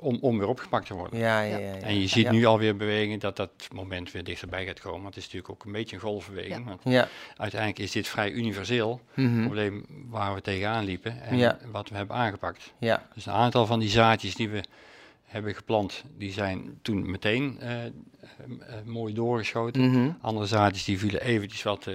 om, 0.00 0.18
om 0.20 0.38
weer 0.38 0.48
opgepakt 0.48 0.86
te 0.86 0.94
worden. 0.94 1.18
Ja, 1.18 1.40
ja, 1.40 1.58
ja, 1.58 1.74
en 1.74 2.00
je 2.00 2.06
ziet 2.06 2.30
nu 2.30 2.44
alweer 2.44 2.76
beweging 2.76 3.20
dat 3.20 3.36
dat 3.36 3.68
moment 3.72 4.12
weer 4.12 4.24
dichterbij 4.24 4.66
gaat 4.66 4.80
komen. 4.80 5.02
Want 5.02 5.14
het 5.14 5.24
is 5.24 5.32
natuurlijk 5.32 5.50
ook 5.50 5.64
een 5.64 5.72
beetje 5.72 5.96
een 5.96 6.02
golfbeweging. 6.02 6.66
Want 6.66 7.06
uiteindelijk 7.36 7.78
is 7.78 7.92
dit 7.92 8.08
vrij 8.08 8.30
universeel, 8.30 9.00
mm 9.14 9.26
-hmm. 9.26 9.44
probleem 9.44 9.86
waar 10.08 10.34
we 10.34 10.40
tegenaan 10.40 10.84
liepen 10.84 11.22
en 11.22 11.58
wat 11.70 11.88
we 11.88 11.96
hebben 11.96 12.16
aangepakt. 12.16 12.72
Ja. 12.78 13.06
Dus 13.14 13.26
een 13.26 13.32
aantal 13.32 13.66
van 13.66 13.80
die 13.80 13.88
zaadjes 13.88 14.34
die 14.34 14.48
we 14.48 14.62
hebben 15.22 15.54
geplant, 15.54 16.04
die 16.16 16.32
zijn 16.32 16.78
toen 16.82 17.10
meteen 17.10 17.58
mooi 18.84 19.14
doorgeschoten. 19.14 19.90
Mm 19.90 20.18
Andere 20.20 20.46
zaadjes 20.46 20.84
die 20.84 20.98
vielen 20.98 21.20
eventjes 21.20 21.62
wat, 21.62 21.88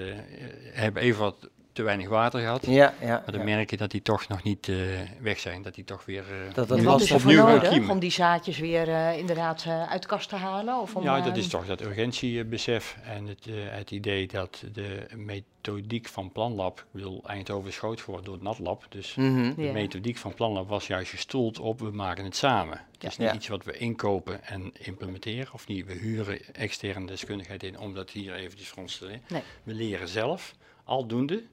hebben 0.73 1.02
even 1.02 1.21
wat 1.21 1.49
te 1.80 1.86
weinig 1.86 2.10
water 2.10 2.39
gehad. 2.39 2.65
Ja, 2.65 2.94
ja, 3.02 3.08
maar 3.08 3.32
dan 3.32 3.44
merk 3.44 3.70
je 3.70 3.78
dat 3.78 3.92
die 3.92 4.02
toch 4.02 4.28
nog 4.28 4.44
niet 4.44 4.68
uh, 4.68 4.78
weg 5.22 5.39
zijn. 5.39 5.62
Dat 5.62 5.76
die 5.76 5.84
toch 5.84 6.06
weer 6.06 6.24
uh, 6.32 6.54
dat, 6.54 6.68
dat 6.68 6.82
wat 6.82 7.02
is 7.02 7.12
er 7.12 7.20
voor 7.20 7.34
nodig 7.34 7.89
om 7.89 8.00
die 8.00 8.12
zaadjes 8.12 8.58
weer 8.58 8.88
uh, 8.88 9.18
inderdaad 9.18 9.65
uit 9.89 10.02
de 10.02 10.08
kast 10.08 10.30
te 10.30 10.36
halen? 10.36 10.80
Of 10.82 10.96
om, 10.96 11.04
ja, 11.04 11.22
dat 11.22 11.38
is 11.38 11.48
toch 11.48 11.65
dat 11.65 11.82
urgentiebesef 11.82 12.98
en 13.04 13.26
het, 13.26 13.46
het 13.52 13.92
idee 13.92 14.28
dat 14.28 14.63
de 14.74 15.08
methodiek 15.15 16.08
van 16.08 16.32
Planlab, 16.32 16.80
ik 16.80 16.86
bedoel, 16.92 17.24
Eindhoven 17.26 17.70
is 17.70 17.78
groot 17.78 18.02
geworden 18.02 18.26
door 18.26 18.34
het 18.34 18.44
NatLab, 18.44 18.86
dus 18.89 19.15
mm 19.15 19.36
-hmm. 19.36 19.56
de 19.56 19.72
methodiek 19.72 20.18
van 20.18 20.34
Planlab 20.34 20.70
was 20.70 20.88
juist 20.88 21.10
gestoeld 21.12 21.60
op 21.60 21.80
we 21.80 21.92
maken 21.92 22.24
het 22.24 22.36
samen. 22.36 22.82
Het 22.92 23.04
is 23.04 23.18
niet 23.18 23.34
iets 23.34 23.48
wat 23.48 23.63
we 23.63 23.78
inkopen 23.78 24.44
en 24.44 24.72
implementeren, 24.80 25.54
of 25.54 25.68
niet, 25.68 25.86
we 25.86 25.94
huren 25.94 26.54
externe 26.54 27.06
deskundigheid 27.06 27.63
in 27.63 27.80
om 27.80 27.94
dat 27.94 28.10
hier 28.10 28.34
eventjes 28.34 28.68
voor 28.68 28.82
ons 28.82 28.98
te 28.98 29.06
leren. 29.06 29.22
Nee. 29.28 29.42
We 29.63 29.74
leren 29.74 30.08
zelf, 30.08 30.56
aldoende, 30.84 31.44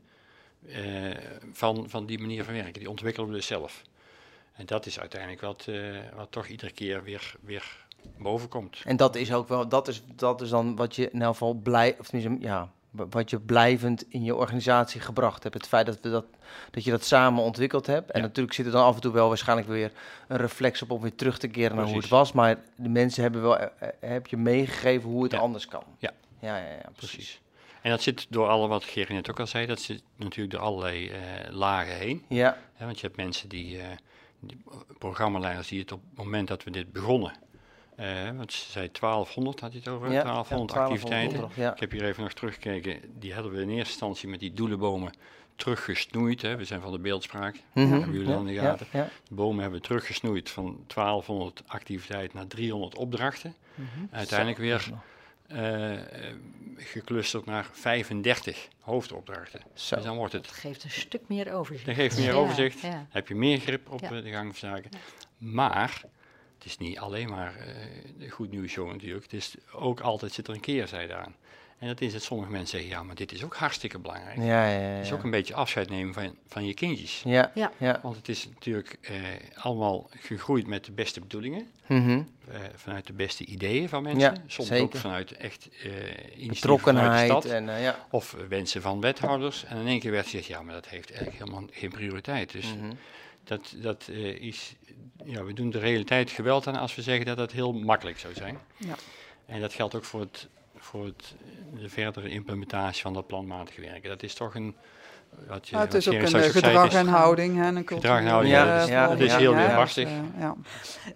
uh, 0.66 1.10
van, 1.52 1.90
van 1.90 2.06
die 2.06 2.18
manier 2.18 2.44
van 2.44 2.54
werken. 2.54 2.72
Die 2.72 2.90
ontwikkelen 2.90 3.28
we 3.28 3.34
dus 3.34 3.46
zelf. 3.46 3.82
En 4.52 4.66
dat 4.66 4.86
is 4.86 5.00
uiteindelijk 5.00 5.40
wat, 5.40 5.66
uh, 5.68 5.98
wat 6.14 6.30
toch 6.30 6.46
iedere 6.46 6.72
keer 6.72 7.02
weer, 7.02 7.34
weer 7.40 7.84
boven 8.18 8.48
komt. 8.48 8.80
En 8.84 8.96
dat 8.96 9.16
is 9.16 9.32
ook 9.32 9.48
wel, 9.48 9.68
dat 9.68 9.88
is, 9.88 10.02
dat 10.14 10.40
is 10.40 10.48
dan 10.48 10.76
wat 10.76 10.96
je 10.96 11.10
in 11.10 11.22
elk 11.22 11.32
geval 11.32 11.54
blij, 11.54 11.96
of 11.98 12.10
ja, 12.40 12.70
wat 12.90 13.30
je 13.30 13.40
blijvend 13.40 14.04
in 14.08 14.24
je 14.24 14.34
organisatie 14.34 15.00
gebracht 15.00 15.42
hebt. 15.42 15.54
Het 15.54 15.66
feit 15.66 15.86
dat, 15.86 16.00
we 16.00 16.10
dat, 16.10 16.24
dat 16.70 16.84
je 16.84 16.90
dat 16.90 17.04
samen 17.04 17.42
ontwikkeld 17.42 17.86
hebt. 17.86 18.10
En 18.10 18.20
natuurlijk 18.20 18.54
zit 18.54 18.66
er 18.66 18.72
dan 18.72 18.84
af 18.84 18.94
en 18.94 19.00
toe 19.00 19.12
wel 19.12 19.28
waarschijnlijk 19.28 19.68
weer 19.68 19.92
een 20.28 20.36
reflex 20.36 20.82
op 20.82 20.90
om 20.90 21.00
weer 21.00 21.14
terug 21.14 21.38
te 21.38 21.48
keren 21.48 21.76
naar 21.76 21.86
hoe 21.86 21.96
het 21.96 22.08
was. 22.08 22.32
Maar 22.32 22.58
de 22.76 22.88
mensen 22.88 23.22
hebben 23.22 23.42
wel, 23.42 23.58
eh, 23.58 23.88
heb 24.00 24.26
je 24.26 24.36
meegegeven 24.36 25.10
hoe 25.10 25.22
het 25.22 25.34
anders 25.34 25.66
kan. 25.66 25.82
Ja, 25.98 26.12
ja, 26.40 26.56
ja, 26.56 26.70
ja 26.70 26.90
precies. 26.96 27.40
En 27.86 27.92
dat 27.92 28.02
zit 28.02 28.26
door 28.28 28.48
alle, 28.48 28.68
wat 28.68 28.84
Gerrit 28.84 29.08
net 29.08 29.30
ook 29.30 29.40
al 29.40 29.46
zei, 29.46 29.66
dat 29.66 29.80
zit 29.80 30.02
natuurlijk 30.16 30.50
door 30.50 30.60
allerlei 30.60 31.10
uh, 31.10 31.16
lagen 31.50 31.94
heen. 31.94 32.24
Ja. 32.28 32.58
want 32.78 33.00
je 33.00 33.06
hebt 33.06 33.18
mensen 33.18 33.48
die, 33.48 33.76
uh, 33.76 33.82
die, 34.40 34.56
programmaleiders 34.98 35.68
die 35.68 35.80
het 35.80 35.92
op 35.92 36.00
het 36.08 36.18
moment 36.24 36.48
dat 36.48 36.64
we 36.64 36.70
dit 36.70 36.92
begonnen, 36.92 37.32
uh, 38.00 38.30
want 38.36 38.52
ze 38.52 38.70
zei 38.70 38.88
1200 39.00 39.60
had 39.60 39.72
je 39.72 39.78
het 39.78 39.88
over, 39.88 40.12
ja, 40.12 40.22
1200 40.22 40.78
activiteiten. 40.78 41.72
Ik 41.72 41.80
heb 41.80 41.90
hier 41.90 42.04
even 42.04 42.22
nog 42.22 42.32
teruggekeken, 42.32 43.00
die 43.18 43.34
hadden 43.34 43.52
we 43.52 43.60
in 43.60 43.68
eerste 43.68 43.90
instantie 43.90 44.28
met 44.28 44.40
die 44.40 44.52
doelenbomen 44.52 45.12
teruggesnoeid. 45.56 46.42
Hè. 46.42 46.56
We 46.56 46.64
zijn 46.64 46.80
van 46.80 46.92
de 46.92 46.98
beeldspraak, 46.98 47.54
mm 47.54 47.62
-hmm. 47.84 47.92
hebben 47.92 48.12
jullie 48.12 48.28
dan 48.28 48.48
in 48.48 48.54
de 48.54 48.60
gaten. 48.60 48.86
De 49.28 49.34
bomen 49.34 49.60
hebben 49.60 49.80
we 49.80 49.86
teruggesnoeid 49.86 50.50
van 50.50 50.84
1200 50.86 51.62
activiteiten 51.66 52.36
naar 52.36 52.46
300 52.46 52.96
opdrachten. 52.96 53.54
Mm 53.74 53.88
-hmm. 53.94 54.08
Uiteindelijk 54.10 54.58
weer 54.58 54.90
geclusterd 56.76 57.46
naar 57.46 57.68
35 57.72 58.68
hoofdopdrachten. 58.80 59.60
Zo. 59.74 59.96
Dus 59.96 60.04
dan 60.04 60.16
wordt 60.16 60.32
het. 60.32 60.44
Dat 60.44 60.52
geeft 60.52 60.84
een 60.84 60.90
stuk 60.90 61.22
meer 61.26 61.52
overzicht. 61.52 61.86
Dat 61.86 61.94
geeft 61.94 62.18
meer 62.18 62.34
overzicht. 62.34 62.80
Ja. 62.80 63.06
Heb 63.10 63.28
je 63.28 63.34
meer 63.34 63.58
grip 63.58 63.90
op 63.90 64.00
de 64.00 64.30
gang 64.30 64.58
van 64.58 64.70
zaken. 64.70 64.90
Maar 65.38 66.02
het 66.58 66.64
is 66.64 66.78
niet 66.78 66.98
alleen 66.98 67.28
maar 67.28 67.54
uh, 68.18 68.30
goed 68.30 68.50
nieuws 68.50 68.70
show 68.70 68.90
natuurlijk. 68.90 69.22
Het 69.22 69.32
is 69.32 69.54
ook 69.72 70.00
altijd 70.00 70.32
zit 70.32 70.48
er 70.48 70.54
een 70.54 70.60
keerzijde 70.60 71.14
aan. 71.14 71.34
En 71.78 71.86
dat 71.86 72.00
is 72.00 72.12
dat 72.12 72.22
sommige 72.22 72.50
mensen 72.50 72.78
zeggen, 72.78 72.96
ja, 72.96 73.02
maar 73.02 73.14
dit 73.14 73.32
is 73.32 73.44
ook 73.44 73.56
hartstikke 73.56 73.98
belangrijk. 73.98 74.36
Ja, 74.36 74.68
ja, 74.68 74.78
ja, 74.78 74.78
Het 74.78 75.04
is 75.04 75.12
ook 75.12 75.22
een 75.22 75.30
beetje 75.30 75.54
afscheid 75.54 75.88
nemen 75.88 76.14
van, 76.14 76.36
van 76.46 76.66
je 76.66 76.74
kindjes. 76.74 77.22
Ja, 77.24 77.50
ja. 77.54 77.72
ja. 77.78 78.00
Want 78.02 78.16
het 78.16 78.28
is 78.28 78.48
natuurlijk 78.48 78.98
eh, 79.00 79.14
allemaal 79.54 80.10
gegroeid 80.10 80.66
met 80.66 80.84
de 80.84 80.92
beste 80.92 81.20
bedoelingen. 81.20 81.70
Mm 81.86 82.34
uh, 82.48 82.54
vanuit 82.74 83.06
de 83.06 83.12
beste 83.12 83.44
ideeën 83.44 83.88
van 83.88 84.02
mensen. 84.02 84.34
Ja, 84.34 84.42
Soms 84.46 84.68
zeker. 84.68 84.84
ook 84.84 84.96
vanuit 84.96 85.32
echt 85.32 85.68
betrokkenheid. 86.48 87.26
Vanuit 87.26 87.42
de 87.42 87.48
stad, 87.48 87.58
en, 87.58 87.68
uh, 87.68 87.82
ja. 87.82 88.06
Of 88.10 88.36
wensen 88.48 88.82
van 88.82 89.00
wethouders. 89.00 89.64
En 89.64 89.76
in 89.76 89.86
één 89.86 90.00
keer 90.00 90.10
werd 90.10 90.24
gezegd, 90.24 90.46
ja, 90.46 90.62
maar 90.62 90.74
dat 90.74 90.88
heeft 90.88 91.10
eigenlijk 91.10 91.38
helemaal 91.38 91.68
geen 91.70 91.90
prioriteit. 91.90 92.52
Dus 92.52 92.74
mm 92.74 92.80
-hmm. 92.80 92.98
dat, 93.44 93.74
dat 93.76 94.08
is, 94.38 94.74
ja, 95.24 95.44
we 95.44 95.52
doen 95.52 95.70
de 95.70 95.78
realiteit 95.78 96.30
geweld 96.30 96.66
aan 96.66 96.76
als 96.76 96.94
we 96.94 97.02
zeggen 97.02 97.26
dat 97.26 97.36
dat 97.36 97.52
heel 97.52 97.72
makkelijk 97.72 98.18
zou 98.18 98.34
zijn. 98.34 98.58
Ja. 98.76 98.94
En 99.46 99.60
dat 99.60 99.72
geldt 99.72 99.94
ook 99.94 100.04
voor 100.04 100.20
het 100.20 100.48
voor 100.86 101.04
het, 101.04 101.34
de 101.80 101.88
verdere 101.88 102.28
implementatie 102.28 103.02
van 103.02 103.12
dat 103.12 103.26
planmatig 103.26 103.76
werken. 103.76 104.08
Dat 104.08 104.22
is 104.22 104.34
toch 104.34 104.54
een. 104.54 104.74
Wat 105.48 105.68
je, 105.68 105.76
het 105.76 105.94
is 105.94 106.08
ook 106.08 106.14
een 106.14 106.34
eh, 106.34 106.50
gedrag 106.50 106.92
en 106.92 107.06
houding. 107.06 107.56
Hè, 107.56 107.66
een 107.66 107.86
gedrag 107.86 108.18
en 108.18 108.26
houding, 108.26 108.54
ja, 108.54 108.64
dat 108.64 108.82
is, 108.82 108.88
ja, 108.88 109.10
is 109.10 109.34
heel 109.34 109.54
ja, 109.54 109.76
lastig. 109.76 110.08
ja. 110.38 110.56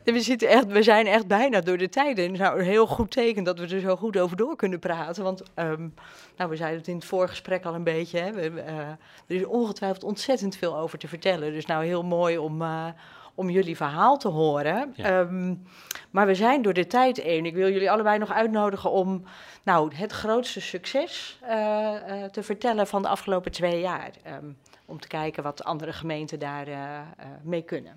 We, 0.04 0.20
zitten 0.20 0.48
echt, 0.48 0.66
we 0.66 0.82
zijn 0.82 1.06
echt 1.06 1.26
bijna 1.26 1.60
door 1.60 1.78
de 1.78 1.88
tijden. 1.88 2.24
Het 2.24 2.32
is 2.32 2.38
nou 2.38 2.58
een 2.58 2.64
heel 2.64 2.86
goed 2.86 3.10
teken 3.10 3.44
dat 3.44 3.58
we 3.58 3.74
er 3.74 3.80
zo 3.80 3.96
goed 3.96 4.18
over 4.18 4.36
door 4.36 4.56
kunnen 4.56 4.78
praten. 4.78 5.22
Want 5.22 5.42
um, 5.54 5.94
nou, 6.36 6.50
we 6.50 6.56
zeiden 6.56 6.78
het 6.78 6.88
in 6.88 6.94
het 6.94 7.04
voorgesprek 7.04 7.64
al 7.64 7.74
een 7.74 7.84
beetje. 7.84 8.18
Hè, 8.18 8.32
we, 8.32 8.50
uh, 8.50 8.78
er 8.78 8.96
is 9.26 9.44
ongetwijfeld 9.44 10.04
ontzettend 10.04 10.56
veel 10.56 10.76
over 10.76 10.98
te 10.98 11.08
vertellen. 11.08 11.52
Dus 11.52 11.66
nou 11.66 11.84
heel 11.84 12.02
mooi 12.02 12.38
om, 12.38 12.62
uh, 12.62 12.86
om 13.34 13.50
jullie 13.50 13.76
verhaal 13.76 14.18
te 14.18 14.28
horen. 14.28 15.06
Um, 15.06 15.62
maar 16.10 16.26
we 16.26 16.34
zijn 16.34 16.62
door 16.62 16.72
de 16.72 16.86
tijd 16.86 17.16
heen. 17.16 17.46
Ik 17.46 17.54
wil 17.54 17.70
jullie 17.70 17.90
allebei 17.90 18.18
nog 18.18 18.32
uitnodigen 18.32 18.90
om 18.90 19.24
nou, 19.62 19.94
het 19.94 20.12
grootste 20.12 20.60
succes 20.60 21.38
uh, 21.42 21.50
uh, 21.50 22.24
te 22.24 22.42
vertellen 22.42 22.86
van 22.86 23.02
de 23.02 23.08
afgelopen 23.08 23.52
twee 23.52 23.80
jaar. 23.80 24.10
Um, 24.42 24.56
om 24.84 25.00
te 25.00 25.08
kijken 25.08 25.42
wat 25.42 25.64
andere 25.64 25.92
gemeenten 25.92 26.38
daar 26.38 26.68
uh, 26.68 27.00
mee 27.42 27.62
kunnen. 27.62 27.96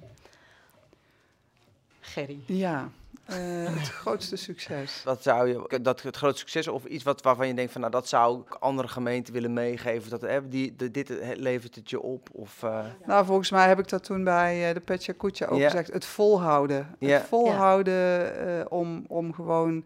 Gerry. 2.00 2.40
Ja, 2.46 2.90
het 3.26 3.90
grootste 3.90 4.36
succes. 4.36 5.02
Wat 5.04 5.24
zou 5.24 5.48
je, 5.48 5.82
dat 5.82 6.02
het 6.02 6.18
grootste 6.18 6.40
succes 6.40 6.68
of 6.68 6.86
iets 6.86 7.04
wat, 7.04 7.22
waarvan 7.22 7.48
je 7.48 7.54
denkt 7.54 7.72
van 7.72 7.82
nou 7.82 7.94
dat 7.94 8.08
zou 8.08 8.42
ik 8.42 8.54
andere 8.54 8.88
gemeenten 8.88 9.34
willen 9.34 9.54
meegeven, 9.54 10.10
dat 10.10 10.22
hè, 10.22 10.48
die, 10.48 10.76
de, 10.76 10.92
dit 10.92 11.10
levert 11.36 11.76
het 11.76 11.90
je 11.90 12.02
op? 12.02 12.30
Of, 12.32 12.66
Nou, 13.06 13.26
volgens 13.26 13.52
mij 13.52 13.68
heb 13.68 13.80
ik 13.80 13.90
dat 13.90 14.04
toen 14.04 14.24
bij 14.24 14.74
de 14.74 14.80
Petja 14.80 15.14
Koetje 15.18 15.48
ook 15.48 15.62
gezegd, 15.62 15.94
het 15.94 16.06
volhouden. 16.06 16.96
Het 17.00 17.24
volhouden 17.24 18.72
om, 18.72 19.06
om 19.08 19.34
gewoon 19.34 19.84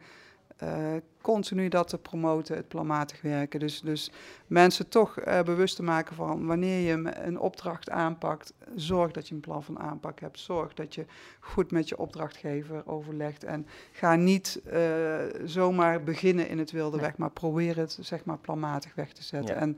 continu 1.22 1.67
dat 1.67 1.88
te 1.88 1.98
promoten, 1.98 2.56
het 2.56 2.67
planmatig 2.67 3.22
werken. 3.22 3.60
Dus, 3.60 3.82
dus 3.82 4.12
mensen 4.48 4.89
toch 4.89 5.20
uh, 5.20 5.41
bewust 5.41 5.76
te 5.76 5.84
maken 5.84 6.15
van 6.15 6.46
wanneer 6.46 6.80
je 6.80 7.12
een 7.26 7.39
opdracht 7.39 7.89
aanpakt, 7.89 8.54
zorg 8.76 9.12
dat 9.12 9.28
je 9.28 9.36
een 9.36 9.41
plan 9.41 9.63
van 9.63 9.80
aanpak 9.80 10.20
hebt. 10.20 10.39
Zorg 10.39 10.74
dat 10.74 10.96
je 10.96 11.06
goed 11.39 11.72
met 11.72 11.89
je 11.89 11.98
opdrachtgever 11.98 12.82
overlegt. 12.86 13.43
En 13.43 13.67
ga 13.91 14.15
niet 14.15 14.62
uh, 14.74 15.15
zomaar 15.46 16.04
beginnen 16.04 16.50
in 16.50 16.60
het 16.60 16.72
wilde 16.72 17.00
weg, 17.00 17.17
maar 17.17 17.32
probeer 17.32 17.78
het 17.78 17.98
zeg 18.02 18.26
maar 18.26 18.38
planmatig 18.38 18.96
weg 18.96 19.13
te 19.13 19.24
zetten. 19.24 19.56
En 19.56 19.78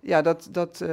ja, 0.00 0.22
dat, 0.22 0.48
dat 0.50 0.84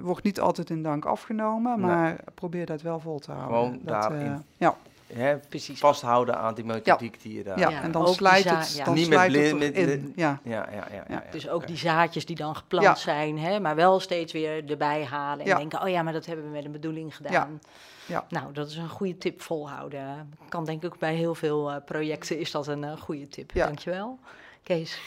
wordt 0.00 0.24
niet 0.24 0.40
altijd 0.40 0.70
in 0.70 0.82
dank 0.82 1.04
afgenomen, 1.04 1.80
maar 1.80 2.24
probeer 2.34 2.66
dat 2.66 2.82
wel 2.82 3.00
vol 3.00 3.18
te 3.18 3.32
houden. 3.32 3.56
Gewoon 3.56 3.80
dat, 3.82 4.02
daarin. 4.02 4.44
ja 4.56 4.76
hè, 5.12 5.36
precies 5.38 5.78
vasthouden 5.78 6.38
aan 6.38 6.54
die 6.54 6.64
methodiek 6.64 7.22
die 7.22 7.34
je 7.34 7.42
daar... 7.42 7.58
Ja, 7.58 7.82
en 7.82 7.92
dan 7.92 8.14
slijt 8.14 8.50
het, 8.50 8.82
dan 8.84 8.94
Niet 8.94 9.08
met, 9.08 9.34
het 9.34 9.58
met, 9.58 9.74
in. 9.74 10.12
Ja. 10.16 10.40
Ja, 10.42 10.68
ja, 10.72 10.86
ja, 10.92 11.04
ja, 11.08 11.24
Dus 11.30 11.48
ook 11.48 11.66
die 11.66 11.76
zaadjes 11.76 12.26
die 12.26 12.36
dan 12.36 12.56
geplant 12.56 12.98
zijn, 12.98 13.38
hè, 13.38 13.60
maar 13.60 13.74
wel 13.74 14.00
steeds 14.00 14.32
weer 14.32 14.70
erbij 14.70 15.04
halen 15.04 15.46
en 15.46 15.56
denken, 15.56 15.82
oh 15.82 15.88
ja, 15.88 16.02
maar 16.02 16.12
dat 16.12 16.26
hebben 16.26 16.44
we 16.44 16.50
met 16.50 16.64
een 16.64 16.72
bedoeling 16.72 17.16
gedaan. 17.16 17.60
Ja. 18.06 18.26
Nou, 18.28 18.52
dat 18.52 18.68
is 18.68 18.76
een 18.76 18.88
goede 18.88 19.18
tip 19.18 19.42
volhouden. 19.42 20.34
Kan 20.48 20.64
denk 20.64 20.82
ik 20.82 20.98
bij 20.98 21.14
heel 21.14 21.34
veel 21.34 21.70
uh, 21.70 21.76
projecten 21.84 22.38
is 22.38 22.50
dat 22.50 22.66
een 22.66 22.82
uh, 22.82 22.96
goede 22.96 23.28
tip. 23.28 23.50
Ja. 23.52 23.66
Dankjewel. 23.66 24.18
Kees? 24.62 24.98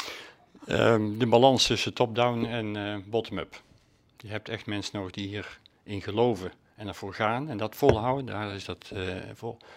Um, 0.67 1.19
de 1.19 1.27
balans 1.27 1.67
tussen 1.67 1.93
top-down 1.93 2.45
en 2.45 2.75
uh, 2.75 2.95
bottom-up. 3.05 3.61
Je 4.17 4.27
hebt 4.27 4.49
echt 4.49 4.65
mensen 4.65 4.97
nodig 4.97 5.11
die 5.11 5.27
hierin 5.27 6.01
geloven 6.01 6.51
en 6.75 6.87
ervoor 6.87 7.13
gaan 7.13 7.49
en 7.49 7.57
dat 7.57 7.75
volhouden. 7.75 8.25
Daar 8.25 8.53
is 8.53 8.65
dat 8.65 8.91
vol. 9.33 9.57
Eh, 9.59 9.67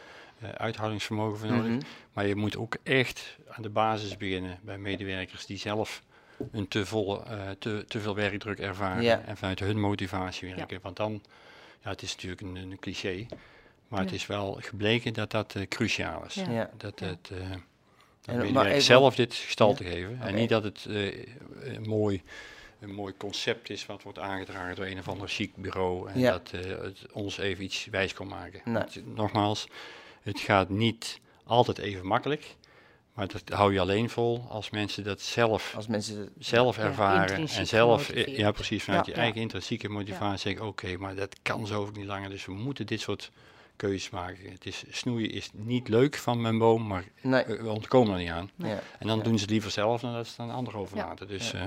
uithoudingsvermogen 0.53 1.39
voor 1.39 1.49
nodig. 1.49 1.71
Mhm. 1.71 1.81
Maar 2.13 2.27
je 2.27 2.35
moet 2.35 2.57
ook 2.57 2.77
echt 2.83 3.37
aan 3.49 3.63
de 3.63 3.69
basis 3.69 4.17
beginnen 4.17 4.59
bij 4.63 4.79
medewerkers 4.79 5.47
die 5.47 5.59
zelf 5.59 6.03
een 6.53 6.69
te, 6.69 6.87
volle, 6.87 7.23
uh, 7.31 7.51
te, 7.59 7.85
te 7.89 8.01
veel 8.01 8.15
werkdruk 8.15 8.59
ervaren 8.59 9.27
en 9.27 9.37
vanuit 9.37 9.61
hun 9.61 9.81
motivatie 9.81 10.55
werken. 10.55 10.79
Want 10.83 10.97
dan, 10.97 11.23
ja, 11.83 11.91
het 11.91 12.03
is 12.03 12.13
natuurlijk 12.13 12.41
een, 12.41 12.57
een 12.57 12.79
cliché, 12.79 13.27
maar 13.89 14.01
het 14.01 14.13
is 14.13 14.27
wel 14.27 14.59
gebleken 14.61 15.13
dat 15.13 15.31
dat 15.31 15.55
uh, 15.55 15.63
cruciaal 15.69 16.25
is. 16.25 16.41
Dat 16.77 17.01
het 17.01 17.31
uh, 18.29 18.79
zelf 18.79 19.15
dit 19.15 19.35
gestalte 19.35 19.85
geven 19.85 20.21
en 20.21 20.35
niet 20.35 20.49
dat 20.49 20.63
het 20.63 20.89
mooi 21.87 22.23
een 22.81 22.95
mooi 22.95 23.15
concept 23.17 23.71
is 23.71 23.87
wat 23.87 24.03
wordt 24.03 24.19
aangedragen 24.19 24.77
door 24.77 24.87
een 24.87 24.99
of 24.99 25.09
ander 25.09 25.29
chic 25.29 25.57
bureau 25.57 26.11
en 26.11 26.23
dat 26.23 26.51
het 26.51 27.13
ons 27.13 27.39
even 27.39 27.65
iets 27.65 27.87
wijs 27.91 28.13
kan 28.13 28.29
maken. 28.29 28.89
Nogmaals, 29.05 29.69
het 30.25 30.41
gaat 30.41 30.69
niet 30.69 31.21
altijd 31.45 31.79
even 31.79 32.07
makkelijk. 32.07 32.57
Maar 33.15 33.29
dat 33.29 33.43
hou 33.49 33.73
je 33.73 33.81
alleen 33.81 34.11
vol 34.11 34.47
als 34.49 34.71
mensen 34.71 35.05
dat 35.05 35.21
zelf, 35.21 35.73
als 35.77 35.87
mensen 35.87 36.29
zelf 36.39 36.79
ervaren. 36.79 37.49
en 37.49 37.67
zelf, 37.67 38.15
ja 38.27 38.51
precies, 38.51 38.85
vanuit 38.85 39.07
je 39.07 39.13
eigen 39.13 39.41
intrinsieke 39.41 39.89
motivatie 39.89 40.39
zeggen, 40.39 40.67
oké, 40.67 40.97
maar 40.97 41.15
dat 41.15 41.37
kan 41.43 41.67
zo 41.67 41.91
niet 41.93 42.07
langer. 42.07 42.31
Dus 42.31 42.45
we 42.45 42.53
moeten 42.53 42.87
dit 42.87 43.01
soort 43.01 43.31
keuzes 43.77 44.11
maken. 44.11 44.51
Het 44.51 44.67
is, 44.67 44.85
snoeien 44.91 45.31
is 45.31 45.51
niet 45.53 45.89
leuk 45.89 46.17
van 46.17 46.41
mijn 46.41 46.59
boom, 46.59 46.87
maar 46.87 47.05
we 47.23 47.71
ontkomen 47.71 48.13
er 48.13 48.19
niet 48.19 48.31
aan. 48.31 48.51
Ja. 48.57 48.81
En 48.99 49.07
dan 49.07 49.23
doen 49.23 49.35
ze 49.35 49.41
het 49.41 49.51
liever 49.51 49.71
zelf 49.71 50.01
dan 50.01 50.13
dat 50.13 50.27
ze 50.27 50.33
het 50.33 50.41
aan 50.41 50.57
anderen 50.57 50.81
overlaten. 50.81 51.29
Dus, 51.29 51.55
uh, 51.55 51.63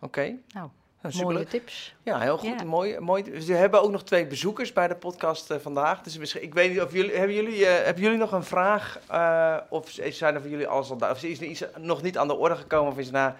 Oké. 0.00 0.36
Nou, 0.48 0.70
Mooie 1.12 1.44
tips. 1.44 1.94
Ja, 2.02 2.18
heel 2.20 2.38
goed. 2.38 2.64
Mooi, 2.64 2.98
mooi. 2.98 3.22
We 3.22 3.54
hebben 3.54 3.82
ook 3.82 3.90
nog 3.90 4.02
twee 4.04 4.26
bezoekers 4.26 4.72
bij 4.72 4.88
de 4.88 4.94
podcast 4.94 5.50
uh, 5.50 5.56
vandaag. 5.58 6.02
Dus 6.02 6.18
misschien, 6.18 6.42
ik 6.42 6.54
weet 6.54 6.70
niet 6.70 6.80
of 6.80 6.92
jullie 6.92 7.16
hebben 7.16 7.34
jullie, 7.34 7.58
uh, 7.58 7.68
hebben 7.68 8.02
jullie 8.02 8.18
nog 8.18 8.32
een 8.32 8.44
vraag? 8.44 8.98
Uh, 9.10 9.56
of 9.68 9.90
zijn 9.90 10.34
er 10.34 10.40
voor 10.40 10.50
jullie 10.50 10.66
alles 10.66 10.90
al 10.90 10.96
Of 11.10 11.22
is 11.22 11.40
er 11.40 11.46
iets 11.46 11.64
nog 11.76 12.02
niet 12.02 12.18
aan 12.18 12.28
de 12.28 12.36
orde 12.36 12.56
gekomen? 12.56 12.92
Of 12.92 12.98
is 12.98 13.10
nou 13.10 13.32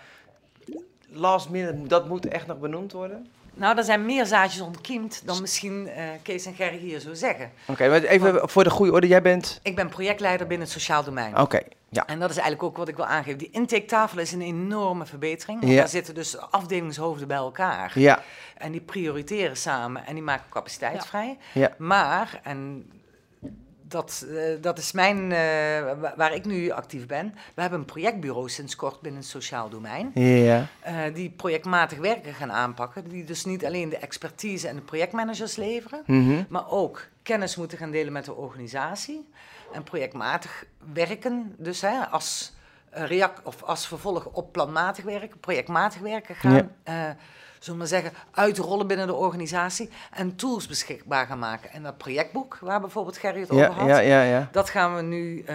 last 1.09 1.49
minute, 1.49 1.87
dat 1.87 2.09
moet 2.09 2.29
echt 2.29 2.47
nog 2.47 2.59
benoemd 2.59 2.93
worden? 2.93 3.27
Nou, 3.55 3.79
er 3.79 3.85
zijn 3.85 4.05
meer 4.05 4.27
zaadjes 4.27 4.61
ontkiemd 4.61 5.23
dan 5.25 5.41
misschien 5.41 5.89
Kees 6.23 6.47
en 6.47 6.55
Gerry 6.55 6.79
hier 6.79 7.01
zo 7.01 7.15
zeggen. 7.15 7.51
Oké, 7.67 7.89
maar 7.89 8.03
even 8.03 8.49
voor 8.49 8.65
de 8.65 8.71
goede 8.71 8.93
orde, 8.93 9.07
jij 9.07 9.23
bent... 9.23 9.61
Ik 9.63 9.77
ben 9.77 9.89
projectleider 9.89 10.47
binnen 10.47 10.67
het 10.67 10.77
sociaal 10.77 11.05
domein. 11.05 11.39
Oké, 11.39 11.61
ja. 11.95 12.07
En 12.07 12.19
dat 12.19 12.31
is 12.31 12.37
eigenlijk 12.37 12.63
ook 12.63 12.77
wat 12.77 12.89
ik 12.89 12.97
wil 12.97 13.07
aangeven. 13.07 13.39
Die 13.39 13.51
intaketafel 13.51 14.19
is 14.19 14.33
een 14.33 14.43
enorme 14.43 15.07
verbetering. 15.07 15.61
Want 15.61 15.73
ja. 15.73 15.79
daar 15.79 15.89
zitten 15.89 16.15
dus 16.15 16.39
afdelingshoofden 16.39 17.29
bij 17.29 17.37
elkaar. 17.37 17.93
Ja. 17.95 18.23
En 18.57 18.73
die 18.73 18.81
prioriteren 18.81 19.57
samen 19.57 20.07
en 20.07 20.15
die 20.15 20.23
maken 20.23 20.51
capaciteit 20.51 20.95
ja. 20.95 21.03
vrij. 21.03 21.39
Ja. 21.53 21.75
Maar, 21.79 22.41
en 22.43 22.87
dat, 23.89 24.27
uh, 24.29 24.43
dat 24.61 24.79
is 24.79 24.93
mijn, 24.93 25.19
uh, 25.19 26.11
waar 26.17 26.35
ik 26.35 26.45
nu 26.45 26.71
actief 26.71 27.07
ben. 27.07 27.35
We 27.55 27.61
hebben 27.61 27.79
een 27.79 27.85
projectbureau 27.85 28.49
sinds 28.49 28.77
kort 28.77 29.01
binnen 29.01 29.21
het 29.21 29.31
sociaal 29.31 29.69
domein. 29.69 30.11
Ja. 30.15 30.67
Uh, 30.87 31.15
die 31.15 31.31
projectmatig 31.31 31.99
werken 31.99 32.35
gaan 32.35 32.53
aanpakken. 32.53 33.09
Die 33.09 33.25
dus 33.25 33.45
niet 33.45 33.65
alleen 33.65 33.89
de 33.89 33.99
expertise 33.99 34.69
en 34.69 34.77
de 34.77 34.83
projectmanagers 34.83 35.57
leveren, 35.57 36.03
mm 36.07 36.27
-hmm. 36.27 36.47
maar 36.49 36.71
ook 36.71 37.07
kennis 37.23 37.57
moeten 37.57 37.79
gaan 37.79 37.91
delen 37.91 38.13
met 38.13 38.25
de 38.25 38.35
organisatie. 38.35 39.29
En 39.75 39.83
projectmatig 39.83 40.65
werken, 40.93 41.55
dus 41.59 41.81
hè, 41.81 42.07
als, 42.11 42.53
react 42.91 43.43
of 43.43 43.63
als 43.63 43.87
vervolg 43.87 44.27
op 44.27 44.53
planmatig 44.53 45.05
werken, 45.05 45.41
projectmatig 45.41 46.01
werken 46.01 46.35
gaan. 46.35 46.71
Ja 46.85 47.17
zullen 47.65 47.81
we 47.81 47.87
zeggen, 47.87 48.13
uitrollen 48.31 48.87
binnen 48.87 49.07
de 49.07 49.15
organisatie 49.15 49.91
en 50.11 50.37
tools 50.37 50.67
beschikbaar 50.67 51.27
gaan 51.27 51.39
maken. 51.39 51.71
En 51.73 51.83
dat 51.83 51.97
projectboek, 51.97 52.59
waar 52.61 52.81
bijvoorbeeld 52.81 53.17
Gerry 53.17 53.41
het 53.41 53.49
ja, 53.49 53.55
over 53.55 53.81
had, 53.81 53.89
ja, 53.89 53.99
ja, 53.99 54.23
ja. 54.23 54.49
dat 54.53 54.71
gaan 54.71 54.97
we 54.97 55.03
nu, 55.03 55.39
uh, 55.39 55.47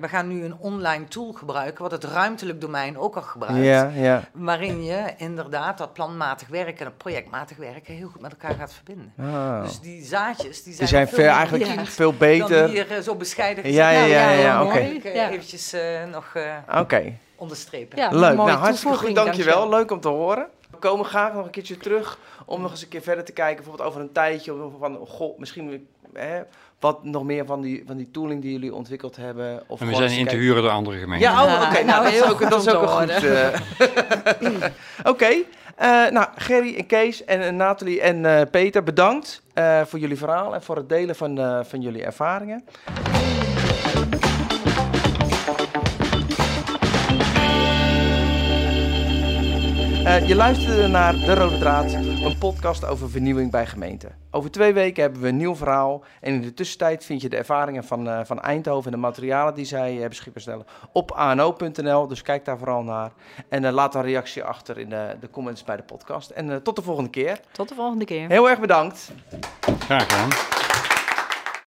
we 0.00 0.08
gaan 0.08 0.28
nu 0.28 0.44
een 0.44 0.56
online 0.58 1.04
tool 1.04 1.32
gebruiken, 1.32 1.82
wat 1.82 1.90
het 1.90 2.04
ruimtelijk 2.04 2.60
domein 2.60 2.98
ook 2.98 3.16
al 3.16 3.22
gebruikt. 3.22 3.64
Ja, 3.64 3.90
ja. 3.94 4.22
Waarin 4.32 4.84
je 4.84 5.14
inderdaad 5.16 5.78
dat 5.78 5.92
planmatig 5.92 6.48
werken 6.48 6.78
en 6.78 6.84
dat 6.84 6.96
projectmatig 6.96 7.56
werken 7.56 7.94
heel 7.94 8.08
goed 8.08 8.20
met 8.20 8.30
elkaar 8.30 8.54
gaat 8.54 8.72
verbinden. 8.72 9.12
Oh. 9.18 9.62
Dus 9.62 9.80
die 9.80 10.04
zaadjes, 10.04 10.62
die 10.62 10.74
zijn, 10.74 10.76
die 10.76 10.86
zijn 10.86 11.08
veel, 11.08 11.18
veel 11.18 11.28
eigenlijk 11.28 11.64
ja. 11.64 11.84
veel 11.84 12.12
beter. 12.12 12.60
Dan 12.60 12.70
hier 12.70 12.90
uh, 12.90 12.98
zo 12.98 13.14
bescheiden 13.14 13.64
gezegd. 13.64 13.80
Ja, 13.80 13.90
ja, 13.90 14.04
ja, 14.04 14.30
ja, 14.30 14.40
ja 14.40 14.62
oké. 14.62 14.72
Okay. 14.72 15.00
Uh, 15.04 15.30
eventjes 15.30 15.74
nog 16.12 16.34
Oké. 16.68 16.78
Okay. 16.80 17.18
onderstrepen. 17.36 17.98
Ja, 17.98 18.10
Leuk, 18.10 18.36
nou 18.36 18.50
hartstikke 18.50 18.96
goed, 18.96 19.14
dankjewel. 19.14 19.24
dankjewel. 19.24 19.68
Leuk 19.68 19.90
om 19.90 20.00
te 20.00 20.08
horen. 20.08 20.46
We 20.86 20.92
komen 20.92 21.06
graag 21.06 21.32
nog 21.32 21.44
een 21.44 21.50
keertje 21.50 21.76
terug 21.76 22.18
om 22.44 22.60
nog 22.60 22.70
eens 22.70 22.82
een 22.82 22.88
keer 22.88 23.02
verder 23.02 23.24
te 23.24 23.32
kijken, 23.32 23.56
bijvoorbeeld 23.56 23.88
over 23.88 24.00
een 24.00 24.12
tijdje, 24.12 24.54
of 24.54 24.72
van, 24.78 24.98
goh, 25.06 25.38
misschien 25.38 25.88
hè, 26.12 26.42
wat 26.80 27.04
nog 27.04 27.24
meer 27.24 27.46
van 27.46 27.60
die, 27.60 27.82
van 27.86 27.96
die 27.96 28.10
tooling 28.10 28.42
die 28.42 28.52
jullie 28.52 28.74
ontwikkeld 28.74 29.16
hebben. 29.16 29.62
Of 29.66 29.80
en 29.80 29.86
we 29.86 29.94
zijn 29.94 30.10
in 30.10 30.26
te 30.26 30.36
huren 30.36 30.62
door 30.62 30.70
andere 30.70 30.98
gemeenten. 30.98 31.30
Ja, 31.30 31.44
oh, 31.44 31.52
oké, 31.54 31.64
okay, 31.64 31.82
nou, 31.82 32.02
nou, 32.02 32.04
dat 32.04 32.12
is 32.12 32.32
ook, 32.32 32.50
dat 32.50 32.66
is 32.66 32.74
ook 32.74 32.82
een 32.82 32.88
goed. 32.88 33.22
Uh, 33.22 33.48
oké, 34.98 35.08
okay, 35.08 35.46
uh, 35.80 36.10
nou, 36.12 36.28
Gerry 36.36 36.76
en 36.76 36.86
Kees 36.86 37.24
en 37.24 37.40
uh, 37.40 37.48
Nathalie 37.48 38.00
en 38.00 38.24
uh, 38.24 38.40
Peter, 38.50 38.82
bedankt 38.82 39.42
voor 39.84 39.98
jullie 39.98 40.16
verhaal 40.16 40.54
en 40.54 40.62
voor 40.62 40.76
het 40.76 40.88
delen 40.88 41.16
van, 41.16 41.64
van 41.64 41.80
jullie 41.80 42.04
ervaringen. 42.04 42.64
Uh, 50.06 50.28
je 50.28 50.34
luisterde 50.34 50.86
naar 50.86 51.12
De 51.12 51.34
Rode 51.34 51.58
Draad, 51.58 51.92
een 51.92 52.38
podcast 52.38 52.84
over 52.84 53.10
vernieuwing 53.10 53.50
bij 53.50 53.66
gemeenten. 53.66 54.14
Over 54.30 54.50
twee 54.50 54.72
weken 54.72 55.02
hebben 55.02 55.20
we 55.20 55.28
een 55.28 55.36
nieuw 55.36 55.54
verhaal. 55.54 56.04
En 56.20 56.34
in 56.34 56.40
de 56.40 56.54
tussentijd 56.54 57.04
vind 57.04 57.20
je 57.20 57.28
de 57.28 57.36
ervaringen 57.36 57.84
van, 57.84 58.08
uh, 58.08 58.20
van 58.24 58.40
Eindhoven 58.40 58.84
en 58.84 59.00
de 59.00 59.06
materialen 59.06 59.54
die 59.54 59.64
zij 59.64 59.96
uh, 59.96 60.08
beschikbaar 60.08 60.42
stellen 60.42 60.66
op 60.92 61.12
ano.nl. 61.12 62.06
Dus 62.06 62.22
kijk 62.22 62.44
daar 62.44 62.58
vooral 62.58 62.82
naar. 62.82 63.12
En 63.48 63.72
laat 63.72 63.94
een 63.94 64.02
reactie 64.02 64.44
achter 64.44 64.78
in 64.78 64.88
de, 64.88 65.16
de 65.20 65.30
comments 65.30 65.64
bij 65.64 65.76
de 65.76 65.82
podcast. 65.82 66.30
En 66.30 66.62
tot 66.62 66.76
de 66.76 66.82
volgende 66.82 67.10
keer. 67.10 67.40
Tot 67.52 67.68
de 67.68 67.74
volgende 67.74 68.04
keer. 68.04 68.28
Heel 68.28 68.50
erg 68.50 68.60
bedankt. 68.60 69.12
Graag 69.78 70.02
gedaan. 70.02 70.65